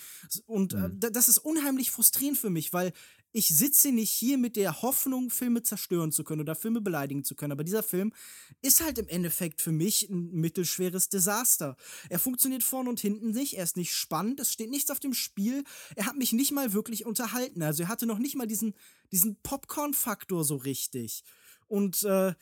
[0.45, 2.93] Und äh, da- das ist unheimlich frustrierend für mich, weil
[3.31, 7.35] ich sitze nicht hier mit der Hoffnung, Filme zerstören zu können oder Filme beleidigen zu
[7.35, 7.51] können.
[7.51, 8.13] Aber dieser Film
[8.61, 11.75] ist halt im Endeffekt für mich ein mittelschweres Desaster.
[12.09, 15.13] Er funktioniert vorn und hinten nicht, er ist nicht spannend, es steht nichts auf dem
[15.13, 15.65] Spiel,
[15.97, 17.61] er hat mich nicht mal wirklich unterhalten.
[17.61, 18.73] Also er hatte noch nicht mal diesen,
[19.11, 21.23] diesen Popcorn-Faktor so richtig.
[21.67, 22.33] Und äh,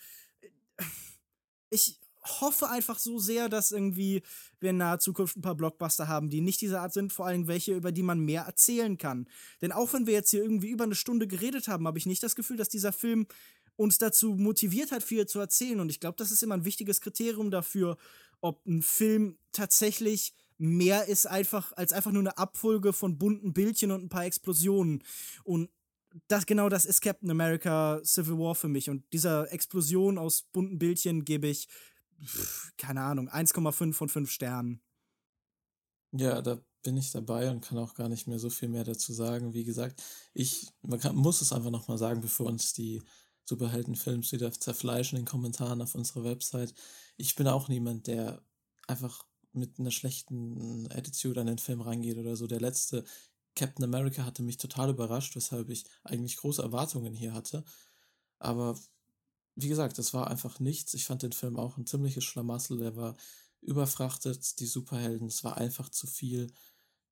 [1.70, 4.24] ich hoffe einfach so sehr, dass irgendwie
[4.60, 7.48] wir in naher Zukunft ein paar Blockbuster haben, die nicht dieser Art sind, vor allem
[7.48, 9.28] welche, über die man mehr erzählen kann.
[9.62, 12.24] Denn auch wenn wir jetzt hier irgendwie über eine Stunde geredet haben, habe ich nicht
[12.24, 13.28] das Gefühl, dass dieser Film
[13.76, 15.80] uns dazu motiviert hat, viel zu erzählen.
[15.80, 17.98] Und ich glaube, das ist immer ein wichtiges Kriterium dafür,
[18.40, 23.92] ob ein Film tatsächlich mehr ist einfach als einfach nur eine Abfolge von bunten Bildchen
[23.92, 25.04] und ein paar Explosionen.
[25.44, 25.70] Und
[26.28, 28.90] das genau das ist Captain America Civil War für mich.
[28.90, 31.68] Und dieser Explosion aus bunten Bildchen gebe ich,
[32.78, 34.82] keine Ahnung, 1,5 von 5 Sternen.
[36.12, 39.14] Ja, da bin ich dabei und kann auch gar nicht mehr so viel mehr dazu
[39.14, 39.54] sagen.
[39.54, 40.04] Wie gesagt,
[40.34, 43.02] ich man kann, muss es einfach nochmal sagen, bevor uns die
[43.46, 46.74] Superheldenfilms wieder zerfleischen in den Kommentaren auf unserer Website.
[47.18, 48.42] Ich bin auch niemand, der
[48.88, 52.48] einfach mit einer schlechten Attitude an den Film reingeht oder so.
[52.48, 53.04] Der letzte
[53.56, 57.64] Captain America hatte mich total überrascht, weshalb ich eigentlich große Erwartungen hier hatte.
[58.40, 58.78] Aber
[59.56, 60.94] wie gesagt, es war einfach nichts.
[60.94, 62.78] Ich fand den Film auch ein ziemliches Schlamassel.
[62.78, 63.16] Der war
[63.62, 66.52] überfrachtet, die Superhelden, es war einfach zu viel.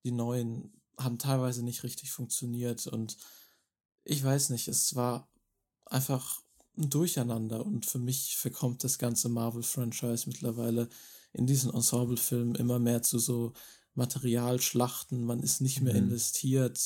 [0.04, 3.16] Die neuen haben teilweise nicht richtig funktioniert und
[4.04, 5.28] ich weiß nicht, es war
[5.86, 6.42] einfach
[6.76, 10.88] ein Durcheinander und für mich verkommt das ganze Marvel-Franchise mittlerweile
[11.32, 13.52] in diesen Ensemble-Filmen immer mehr zu so
[13.94, 15.24] Materialschlachten.
[15.24, 16.00] Man ist nicht mehr Mhm.
[16.04, 16.78] investiert.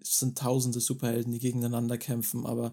[0.00, 2.72] Es sind tausende Superhelden, die gegeneinander kämpfen, aber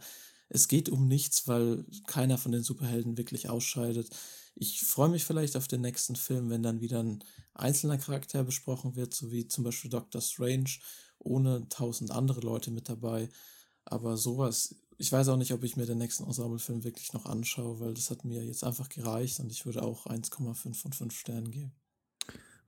[0.50, 4.10] es geht um nichts, weil keiner von den Superhelden wirklich ausscheidet.
[4.56, 8.96] Ich freue mich vielleicht auf den nächsten Film, wenn dann wieder ein einzelner Charakter besprochen
[8.96, 10.70] wird, so wie zum Beispiel Doctor Strange,
[11.20, 13.30] ohne tausend andere Leute mit dabei.
[13.86, 17.80] Aber sowas, ich weiß auch nicht, ob ich mir den nächsten Ensemble-Film wirklich noch anschaue,
[17.80, 21.52] weil das hat mir jetzt einfach gereicht und ich würde auch 1,5 von 5 Sternen
[21.52, 21.74] geben.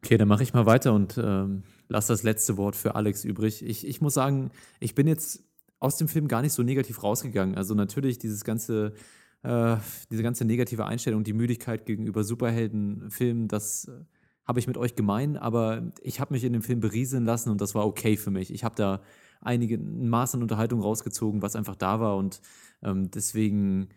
[0.06, 3.66] Okay, dann mache ich mal weiter und ähm, lass das letzte Wort für Alex übrig.
[3.66, 5.44] Ich, ich muss sagen, ich bin jetzt
[5.80, 7.56] aus dem Film gar nicht so negativ rausgegangen.
[7.56, 8.94] Also natürlich dieses ganze,
[9.42, 9.78] äh,
[10.12, 13.94] diese ganze negative Einstellung, die Müdigkeit gegenüber Superheldenfilmen, das äh,
[14.46, 17.60] habe ich mit euch gemein, aber ich habe mich in dem Film berieseln lassen und
[17.60, 18.54] das war okay für mich.
[18.54, 19.02] Ich habe da
[19.42, 22.42] einige ein Maß an Unterhaltung rausgezogen, was einfach da war und
[22.84, 23.90] ähm, deswegen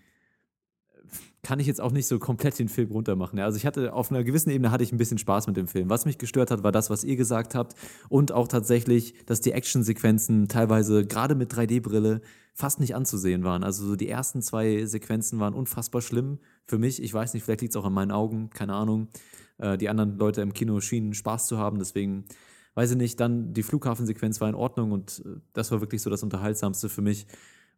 [1.48, 3.38] kann ich jetzt auch nicht so komplett den Film runtermachen.
[3.38, 5.66] Ja, Also ich hatte auf einer gewissen Ebene hatte ich ein bisschen Spaß mit dem
[5.66, 5.88] Film.
[5.88, 7.74] Was mich gestört hat, war das, was ihr gesagt habt
[8.10, 12.20] und auch tatsächlich, dass die Actionsequenzen teilweise gerade mit 3D-Brille
[12.52, 13.64] fast nicht anzusehen waren.
[13.64, 17.02] Also so die ersten zwei Sequenzen waren unfassbar schlimm für mich.
[17.02, 19.08] Ich weiß nicht, vielleicht liegt es auch an meinen Augen, keine Ahnung.
[19.56, 22.26] Äh, die anderen Leute im Kino schienen Spaß zu haben, deswegen
[22.74, 23.20] weiß ich nicht.
[23.20, 27.00] Dann die Flughafensequenz war in Ordnung und äh, das war wirklich so das Unterhaltsamste für
[27.00, 27.26] mich.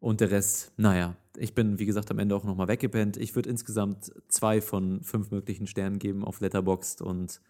[0.01, 3.18] Und der Rest, naja, ich bin, wie gesagt, am Ende auch nochmal weggepennt.
[3.18, 7.40] Ich würde insgesamt zwei von fünf möglichen Sternen geben auf Letterboxd und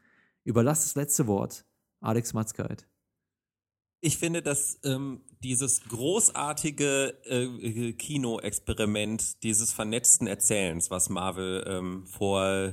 [0.45, 1.65] überlasse das letzte Wort
[2.01, 2.87] Alex Matzkeit.
[4.01, 12.73] Ich finde, dass ähm, dieses großartige äh, Kino-Experiment dieses vernetzten Erzählens, was Marvel ähm, vor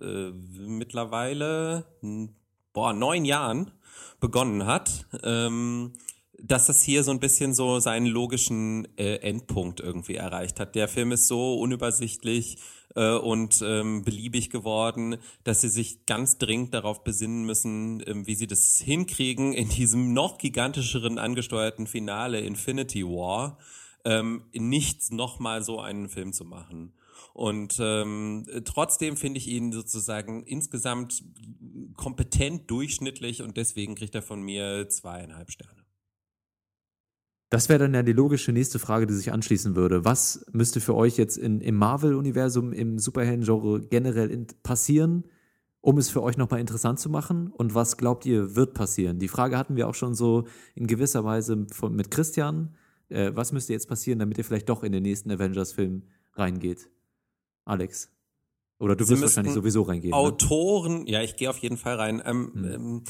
[0.00, 1.84] äh, mittlerweile
[2.72, 3.72] boah, neun Jahren
[4.20, 5.94] begonnen hat, ähm,
[6.40, 10.74] dass das hier so ein bisschen so seinen logischen äh, Endpunkt irgendwie erreicht hat.
[10.74, 12.58] Der Film ist so unübersichtlich
[12.94, 18.34] äh, und ähm, beliebig geworden, dass sie sich ganz dringend darauf besinnen müssen, ähm, wie
[18.34, 23.58] sie das hinkriegen, in diesem noch gigantischeren angesteuerten Finale Infinity War
[24.04, 26.92] ähm, nicht nochmal so einen Film zu machen.
[27.34, 31.22] Und ähm, trotzdem finde ich ihn sozusagen insgesamt
[31.94, 35.77] kompetent durchschnittlich und deswegen kriegt er von mir zweieinhalb Sterne.
[37.50, 40.04] Das wäre dann ja die logische nächste Frage, die sich anschließen würde.
[40.04, 45.24] Was müsste für euch jetzt in, im Marvel-Universum, im Superhelden-Genre generell in, passieren,
[45.80, 47.50] um es für euch nochmal interessant zu machen?
[47.50, 49.18] Und was glaubt ihr, wird passieren?
[49.18, 50.44] Die Frage hatten wir auch schon so
[50.74, 52.74] in gewisser Weise von, mit Christian.
[53.08, 56.02] Äh, was müsste jetzt passieren, damit ihr vielleicht doch in den nächsten Avengers-Film
[56.34, 56.90] reingeht?
[57.64, 58.10] Alex.
[58.78, 60.10] Oder du Sie wirst wahrscheinlich sowieso reingehen.
[60.10, 60.16] Ne?
[60.16, 62.22] Autoren, ja, ich gehe auf jeden Fall rein.
[62.24, 62.64] Ähm, Hm.
[62.64, 63.02] ähm,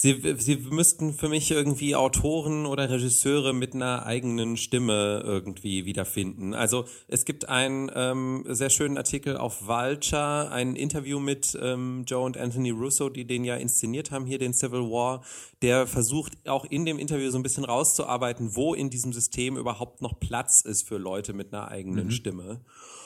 [0.00, 6.54] sie, sie müssten für mich irgendwie Autoren oder Regisseure mit einer eigenen Stimme irgendwie wiederfinden.
[6.54, 12.24] Also es gibt einen ähm, sehr schönen Artikel auf Vulture, ein Interview mit ähm, Joe
[12.24, 15.24] und Anthony Russo, die den ja inszeniert haben, hier den Civil War.
[15.62, 20.00] Der versucht auch in dem Interview so ein bisschen rauszuarbeiten, wo in diesem System überhaupt
[20.00, 22.60] noch Platz ist für Leute mit einer eigenen Stimme.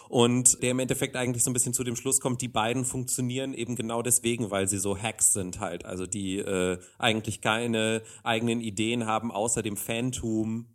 [0.09, 3.55] Und der im Endeffekt eigentlich so ein bisschen zu dem Schluss kommt, die beiden funktionieren
[3.55, 5.85] eben genau deswegen, weil sie so Hacks sind halt.
[5.85, 10.67] Also die äh, eigentlich keine eigenen Ideen haben, außer dem Fantum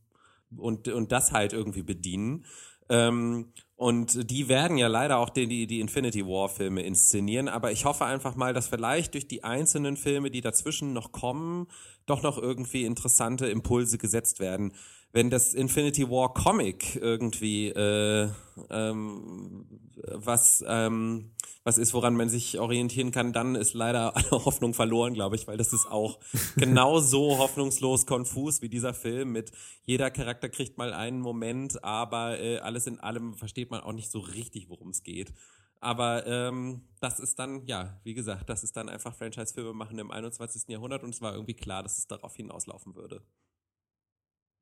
[0.56, 2.46] und, und das halt irgendwie bedienen.
[2.90, 7.72] Ähm, und die werden ja leider auch die, die, die Infinity War Filme inszenieren, aber
[7.72, 11.68] ich hoffe einfach mal, dass vielleicht durch die einzelnen Filme, die dazwischen noch kommen,
[12.08, 14.74] doch noch irgendwie interessante Impulse gesetzt werden.
[15.14, 18.30] Wenn das Infinity War Comic irgendwie äh,
[18.70, 19.66] ähm,
[20.12, 21.32] was ähm,
[21.68, 25.48] was ist, woran man sich orientieren kann, dann ist leider alle Hoffnung verloren, glaube ich,
[25.48, 26.18] weil das ist auch
[26.56, 29.52] genauso hoffnungslos konfus wie dieser Film mit
[29.84, 34.10] jeder Charakter kriegt mal einen Moment, aber äh, alles in allem versteht man auch nicht
[34.10, 35.34] so richtig, worum es geht.
[35.82, 40.10] Aber ähm, das ist dann, ja, wie gesagt, das ist dann einfach Franchise-Filme machen im
[40.10, 40.70] 21.
[40.70, 43.22] Jahrhundert und es war irgendwie klar, dass es darauf hinauslaufen würde.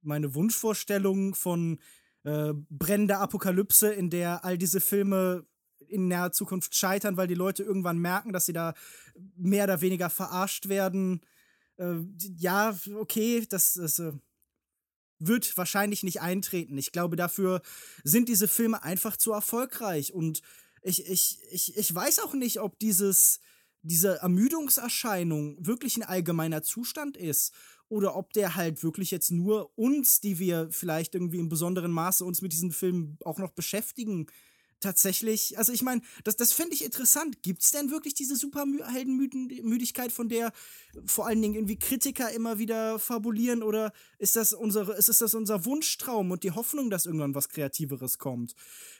[0.06, 1.80] Meine Wunschvorstellung von
[2.24, 5.46] äh, brennender Apokalypse, in der all diese Filme
[5.88, 8.74] in naher Zukunft scheitern, weil die Leute irgendwann merken, dass sie da
[9.36, 11.22] mehr oder weniger verarscht werden.
[11.78, 11.98] Äh,
[12.38, 14.14] ja, okay, das, das äh,
[15.20, 16.78] wird wahrscheinlich nicht eintreten.
[16.78, 17.62] Ich glaube, dafür
[18.04, 20.14] sind diese Filme einfach zu erfolgreich.
[20.14, 20.42] Und
[20.82, 23.40] ich, ich, ich, ich weiß auch nicht, ob dieses,
[23.82, 27.54] diese Ermüdungserscheinung wirklich ein allgemeiner Zustand ist
[27.90, 32.26] oder ob der halt wirklich jetzt nur uns, die wir vielleicht irgendwie im besonderen Maße
[32.26, 34.28] uns mit diesen Filmen auch noch beschäftigen,
[34.80, 37.42] tatsächlich, also ich meine, das, das fände ich interessant.
[37.42, 40.52] Gibt es denn wirklich diese Superheldenmüdigkeit, von der
[41.06, 43.64] vor allen Dingen irgendwie Kritiker immer wieder fabulieren?
[43.64, 48.18] Oder ist das, unsere, ist das unser Wunschtraum und die Hoffnung, dass irgendwann was Kreativeres
[48.18, 48.56] kommt?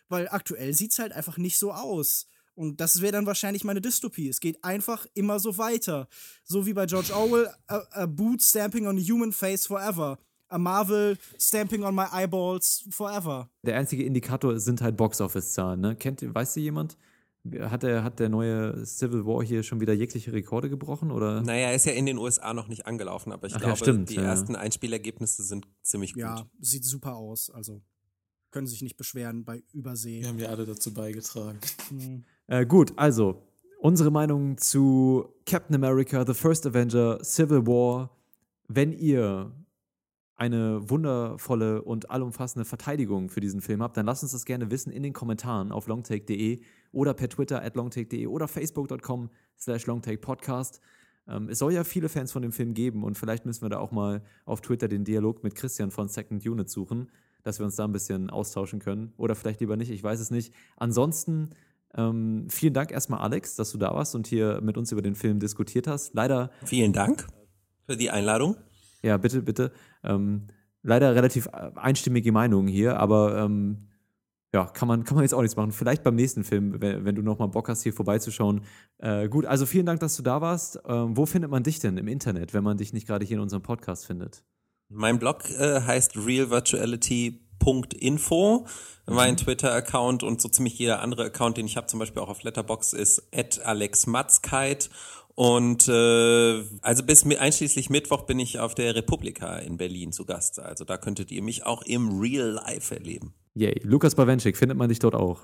[0.10, 2.28] Weil aktuell sieht es halt einfach nicht so aus.
[2.56, 4.30] Und das wäre dann wahrscheinlich meine Dystopie.
[4.30, 6.08] Es geht einfach immer so weiter.
[6.44, 10.18] So wie bei George Orwell, a, a boot stamping on a human face forever.
[10.48, 13.50] A Marvel stamping on my eyeballs forever.
[13.64, 15.82] Der einzige Indikator sind halt Box-Office-Zahlen.
[15.82, 15.96] Ne?
[15.96, 16.98] Kennt, weiß sie jemand?
[17.60, 21.12] Hat der, hat der neue Civil War hier schon wieder jegliche Rekorde gebrochen?
[21.12, 21.42] Oder?
[21.42, 23.78] Naja, er ist ja in den USA noch nicht angelaufen, aber ich Ach ja, glaube,
[23.78, 24.24] stimmt, die ja.
[24.24, 26.22] ersten Einspielergebnisse sind ziemlich gut.
[26.22, 27.52] Ja, sieht super aus.
[27.52, 27.84] Also
[28.50, 30.22] können sich nicht beschweren bei Übersee.
[30.22, 31.60] Wir haben ja alle dazu beigetragen.
[32.48, 33.42] Äh, gut, also
[33.80, 38.12] unsere Meinung zu Captain America, The First Avenger, Civil War.
[38.68, 39.52] Wenn ihr
[40.36, 44.92] eine wundervolle und allumfassende Verteidigung für diesen Film habt, dann lasst uns das gerne wissen
[44.92, 46.62] in den Kommentaren auf longtake.de
[46.92, 50.82] oder per Twitter at longtake.de oder facebook.com slash longtakepodcast.
[51.28, 53.80] Ähm, es soll ja viele Fans von dem Film geben und vielleicht müssen wir da
[53.80, 57.10] auch mal auf Twitter den Dialog mit Christian von Second Unit suchen,
[57.44, 59.14] dass wir uns da ein bisschen austauschen können.
[59.18, 60.54] Oder vielleicht lieber nicht, ich weiß es nicht.
[60.76, 61.52] Ansonsten
[61.98, 65.16] ähm, vielen Dank erstmal, Alex, dass du da warst und hier mit uns über den
[65.16, 66.14] Film diskutiert hast.
[66.14, 67.28] Leider Vielen Dank
[67.86, 68.58] für die Einladung.
[69.02, 69.72] ja, bitte, bitte.
[70.04, 70.48] Ähm,
[70.84, 73.88] leider relativ äh, einstimmige Meinungen hier, aber ähm,
[74.54, 75.72] ja, kann man, kann man jetzt auch nichts machen.
[75.72, 78.62] Vielleicht beim nächsten Film, wenn, wenn du nochmal Bock hast, hier vorbeizuschauen.
[79.00, 80.80] Äh, gut, also vielen Dank, dass du da warst.
[80.88, 83.42] Ähm, wo findet man dich denn im Internet, wenn man dich nicht gerade hier in
[83.42, 84.44] unserem Podcast findet?
[84.88, 86.16] Mein Blog äh, heißt
[87.66, 88.66] realvirtuality.info.
[89.08, 92.42] Mein Twitter-Account und so ziemlich jeder andere Account, den ich habe, zum Beispiel auch auf
[92.44, 93.22] Letterbox, ist
[93.64, 94.90] @alexmatzkeit.
[95.36, 100.26] Und äh, also bis mi- einschließlich Mittwoch bin ich auf der Republika in Berlin zu
[100.26, 100.60] Gast.
[100.60, 103.34] Also da könntet ihr mich auch im Real Life erleben.
[103.54, 103.80] Yay.
[103.84, 105.42] Lukas Bawenschik, findet man dich dort auch?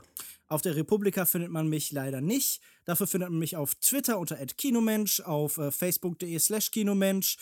[0.47, 2.61] Auf der Republika findet man mich leider nicht.
[2.85, 7.37] Dafür findet man mich auf Twitter unter @kinomensch, auf äh, facebook.de slash kinomensch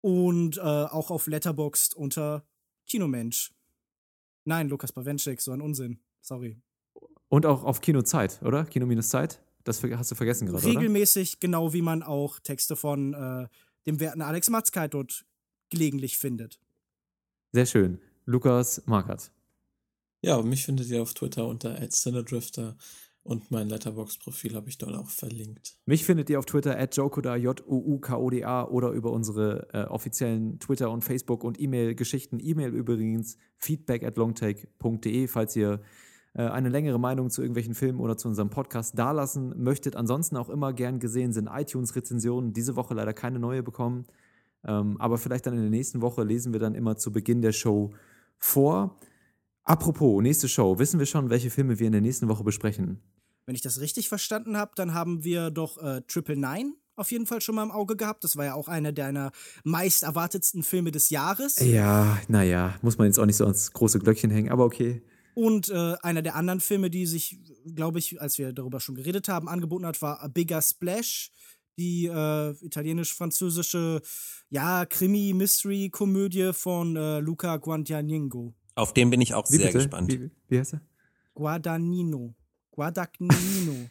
[0.00, 2.44] und äh, auch auf Letterboxd unter
[2.88, 3.52] Kinomensch.
[4.44, 6.00] Nein, Lukas Bawenschik, so ein Unsinn.
[6.20, 6.60] Sorry.
[7.28, 8.64] Und auch auf Kinozeit, oder?
[8.64, 9.40] Kino-Zeit?
[9.64, 10.76] Das ver- hast du vergessen gerade, oder?
[10.80, 13.48] Regelmäßig, genau wie man auch Texte von äh,
[13.86, 15.24] dem werten Alex Matzkeit dort
[15.70, 16.60] gelegentlich findet.
[17.52, 17.98] Sehr schön.
[18.24, 19.30] Lukas Markert.
[20.22, 22.76] Ja, mich findet ihr auf Twitter unter @cinedrifter
[23.24, 25.76] Und mein Letterbox-Profil habe ich dort auch verlinkt.
[25.86, 31.04] Mich findet ihr auf Twitter at Jokoda, J-U-U-K-O-D-A oder über unsere äh, offiziellen Twitter- und
[31.04, 32.40] Facebook- und E-Mail-Geschichten.
[32.40, 35.80] E-Mail übrigens feedback at longtake.de, falls ihr
[36.34, 39.94] äh, eine längere Meinung zu irgendwelchen Filmen oder zu unserem Podcast dalassen möchtet.
[39.94, 42.52] Ansonsten auch immer gern gesehen sind iTunes-Rezensionen.
[42.52, 44.04] Diese Woche leider keine neue bekommen.
[44.64, 47.52] Ähm, aber vielleicht dann in der nächsten Woche lesen wir dann immer zu Beginn der
[47.52, 47.92] Show
[48.38, 48.98] vor.
[49.64, 50.78] Apropos, nächste Show.
[50.78, 53.00] Wissen wir schon, welche Filme wir in der nächsten Woche besprechen?
[53.46, 57.26] Wenn ich das richtig verstanden habe, dann haben wir doch äh, Triple Nine auf jeden
[57.26, 58.24] Fall schon mal im Auge gehabt.
[58.24, 59.32] Das war ja auch einer deiner
[59.64, 61.58] meist erwartetsten Filme des Jahres.
[61.60, 65.02] Ja, naja, muss man jetzt auch nicht so ans große Glöckchen hängen, aber okay.
[65.34, 67.40] Und äh, einer der anderen Filme, die sich,
[67.74, 71.32] glaube ich, als wir darüber schon geredet haben, angeboten hat, war A Bigger Splash,
[71.78, 74.02] die äh, italienisch-französische,
[74.50, 78.52] ja, Krimi-Mystery-Komödie von äh, Luca Guadagnino.
[78.74, 79.78] Auf den bin ich auch Wie sehr bitte?
[79.78, 80.12] gespannt.
[80.12, 80.80] Wie, wie heißt er?
[81.34, 82.34] Guadagnino.
[82.70, 83.88] Guadagnino.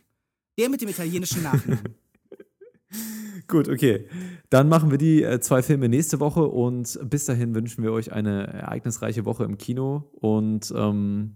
[0.58, 1.84] Der mit dem italienischen Nachnamen.
[3.48, 4.08] Gut, okay.
[4.50, 8.12] Dann machen wir die äh, zwei Filme nächste Woche und bis dahin wünschen wir euch
[8.12, 10.10] eine ereignisreiche Woche im Kino.
[10.14, 11.36] Und ähm,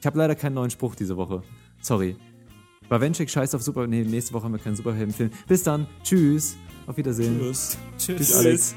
[0.00, 1.42] ich habe leider keinen neuen Spruch diese Woche.
[1.80, 2.16] Sorry.
[2.88, 3.86] Bawenschik scheißt auf Super.
[3.86, 5.30] Nee, nächste Woche haben wir keinen Superheldenfilm.
[5.46, 5.86] Bis dann.
[6.02, 6.56] Tschüss.
[6.86, 7.38] Auf Wiedersehen.
[7.38, 7.78] Tschüss.
[7.96, 8.16] Tschüss.
[8.16, 8.74] Tschüss, Alex.